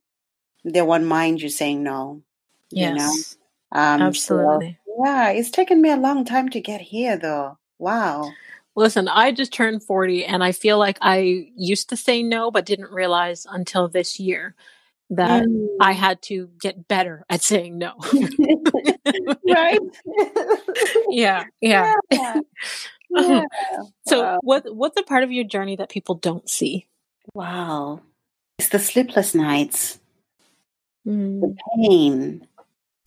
they 0.64 0.82
won't 0.82 1.04
mind 1.06 1.42
you 1.42 1.50
saying 1.50 1.84
no. 1.84 2.24
You 2.72 2.92
know. 2.92 2.96
yes. 2.96 3.38
Um, 3.74 4.00
so 4.14 4.40
Absolutely. 4.40 4.78
yeah, 5.04 5.30
it's 5.32 5.50
taken 5.52 5.82
me 5.82 5.92
a 5.92 5.98
long 5.98 6.24
time 6.24 6.48
to 6.50 6.62
get 6.62 6.80
here, 6.80 7.18
though. 7.18 7.58
Wow. 7.78 8.32
Listen, 8.76 9.10
I 9.10 9.32
just 9.34 9.52
turned 9.52 9.84
40 9.84 10.24
and 10.26 10.42
I 10.44 10.54
feel 10.54 10.78
like 10.78 10.98
I 11.02 11.48
used 11.58 11.90
to 11.90 11.98
say 11.98 12.24
no, 12.24 12.52
but 12.52 12.66
didn't 12.66 12.92
realize 12.92 13.46
until 13.50 13.90
this 13.90 14.18
year 14.20 14.56
that 15.10 15.44
I 15.82 15.94
Mm. 15.94 15.96
had 15.96 16.22
to 16.30 16.50
get 16.62 16.88
better 16.88 17.26
at 17.30 17.42
saying 17.42 17.78
no. 17.80 17.94
right. 19.50 19.80
yeah. 21.10 21.44
Yeah. 21.62 21.96
yeah. 22.12 22.40
Yeah. 23.10 23.44
So 24.08 24.22
Wow. 24.22 24.40
what 24.42 24.76
what's 24.76 25.00
a 25.00 25.04
part 25.04 25.24
of 25.24 25.32
your 25.32 25.44
journey 25.44 25.76
that 25.76 25.90
people 25.90 26.16
don't 26.16 26.50
see? 26.50 26.88
Wow. 27.34 28.02
It's 28.58 28.70
the 28.70 28.80
sleepless 28.80 29.36
nights, 29.36 30.00
Mm, 31.08 31.42
the 31.42 31.56
pain, 31.76 32.48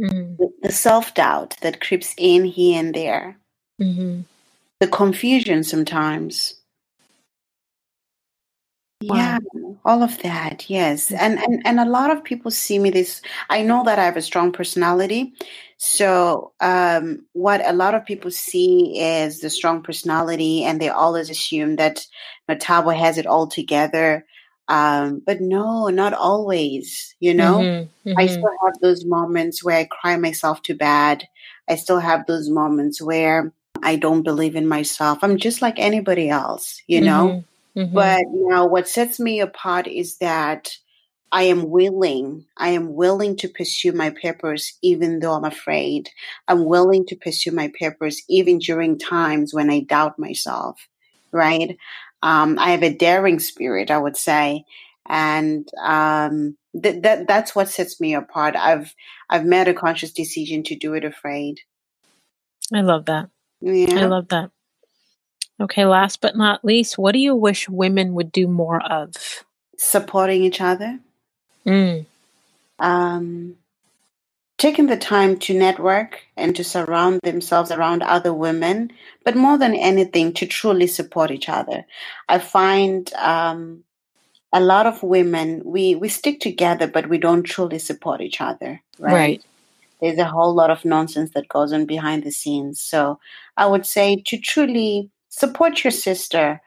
mm, 0.01 0.37
the, 0.39 0.53
the 0.63 0.73
self 0.73 1.15
doubt 1.15 1.57
that 1.61 1.81
creeps 1.81 2.15
in 2.17 2.45
here 2.45 2.81
and 2.81 2.95
there, 2.95 3.37
mhm. 3.81 4.25
the 4.81 4.89
confusion 4.89 5.63
sometimes. 5.65 6.55
Yeah, 9.03 9.39
Wow. 9.55 9.77
all 9.85 10.03
of 10.03 10.19
that. 10.23 10.69
Yes. 10.71 11.11
And 11.13 11.39
and 11.39 11.63
and 11.65 11.81
a 11.81 11.85
lot 11.85 12.11
of 12.11 12.23
people 12.25 12.51
see 12.51 12.79
me 12.79 12.91
this 12.91 13.21
I 13.51 13.63
know 13.63 13.83
that 13.85 13.99
I 13.99 14.05
have 14.05 14.17
a 14.17 14.23
strong 14.23 14.53
personality. 14.53 15.33
So, 15.79 16.53
um 16.61 17.27
what 17.33 17.61
a 17.67 17.73
lot 17.73 17.95
of 17.95 18.05
people 18.07 18.31
see 18.31 18.99
is 19.01 19.41
the 19.41 19.51
strong 19.51 19.83
personality 19.83 20.65
and 20.65 20.81
they 20.81 20.89
always 20.89 21.31
assume 21.31 21.77
that 21.77 22.07
Matabo 22.49 22.97
has 22.97 23.19
it 23.19 23.27
all 23.27 23.47
together. 23.49 24.25
Um 24.69 25.23
but 25.27 25.41
no, 25.41 25.89
not 25.89 26.15
always, 26.15 27.15
you 27.21 27.35
know? 27.35 27.59
Mhm, 27.63 27.89
I 28.17 28.25
mhm. 28.27 28.29
still 28.29 28.53
have 28.65 28.75
those 28.83 29.05
moments 29.05 29.65
where 29.65 29.79
I 29.79 29.85
cry 29.85 30.17
myself 30.17 30.63
to 30.63 30.75
bed. 30.75 31.27
I 31.69 31.77
still 31.77 31.99
have 32.01 32.27
those 32.27 32.49
moments 32.51 33.01
where 33.03 33.53
I 33.83 33.97
don't 33.97 34.23
believe 34.23 34.55
in 34.57 34.69
myself. 34.69 35.19
I'm 35.23 35.39
just 35.39 35.61
like 35.63 35.79
anybody 35.79 36.29
else, 36.29 36.81
you 36.87 37.01
know? 37.01 37.45
Mhm, 37.77 37.89
mhm. 37.89 37.93
But 37.95 38.25
now 38.31 38.67
what 38.67 38.89
sets 38.89 39.21
me 39.21 39.41
apart 39.41 39.87
is 39.87 40.19
that 40.19 40.71
I 41.33 41.45
am 41.45 41.71
willing. 41.71 42.47
I 42.59 42.71
am 42.71 42.95
willing 42.95 43.37
to 43.39 43.49
pursue 43.49 43.93
my 43.93 44.11
purpose 44.11 44.79
even 44.83 45.21
though 45.21 45.33
I'm 45.33 45.45
afraid. 45.45 46.11
I'm 46.47 46.67
willing 46.67 47.07
to 47.07 47.17
pursue 47.17 47.53
my 47.53 47.73
purpose 47.79 48.23
even 48.29 48.59
during 48.59 48.99
times 48.99 49.55
when 49.55 49.71
I 49.71 49.81
doubt 49.81 50.19
myself, 50.19 50.89
right? 51.33 51.79
Um, 52.23 52.59
I 52.59 52.71
have 52.71 52.83
a 52.83 52.95
daring 52.95 53.39
spirit, 53.41 53.91
I 53.91 53.99
would 53.99 54.17
say. 54.17 54.65
And 55.09 55.69
um, 55.83 56.57
th- 56.81 57.03
that 57.03 57.27
that's 57.27 57.55
what 57.55 57.69
sets 57.71 58.01
me 58.01 58.15
apart. 58.15 58.55
I've 58.57 58.95
I've 59.31 59.45
made 59.47 59.69
a 59.69 59.75
conscious 59.75 60.13
decision 60.13 60.63
to 60.65 60.77
do 60.77 60.95
it 60.95 61.05
afraid. 61.05 61.61
I 62.75 62.83
love 62.83 63.07
that. 63.07 63.31
Yeah. 63.61 63.99
I 64.01 64.05
love 64.07 64.29
that. 64.29 64.51
Okay, 65.63 65.85
last 65.85 66.21
but 66.21 66.37
not 66.37 66.65
least, 66.65 66.99
what 66.99 67.13
do 67.13 67.21
you 67.21 67.37
wish 67.37 67.69
women 67.69 68.15
would 68.15 68.33
do 68.33 68.49
more 68.49 68.83
of? 68.83 69.15
Supporting 69.79 70.43
each 70.43 70.61
other. 70.61 70.99
Mm, 71.65 72.07
um, 72.81 73.57
taking 74.59 74.87
the 74.87 74.97
time 74.97 75.39
to 75.39 75.55
network 75.55 76.23
and 76.37 76.55
to 76.57 76.65
surround 76.65 77.21
themselves 77.23 77.71
around 77.71 78.03
other 78.03 78.35
women, 78.35 78.91
but 79.25 79.37
more 79.37 79.57
than 79.57 79.75
anything, 79.75 80.33
to 80.33 80.47
truly 80.47 80.87
support 80.87 81.31
each 81.31 81.49
other. 81.49 81.85
I 82.29 82.39
find 82.39 83.13
um, 83.15 83.85
a 84.53 84.61
lot 84.61 84.87
of 84.87 85.03
women 85.03 85.63
we 85.65 85.95
we 85.95 86.09
stick 86.09 86.41
together, 86.41 86.87
but 86.89 87.09
we 87.09 87.19
don't 87.19 87.45
truly 87.45 87.79
support 87.79 88.21
each 88.21 88.41
other. 88.41 88.83
Right? 88.99 89.15
right. 89.15 89.45
There's 90.01 90.19
a 90.19 90.25
whole 90.25 90.53
lot 90.53 90.71
of 90.71 90.85
nonsense 90.85 91.31
that 91.35 91.49
goes 91.49 91.73
on 91.73 91.87
behind 91.87 92.25
the 92.25 92.33
scenes. 92.33 92.81
So 92.81 93.21
I 93.57 93.67
would 93.67 93.87
say 93.87 94.21
to 94.27 94.37
truly 94.37 95.11
support 95.33 95.83
your 95.83 95.91
sister 95.91 96.61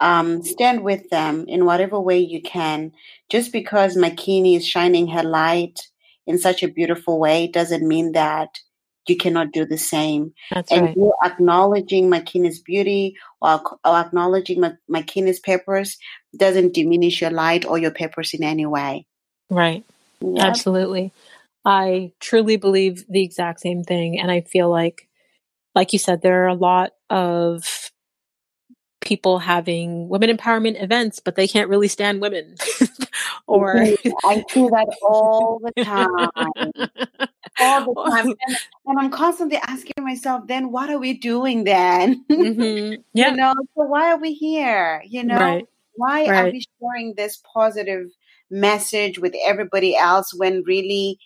um, 0.00 0.42
stand 0.42 0.82
with 0.82 1.08
them 1.10 1.44
in 1.48 1.64
whatever 1.64 2.00
way 2.00 2.18
you 2.18 2.42
can. 2.42 2.92
Just 3.30 3.52
because 3.52 3.96
Makini 3.96 4.56
is 4.56 4.66
shining 4.66 5.08
her 5.08 5.22
light 5.22 5.80
in 6.26 6.38
such 6.38 6.62
a 6.62 6.68
beautiful 6.68 7.18
way 7.18 7.46
doesn't 7.46 7.86
mean 7.86 8.12
that 8.12 8.58
you 9.06 9.16
cannot 9.16 9.52
do 9.52 9.64
the 9.64 9.78
same. 9.78 10.32
That's 10.50 10.72
And 10.72 10.86
right. 10.86 10.96
you 10.96 11.12
acknowledging 11.24 12.10
Makini's 12.10 12.60
beauty 12.60 13.16
or, 13.40 13.62
or 13.84 13.96
acknowledging 13.96 14.60
Ma- 14.60 14.72
Makini's 14.90 15.38
purpose 15.38 15.96
doesn't 16.36 16.74
diminish 16.74 17.20
your 17.20 17.30
light 17.30 17.64
or 17.64 17.78
your 17.78 17.92
purpose 17.92 18.34
in 18.34 18.42
any 18.42 18.66
way. 18.66 19.06
Right. 19.48 19.84
Absolutely. 20.38 21.12
I 21.64 22.12
truly 22.20 22.56
believe 22.56 23.04
the 23.08 23.22
exact 23.22 23.60
same 23.60 23.84
thing. 23.84 24.18
And 24.18 24.30
I 24.30 24.40
feel 24.40 24.70
like, 24.70 25.08
like 25.74 25.92
you 25.92 25.98
said, 25.98 26.22
there 26.22 26.44
are 26.44 26.48
a 26.48 26.54
lot 26.54 26.92
of 27.10 27.85
people 29.06 29.38
having 29.38 30.08
women 30.08 30.34
empowerment 30.36 30.82
events, 30.82 31.20
but 31.20 31.36
they 31.36 31.46
can't 31.46 31.68
really 31.68 31.88
stand 31.88 32.20
women. 32.20 32.56
or 33.46 33.76
I 34.24 34.34
see 34.52 34.68
that 34.68 34.86
all 35.02 35.60
the 35.62 35.72
time. 35.84 36.30
All 37.60 37.80
the 37.86 38.10
time. 38.10 38.34
And, 38.46 38.56
and 38.86 38.98
I'm 38.98 39.10
constantly 39.10 39.58
asking 39.58 39.94
myself, 40.04 40.46
then 40.46 40.72
what 40.72 40.90
are 40.90 40.98
we 40.98 41.14
doing 41.14 41.64
then? 41.64 42.24
Mhm. 42.30 43.02
Yeah. 43.14 43.30
You 43.30 43.36
know, 43.36 43.54
so 43.74 43.84
why 43.84 44.10
are 44.12 44.18
we 44.18 44.32
here? 44.34 45.02
You 45.06 45.22
know, 45.24 45.36
Right. 45.36 45.66
why 45.94 46.26
are 46.26 46.50
we 46.50 46.64
sharing 46.80 47.14
this 47.14 47.40
positive 47.54 48.08
message 48.50 49.18
with 49.18 49.34
everybody 49.44 49.96
else 49.96 50.32
when 50.34 50.62
really 50.64 51.18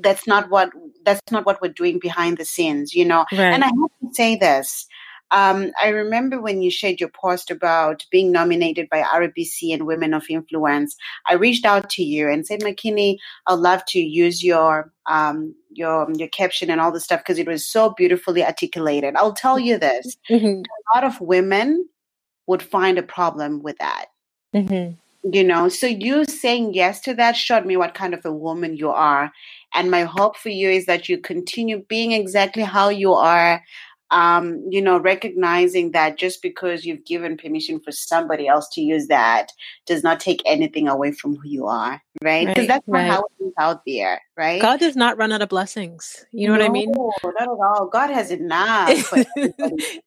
that's 0.00 0.26
not 0.26 0.50
what 0.50 0.70
that's 1.04 1.20
not 1.30 1.44
what 1.46 1.60
we're 1.62 1.68
doing 1.72 1.98
behind 1.98 2.38
the 2.38 2.44
scenes, 2.44 2.94
you 2.94 3.04
know? 3.04 3.24
Right. 3.32 3.52
And 3.54 3.62
I 3.62 3.66
have 3.68 3.92
to 4.02 4.14
say 4.14 4.36
this. 4.36 4.86
Um, 5.30 5.72
I 5.82 5.88
remember 5.88 6.40
when 6.40 6.62
you 6.62 6.70
shared 6.70 7.00
your 7.00 7.10
post 7.10 7.50
about 7.50 8.04
being 8.10 8.32
nominated 8.32 8.88
by 8.90 9.02
RBC 9.02 9.72
and 9.74 9.86
Women 9.86 10.14
of 10.14 10.24
Influence. 10.30 10.96
I 11.26 11.34
reached 11.34 11.64
out 11.66 11.90
to 11.90 12.02
you 12.04 12.28
and 12.28 12.46
said, 12.46 12.60
Makini, 12.62 13.18
I'd 13.46 13.54
love 13.60 13.84
to 13.86 14.00
use 14.00 14.44
your 14.44 14.92
um, 15.06 15.54
your 15.72 16.08
your 16.14 16.28
caption 16.28 16.70
and 16.70 16.80
all 16.80 16.92
the 16.92 17.00
stuff 17.00 17.20
because 17.20 17.38
it 17.38 17.46
was 17.48 17.66
so 17.66 17.90
beautifully 17.96 18.44
articulated. 18.44 19.16
I'll 19.16 19.34
tell 19.34 19.58
you 19.58 19.78
this: 19.78 20.16
Mhm. 20.30 20.64
a 20.64 20.98
lot 20.98 21.04
of 21.04 21.20
women 21.20 21.88
would 22.46 22.62
find 22.62 22.98
a 22.98 23.02
problem 23.02 23.62
with 23.62 23.78
that. 23.78 24.06
Mhm. 24.54 24.96
You 25.24 25.44
know, 25.44 25.68
so 25.68 25.86
you 25.86 26.24
saying 26.24 26.74
yes 26.74 27.00
to 27.02 27.14
that 27.14 27.36
showed 27.36 27.66
me 27.66 27.76
what 27.76 27.94
kind 27.94 28.14
of 28.14 28.24
a 28.24 28.32
woman 28.32 28.76
you 28.76 28.90
are, 28.90 29.32
And 29.74 29.90
my 29.90 30.04
hope 30.04 30.36
for 30.38 30.50
you 30.50 30.70
is 30.70 30.86
that 30.86 31.08
you 31.08 31.18
continue 31.18 31.84
being 31.88 32.12
exactly 32.12 32.62
how 32.64 32.88
you 32.90 33.12
are 33.14 33.62
um, 34.10 34.64
you 34.70 34.80
know, 34.80 34.98
recognizing 34.98 35.92
that 35.92 36.16
just 36.16 36.40
because 36.42 36.84
you've 36.84 37.04
given 37.04 37.36
permission 37.36 37.78
for 37.80 37.92
somebody 37.92 38.48
else 38.48 38.68
to 38.72 38.80
use 38.80 39.08
that 39.08 39.52
does 39.86 40.02
not 40.02 40.20
take 40.20 40.42
anything 40.46 40.88
away 40.88 41.12
from 41.12 41.36
who 41.36 41.46
you 41.48 41.66
are, 41.66 42.00
right? 42.22 42.46
Because 42.46 42.62
right, 42.62 42.68
that's 42.68 42.88
not 42.88 42.98
right. 42.98 43.10
how 43.10 43.20
it 43.20 43.44
is 43.44 43.52
out 43.58 43.82
there, 43.86 44.22
right? 44.36 44.62
God 44.62 44.80
does 44.80 44.96
not 44.96 45.18
run 45.18 45.32
out 45.32 45.42
of 45.42 45.50
blessings. 45.50 46.24
You 46.32 46.48
know 46.48 46.54
no, 46.54 46.60
what 46.60 46.70
I 46.70 46.72
mean? 46.72 46.92
not 46.92 47.42
at 47.42 47.48
all. 47.48 47.88
God 47.92 48.10
has 48.10 48.30
enough. 48.30 48.90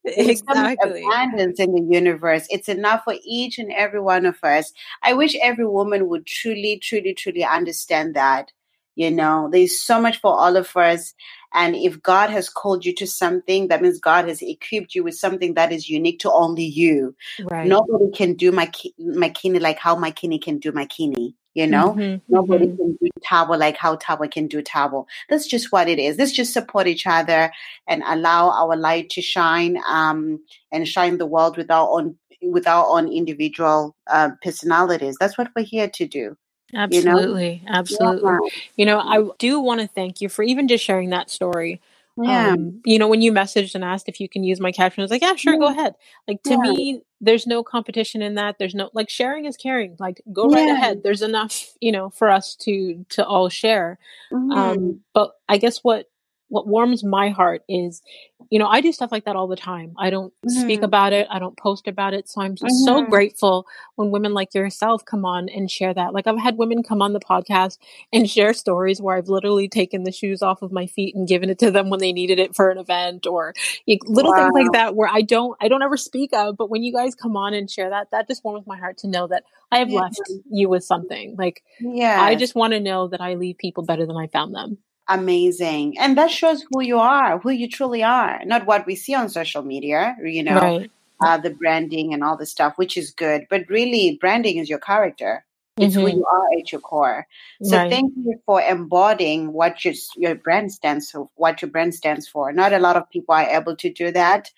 exactly. 0.06 1.04
Abundance 1.06 1.60
in 1.60 1.74
the 1.74 1.88
universe. 1.90 2.48
It's 2.50 2.70
enough 2.70 3.04
for 3.04 3.16
each 3.24 3.60
and 3.60 3.72
every 3.72 4.02
one 4.02 4.26
of 4.26 4.38
us. 4.44 4.74
I 5.04 5.14
wish 5.14 5.36
every 5.42 5.68
woman 5.68 6.08
would 6.10 6.26
truly, 6.26 6.80
truly, 6.82 7.14
truly 7.14 7.44
understand 7.44 8.16
that. 8.16 8.52
You 8.96 9.12
know, 9.12 9.50
there's 9.52 9.82
so 9.82 10.02
much 10.02 10.20
for 10.20 10.38
all 10.38 10.58
of 10.58 10.76
us. 10.76 11.14
And 11.54 11.76
if 11.76 12.02
God 12.02 12.30
has 12.30 12.50
called 12.50 12.86
you 12.86 12.94
to 12.96 13.08
something, 13.08 13.68
that 13.68 13.82
means 13.82 14.00
God 14.00 14.28
has 14.28 14.42
equipped 14.42 14.96
you 14.96 15.04
with 15.04 15.16
something 15.16 15.54
that 15.56 15.72
is 15.72 15.90
unique 15.90 16.20
to 16.20 16.32
only 16.32 16.64
you. 16.64 17.16
Right. 17.50 17.68
Nobody 17.68 18.12
can 18.12 18.36
do 18.36 18.52
my 18.52 18.68
Makini 19.00 19.60
like 19.60 19.80
how 19.80 19.96
Makini 19.96 20.42
can 20.42 20.60
do 20.60 20.72
Makini. 20.72 21.34
You 21.54 21.68
know, 21.68 21.90
mm-hmm, 21.90 22.34
nobody 22.34 22.68
mm-hmm. 22.68 22.78
can 22.78 22.98
do 23.02 23.10
Thabo 23.30 23.60
like 23.60 23.76
how 23.76 23.98
Thabo 23.98 24.32
can 24.32 24.48
do 24.48 24.62
Thabo. 24.62 25.06
That's 25.30 25.46
just 25.46 25.70
what 25.70 25.90
it 25.90 26.00
is. 26.00 26.18
Let's 26.18 26.32
just 26.32 26.54
support 26.54 26.88
each 26.88 27.06
other 27.06 27.52
and 27.90 28.04
allow 28.06 28.52
our 28.52 28.78
light 28.78 29.10
to 29.12 29.22
shine 29.22 29.78
um, 29.86 30.40
and 30.72 30.88
shine 30.88 31.18
the 31.18 31.26
world 31.26 31.58
with 31.58 31.70
our 31.70 31.90
own 31.90 32.16
with 32.42 32.68
our 32.68 32.86
own 32.88 33.12
individual 33.12 33.96
uh, 34.08 34.30
personalities. 34.42 35.18
That's 35.20 35.38
what 35.38 35.50
we're 35.54 35.66
here 35.66 35.90
to 35.90 36.08
do. 36.08 36.38
Absolutely. 36.74 37.62
You 37.64 37.72
know? 37.72 37.80
Absolutely. 37.80 38.32
Yeah. 38.32 38.62
You 38.78 38.86
know, 38.86 39.00
I 39.00 39.30
do 39.38 39.60
want 39.60 39.82
to 39.82 39.88
thank 39.88 40.22
you 40.22 40.30
for 40.30 40.44
even 40.44 40.68
just 40.68 40.84
sharing 40.84 41.10
that 41.10 41.30
story. 41.30 41.82
Yeah. 42.18 42.50
Um, 42.50 42.82
you 42.86 43.00
know, 43.00 43.08
when 43.08 43.22
you 43.22 43.32
messaged 43.32 43.74
and 43.74 43.84
asked 43.84 44.10
if 44.10 44.20
you 44.20 44.28
can 44.28 44.44
use 44.44 44.60
my 44.60 44.72
caption, 44.72 45.02
I 45.02 45.06
was 45.06 45.12
like, 45.12 45.22
yeah, 45.22 45.36
sure, 45.36 45.54
yeah. 45.54 45.60
go 45.60 45.68
ahead. 45.68 45.96
Like 46.28 46.44
to 46.44 46.52
yeah. 46.52 46.58
me, 46.58 47.02
there's 47.22 47.48
no 47.48 47.64
competition 47.64 48.22
in 48.22 48.36
that. 48.36 48.58
There's 48.60 48.76
no 48.76 48.90
like 48.94 49.10
sharing 49.10 49.46
is 49.46 49.56
caring. 49.56 49.96
Like 50.00 50.22
go 50.32 50.50
right 50.50 50.70
ahead. 50.70 51.04
There's 51.04 51.22
enough, 51.22 51.74
you 51.80 51.92
know, 51.92 52.10
for 52.10 52.30
us 52.30 52.56
to 52.58 53.06
to 53.10 53.26
all 53.26 53.50
share. 53.50 53.98
Mm-hmm. 54.32 54.52
Um, 54.52 55.00
but 55.14 55.32
I 55.48 55.58
guess 55.58 55.80
what 55.80 56.10
what 56.52 56.68
warms 56.68 57.02
my 57.02 57.30
heart 57.30 57.64
is, 57.70 58.02
you 58.50 58.60
know, 58.60 58.68
I 58.68 58.82
do 58.82 58.92
stuff 58.92 59.10
like 59.10 59.24
that 59.24 59.38
all 59.38 59.48
the 59.48 59.56
time. 59.56 59.94
I 59.98 60.10
don't 60.10 60.34
mm-hmm. 60.46 60.60
speak 60.60 60.82
about 60.82 61.14
it. 61.14 61.26
I 61.32 61.40
don't 61.40 61.58
post 61.58 61.88
about 61.88 62.14
it. 62.14 62.28
So 62.28 62.42
I'm 62.42 62.56
mm-hmm. 62.56 62.68
so 62.84 63.04
grateful 63.04 63.66
when 63.96 64.12
women 64.12 64.34
like 64.34 64.54
yourself 64.54 65.06
come 65.06 65.24
on 65.24 65.48
and 65.48 65.72
share 65.72 65.94
that. 65.94 66.14
Like 66.14 66.28
I've 66.28 66.38
had 66.38 66.58
women 66.58 66.84
come 66.84 67.02
on 67.02 67.14
the 67.14 67.22
podcast 67.22 67.78
and 68.12 68.30
share 68.30 68.54
stories 68.54 69.02
where 69.02 69.16
I've 69.16 69.30
literally 69.30 69.70
taken 69.70 70.04
the 70.04 70.12
shoes 70.12 70.42
off 70.42 70.62
of 70.62 70.74
my 70.74 70.88
feet 70.88 71.16
and 71.16 71.26
given 71.26 71.50
it 71.50 71.58
to 71.60 71.72
them 71.72 71.90
when 71.90 72.02
they 72.02 72.12
needed 72.12 72.38
it 72.38 72.54
for 72.54 72.70
an 72.70 72.78
event 72.78 73.26
or 73.26 73.54
little 73.88 74.34
wow. 74.34 74.52
things 74.52 74.54
like 74.54 74.74
that 74.74 74.94
where 74.94 75.10
I 75.10 75.22
don't, 75.22 75.56
I 75.62 75.70
don't 75.70 75.84
ever 75.84 75.96
speak 75.96 76.32
of, 76.34 76.58
but 76.58 76.70
when 76.70 76.84
you 76.84 76.92
guys 76.92 77.16
come 77.16 77.38
on 77.38 77.54
and 77.54 77.72
share 77.72 77.92
that, 77.92 78.12
that 78.12 78.28
just 78.28 78.44
warms 78.44 78.68
my 78.68 78.78
heart 78.78 78.98
to 79.00 79.08
know 79.08 79.28
that 79.28 79.44
I 79.72 79.80
have 79.80 79.90
yeah. 79.90 80.02
left 80.02 80.20
you 80.52 80.68
with 80.68 80.84
something. 80.84 81.38
Like, 81.38 81.64
yeah, 81.80 82.22
I 82.22 82.36
just 82.36 82.56
want 82.56 82.74
to 82.74 82.82
know 82.82 83.08
that 83.08 83.22
I 83.22 83.36
leave 83.36 83.58
people 83.58 83.86
better 83.86 84.06
than 84.06 84.18
I 84.18 84.28
found 84.28 84.54
them 84.54 84.80
amazing 85.12 85.98
and 86.00 86.18
that 86.18 86.32
shows 86.32 86.66
who 86.72 86.82
you 86.82 86.98
are 86.98 87.38
who 87.40 87.50
you 87.50 87.68
truly 87.68 88.02
are 88.02 88.40
not 88.46 88.66
what 88.66 88.86
we 88.86 88.96
see 88.96 89.14
on 89.14 89.28
social 89.28 89.62
media 89.62 90.16
you 90.24 90.42
know 90.42 90.56
right. 90.56 90.92
uh, 91.26 91.38
the 91.38 91.50
branding 91.50 92.14
and 92.14 92.24
all 92.24 92.38
the 92.38 92.46
stuff 92.46 92.74
which 92.78 92.96
is 92.96 93.12
good 93.12 93.46
but 93.50 93.68
really 93.68 94.18
branding 94.22 94.58
is 94.58 94.70
your 94.70 94.80
character 94.80 95.44
it's 95.78 95.96
mm-hmm. 95.96 96.06
who 96.06 96.16
you 96.18 96.26
are 96.26 96.60
at 96.60 96.72
your 96.72 96.80
core 96.80 97.28
so 97.62 97.76
right. 97.76 97.92
thank 97.92 98.14
you 98.16 98.40
for 98.46 98.62
embodying 98.62 99.52
what 99.52 99.84
your, 99.84 99.94
your 100.16 100.36
brand 100.36 100.72
stands 100.72 101.12
for 101.12 101.30
what 101.36 101.62
your 101.62 101.70
brand 101.70 101.94
stands 101.94 102.26
for 102.28 102.54
not 102.54 102.72
a 102.72 102.80
lot 102.80 102.96
of 102.96 103.10
people 103.10 103.36
are 103.36 103.50
able 103.50 103.76
to 103.76 103.92
do 103.92 104.12
that 104.12 104.50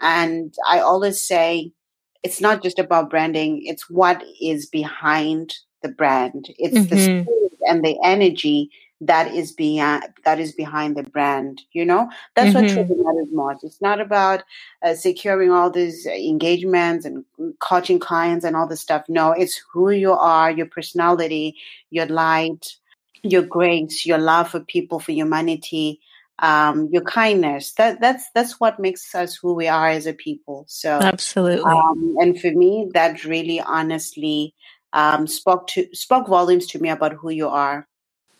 and 0.00 0.54
i 0.68 0.78
always 0.78 1.20
say 1.20 1.72
it's 2.22 2.40
not 2.40 2.62
just 2.62 2.78
about 2.78 3.10
branding 3.10 3.60
it's 3.64 3.90
what 3.90 4.22
is 4.40 4.66
behind 4.66 5.56
the 5.82 5.88
brand 5.88 6.46
it's 6.58 6.76
mm-hmm. 6.76 6.94
the 6.94 7.02
spirit 7.02 7.52
and 7.68 7.84
the 7.84 7.98
energy 8.04 8.70
that 9.00 9.32
is 9.34 9.52
behind 9.52 10.04
that 10.24 10.40
is 10.40 10.52
behind 10.52 10.96
the 10.96 11.02
brand 11.02 11.62
you 11.72 11.84
know? 11.84 12.10
That's 12.34 12.54
mm-hmm. 12.54 12.76
what 12.76 12.86
truly 12.86 13.02
matters 13.02 13.28
most. 13.32 13.64
It's 13.64 13.82
not 13.82 14.00
about 14.00 14.42
uh, 14.82 14.94
securing 14.94 15.50
all 15.50 15.70
these 15.70 16.06
engagements 16.06 17.04
and 17.04 17.24
coaching 17.60 17.98
clients 17.98 18.44
and 18.44 18.56
all 18.56 18.66
this 18.66 18.80
stuff. 18.80 19.04
No 19.08 19.32
it's 19.32 19.60
who 19.72 19.90
you 19.90 20.12
are 20.12 20.50
your 20.50 20.66
personality 20.66 21.56
your 21.90 22.06
light 22.06 22.76
your 23.22 23.42
grace 23.42 24.06
your 24.06 24.18
love 24.18 24.50
for 24.50 24.60
people 24.60 25.00
for 25.00 25.12
humanity 25.12 26.00
um, 26.38 26.88
your 26.92 27.02
kindness. 27.02 27.72
That 27.72 28.00
that's 28.00 28.30
that's 28.34 28.60
what 28.60 28.78
makes 28.78 29.14
us 29.14 29.36
who 29.36 29.54
we 29.54 29.68
are 29.68 29.88
as 29.88 30.06
a 30.06 30.12
people. 30.12 30.64
So 30.68 30.90
absolutely. 30.90 31.64
um, 31.64 32.16
and 32.18 32.38
for 32.40 32.50
me 32.50 32.88
that 32.92 33.24
really 33.24 33.60
honestly 33.60 34.54
um, 34.92 35.26
spoke 35.26 35.66
to 35.68 35.88
spoke 35.92 36.28
volumes 36.28 36.66
to 36.68 36.78
me 36.78 36.90
about 36.90 37.14
who 37.14 37.30
you 37.30 37.48
are 37.48 37.86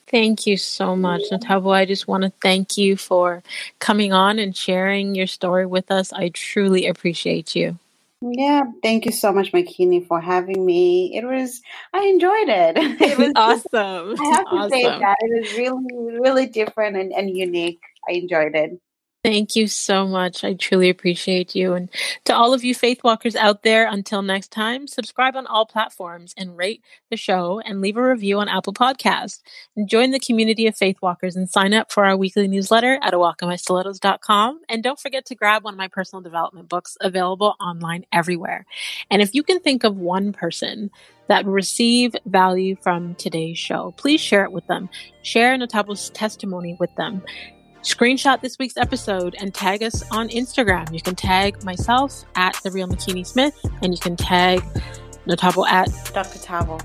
Thank 0.08 0.46
you 0.46 0.56
so 0.56 0.94
much, 0.94 1.22
Nothabo. 1.32 1.74
I 1.74 1.84
just 1.84 2.06
want 2.06 2.22
to 2.22 2.32
thank 2.40 2.78
you 2.78 2.96
for 2.96 3.42
coming 3.80 4.12
on 4.12 4.38
and 4.38 4.56
sharing 4.56 5.14
your 5.14 5.26
story 5.26 5.66
with 5.66 5.90
us. 5.90 6.12
I 6.12 6.28
truly 6.28 6.86
appreciate 6.86 7.56
you. 7.56 7.78
Yeah, 8.20 8.64
thank 8.82 9.04
you 9.04 9.12
so 9.12 9.32
much, 9.32 9.52
Makini, 9.52 10.06
for 10.06 10.20
having 10.20 10.64
me. 10.64 11.14
It 11.16 11.24
was, 11.24 11.60
I 11.92 12.04
enjoyed 12.06 12.48
it. 12.48 12.76
It 13.00 13.18
was 13.18 13.32
awesome. 13.34 14.14
I 14.20 14.24
have 14.32 14.44
to 14.44 14.56
awesome. 14.56 14.70
say 14.70 14.84
that 14.84 15.16
it 15.20 15.40
was 15.40 15.58
really, 15.58 16.18
really 16.20 16.46
different 16.46 16.96
and, 16.96 17.12
and 17.12 17.36
unique. 17.36 17.80
I 18.08 18.12
enjoyed 18.12 18.54
it. 18.54 18.80
Thank 19.26 19.56
you 19.56 19.66
so 19.66 20.06
much. 20.06 20.44
I 20.44 20.54
truly 20.54 20.88
appreciate 20.88 21.56
you. 21.56 21.74
And 21.74 21.90
to 22.26 22.32
all 22.32 22.54
of 22.54 22.62
you 22.62 22.76
faith 22.76 23.02
walkers 23.02 23.34
out 23.34 23.64
there, 23.64 23.88
until 23.88 24.22
next 24.22 24.52
time, 24.52 24.86
subscribe 24.86 25.34
on 25.34 25.48
all 25.48 25.66
platforms 25.66 26.32
and 26.36 26.56
rate 26.56 26.84
the 27.10 27.16
show 27.16 27.60
and 27.64 27.80
leave 27.80 27.96
a 27.96 28.08
review 28.08 28.38
on 28.38 28.48
Apple 28.48 28.72
Podcasts. 28.72 29.42
And 29.74 29.88
join 29.88 30.12
the 30.12 30.20
community 30.20 30.68
of 30.68 30.76
faith 30.76 30.98
walkers 31.02 31.34
and 31.34 31.50
sign 31.50 31.74
up 31.74 31.90
for 31.90 32.04
our 32.04 32.16
weekly 32.16 32.46
newsletter 32.46 33.00
at 33.02 33.14
awalkinmystilettos.com. 33.14 34.60
And 34.68 34.84
don't 34.84 35.00
forget 35.00 35.26
to 35.26 35.34
grab 35.34 35.64
one 35.64 35.74
of 35.74 35.78
my 35.78 35.88
personal 35.88 36.22
development 36.22 36.68
books 36.68 36.96
available 37.00 37.56
online 37.60 38.06
everywhere. 38.12 38.64
And 39.10 39.20
if 39.22 39.34
you 39.34 39.42
can 39.42 39.58
think 39.58 39.82
of 39.82 39.96
one 39.96 40.32
person 40.32 40.88
that 41.26 41.44
receive 41.46 42.14
value 42.26 42.76
from 42.80 43.16
today's 43.16 43.58
show, 43.58 43.92
please 43.96 44.20
share 44.20 44.44
it 44.44 44.52
with 44.52 44.68
them. 44.68 44.88
Share 45.22 45.58
Nothabo's 45.58 46.10
testimony 46.10 46.76
with 46.78 46.94
them. 46.94 47.24
Screenshot 47.86 48.40
this 48.40 48.58
week's 48.58 48.76
episode 48.76 49.36
and 49.38 49.54
tag 49.54 49.80
us 49.84 50.02
on 50.10 50.28
Instagram. 50.30 50.92
You 50.92 51.00
can 51.00 51.14
tag 51.14 51.62
myself 51.62 52.24
at 52.34 52.58
the 52.64 52.70
real 52.72 52.88
Makini 52.88 53.24
Smith, 53.24 53.56
and 53.80 53.94
you 53.94 53.98
can 54.00 54.16
tag 54.16 54.60
Nothabo 55.28 55.64
at 55.68 55.86
Dr. 56.12 56.40
Thabo. 56.40 56.82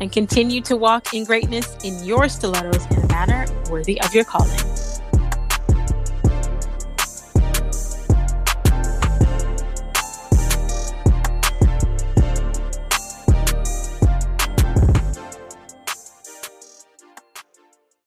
And 0.00 0.12
continue 0.12 0.60
to 0.60 0.76
walk 0.76 1.12
in 1.12 1.24
greatness 1.24 1.76
in 1.82 2.02
your 2.04 2.28
stilettos 2.28 2.86
in 2.92 2.98
a 3.02 3.08
manner 3.08 3.46
worthy 3.68 4.00
of 4.00 4.14
your 4.14 4.22
calling. 4.22 4.56